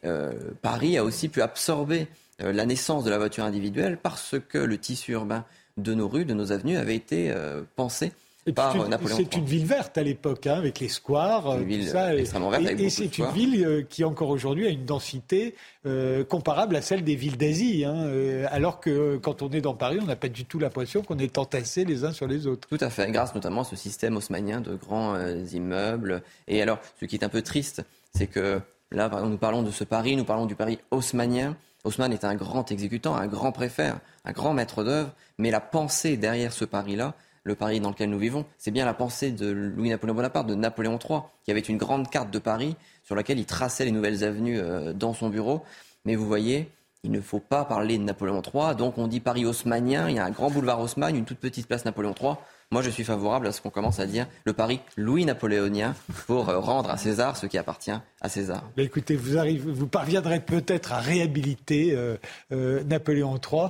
Paris 0.60 0.98
a 0.98 1.04
aussi 1.04 1.28
pu 1.28 1.40
absorber 1.40 2.08
la 2.38 2.66
naissance 2.66 3.04
de 3.04 3.10
la 3.10 3.18
voiture 3.18 3.44
individuelle 3.44 3.98
parce 4.02 4.36
que 4.48 4.58
le 4.58 4.78
tissu 4.78 5.12
urbain 5.12 5.44
de 5.76 5.94
nos 5.94 6.08
rues, 6.08 6.24
de 6.24 6.34
nos 6.34 6.52
avenues 6.52 6.76
avait 6.76 6.96
été 6.96 7.34
pensé 7.76 8.12
c'est 8.44 9.36
une 9.36 9.44
ville 9.44 9.64
verte 9.64 9.96
à 9.96 10.02
l'époque, 10.02 10.46
hein, 10.46 10.56
avec 10.56 10.78
les 10.78 10.88
squares. 10.88 11.56
Une 11.58 11.64
ville 11.64 11.88
ça, 11.88 12.14
extrêmement 12.14 12.50
verte. 12.50 12.78
Et, 12.78 12.90
c'est 12.90 13.16
une 13.18 13.30
ville 13.30 13.64
euh, 13.64 13.82
qui 13.82 14.04
encore 14.04 14.28
aujourd'hui 14.28 14.66
a 14.66 14.70
une 14.70 14.84
densité 14.84 15.54
euh, 15.86 16.24
comparable 16.24 16.76
à 16.76 16.82
celle 16.82 17.04
des 17.04 17.16
villes 17.16 17.38
d'Asie. 17.38 17.84
Hein, 17.84 17.94
euh, 18.04 18.46
alors 18.50 18.80
que 18.80 19.16
quand 19.16 19.40
on 19.40 19.50
est 19.50 19.62
dans 19.62 19.74
Paris, 19.74 19.98
on 20.02 20.06
n'a 20.06 20.16
pas 20.16 20.28
du 20.28 20.44
tout 20.44 20.58
l'impression 20.58 21.02
qu'on 21.02 21.18
est 21.18 21.38
entassés 21.38 21.84
les 21.84 22.04
uns 22.04 22.12
sur 22.12 22.26
les 22.26 22.46
autres. 22.46 22.68
Tout 22.68 22.78
à 22.80 22.90
fait, 22.90 23.10
grâce 23.10 23.34
notamment 23.34 23.62
à 23.62 23.64
ce 23.64 23.76
système 23.76 24.16
haussmannien 24.16 24.60
de 24.60 24.74
grands 24.74 25.16
immeubles. 25.52 26.22
Et 26.46 26.60
alors, 26.60 26.78
ce 27.00 27.06
qui 27.06 27.16
est 27.16 27.24
un 27.24 27.30
peu 27.30 27.42
triste, 27.42 27.82
c'est 28.14 28.26
que 28.26 28.60
là, 28.90 29.08
par 29.08 29.20
exemple, 29.20 29.32
nous 29.32 29.38
parlons 29.38 29.62
de 29.62 29.70
ce 29.70 29.84
Paris, 29.84 30.16
nous 30.16 30.24
parlons 30.24 30.46
du 30.46 30.54
Paris 30.54 30.78
haussmannien. 30.90 31.56
Haussmann 31.84 32.12
est 32.12 32.24
un 32.24 32.34
grand 32.34 32.70
exécutant, 32.72 33.14
un 33.14 33.26
grand 33.26 33.52
préfet, 33.52 33.92
un 34.24 34.32
grand 34.32 34.54
maître 34.54 34.82
d'œuvre, 34.84 35.12
mais 35.38 35.50
la 35.50 35.60
pensée 35.60 36.16
derrière 36.16 36.52
ce 36.52 36.64
Paris-là, 36.64 37.14
le 37.44 37.54
Paris 37.54 37.78
dans 37.78 37.90
lequel 37.90 38.08
nous 38.08 38.18
vivons. 38.18 38.46
C'est 38.56 38.70
bien 38.70 38.86
la 38.86 38.94
pensée 38.94 39.30
de 39.30 39.50
Louis-Napoléon 39.50 40.14
Bonaparte, 40.14 40.46
de 40.46 40.54
Napoléon 40.54 40.98
III, 40.98 41.20
qui 41.44 41.50
avait 41.50 41.60
une 41.60 41.76
grande 41.76 42.08
carte 42.08 42.30
de 42.30 42.38
Paris 42.38 42.74
sur 43.02 43.14
laquelle 43.14 43.38
il 43.38 43.44
traçait 43.44 43.84
les 43.84 43.92
nouvelles 43.92 44.24
avenues 44.24 44.58
euh, 44.58 44.94
dans 44.94 45.12
son 45.12 45.28
bureau. 45.28 45.62
Mais 46.06 46.16
vous 46.16 46.26
voyez, 46.26 46.70
il 47.02 47.10
ne 47.10 47.20
faut 47.20 47.38
pas 47.38 47.66
parler 47.66 47.98
de 47.98 48.02
Napoléon 48.02 48.40
III. 48.40 48.74
Donc 48.74 48.96
on 48.96 49.06
dit 49.06 49.20
Paris 49.20 49.44
haussmannien, 49.44 50.08
il 50.08 50.16
y 50.16 50.18
a 50.18 50.24
un 50.24 50.30
grand 50.30 50.50
boulevard 50.50 50.80
Haussmann, 50.80 51.14
une 51.14 51.26
toute 51.26 51.38
petite 51.38 51.66
place 51.66 51.84
Napoléon 51.84 52.14
III. 52.18 52.36
Moi, 52.74 52.82
je 52.82 52.90
suis 52.90 53.04
favorable 53.04 53.46
à 53.46 53.52
ce 53.52 53.60
qu'on 53.60 53.70
commence 53.70 54.00
à 54.00 54.06
dire 54.06 54.26
le 54.42 54.52
Paris 54.52 54.80
Louis-napoléonien 54.96 55.94
pour 56.26 56.48
euh, 56.48 56.58
rendre 56.58 56.90
à 56.90 56.96
César 56.96 57.36
ce 57.36 57.46
qui 57.46 57.56
appartient 57.56 57.92
à 58.20 58.28
César. 58.28 58.68
Mais 58.76 58.82
écoutez, 58.82 59.14
vous, 59.14 59.38
arrivez, 59.38 59.70
vous 59.70 59.86
parviendrez 59.86 60.40
peut-être 60.40 60.92
à 60.92 60.98
réhabiliter 60.98 61.92
euh, 61.92 62.16
euh, 62.50 62.82
Napoléon 62.82 63.38
III. 63.38 63.68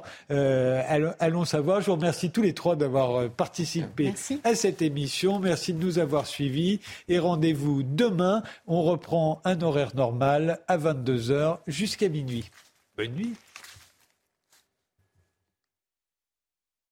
allons, 1.21 1.45
savoir. 1.45 1.83
Je 1.83 1.87
vous 1.89 1.97
remercie 1.97 2.31
tous 2.31 2.41
les 2.41 2.55
trois 2.55 2.77
d'avoir 2.77 3.29
participé 3.29 4.15
à 4.43 4.55
cette 4.55 4.81
émission. 4.81 5.39
Merci 5.39 5.75
de 5.75 5.85
nous 5.85 5.99
avoir 5.99 6.25
suivis. 6.27 6.81
Et 7.07 7.19
rendez-vous 7.19 7.83
demain. 7.83 8.43
On 8.67 8.85
reprend 8.85 9.43
un 9.45 9.61
horaire 9.61 9.95
normal 9.95 10.61
à 10.67 10.79
22h 10.79 11.59
jusqu'à 11.67 12.09
minuit. 12.09 12.51
Bonne 12.97 13.13
nuit. 13.13 13.35